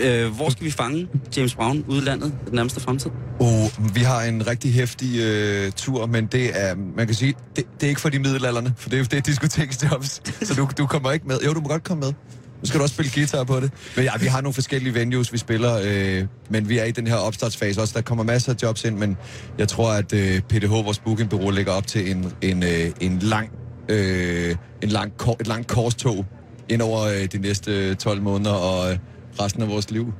Øh, 0.00 0.34
hvor 0.34 0.50
skal 0.50 0.64
vi 0.64 0.70
fange 0.70 1.08
James 1.36 1.54
Brown 1.54 1.84
ude 1.88 1.98
i 1.98 2.04
landet 2.04 2.28
i 2.28 2.46
den 2.46 2.54
nærmeste 2.54 2.80
fremtid? 2.80 3.10
Oh, 3.38 3.94
vi 3.94 4.00
har 4.00 4.22
en 4.22 4.46
rigtig 4.46 4.72
hæftig 4.74 5.20
øh, 5.20 5.72
tur, 5.72 6.06
men 6.06 6.26
det 6.26 6.50
er, 6.54 6.74
man 6.96 7.06
kan 7.06 7.14
sige, 7.14 7.34
det, 7.56 7.64
det 7.80 7.86
er 7.86 7.88
ikke 7.88 8.00
for 8.00 8.08
de 8.08 8.18
middelalderne, 8.18 8.74
for 8.76 8.88
det 8.88 8.98
er, 9.00 9.04
det 9.04 9.16
er 9.16 9.20
diskoteksjobs, 9.32 10.22
så 10.46 10.54
du, 10.54 10.68
du 10.78 10.86
kommer 10.86 11.12
ikke 11.12 11.28
med. 11.28 11.38
Jo, 11.46 11.52
du 11.52 11.60
må 11.60 11.68
godt 11.68 11.84
komme 11.84 12.00
med. 12.00 12.12
Nu 12.60 12.66
skal 12.66 12.78
du 12.78 12.82
også 12.82 12.94
spille 12.94 13.12
guitar 13.14 13.44
på 13.44 13.60
det. 13.60 13.70
Men 13.96 14.04
ja, 14.04 14.10
vi 14.20 14.26
har 14.26 14.40
nogle 14.40 14.54
forskellige 14.54 14.94
venues, 14.94 15.32
vi 15.32 15.38
spiller, 15.38 15.80
øh, 15.84 16.24
men 16.50 16.68
vi 16.68 16.78
er 16.78 16.84
i 16.84 16.90
den 16.90 17.06
her 17.06 17.16
opstartsfase 17.16 17.80
også. 17.80 17.94
Der 17.96 18.02
kommer 18.02 18.24
masser 18.24 18.52
af 18.52 18.56
jobs 18.62 18.84
ind, 18.84 18.96
men 18.96 19.16
jeg 19.58 19.68
tror, 19.68 19.92
at 19.92 20.12
øh, 20.12 20.40
PDH, 20.40 20.70
vores 20.70 20.98
bookingbureau, 20.98 21.50
lægger 21.50 21.72
op 21.72 21.86
til 21.86 22.10
en, 22.10 22.32
en, 22.42 22.62
øh, 22.62 22.90
en 23.00 23.18
lang, 23.18 23.50
øh, 23.88 24.56
en 24.82 24.88
lang, 24.88 25.12
kor- 25.16 25.36
et 25.40 25.46
langt 25.46 25.68
korstog 25.68 26.26
ind 26.68 26.82
over 26.82 27.00
øh, 27.02 27.24
de 27.32 27.38
næste 27.38 27.94
12 27.94 28.22
måneder 28.22 28.52
og 28.52 28.92
øh, 28.92 28.98
resten 29.40 29.62
af 29.62 29.68
vores 29.68 29.90
liv. 29.90 30.12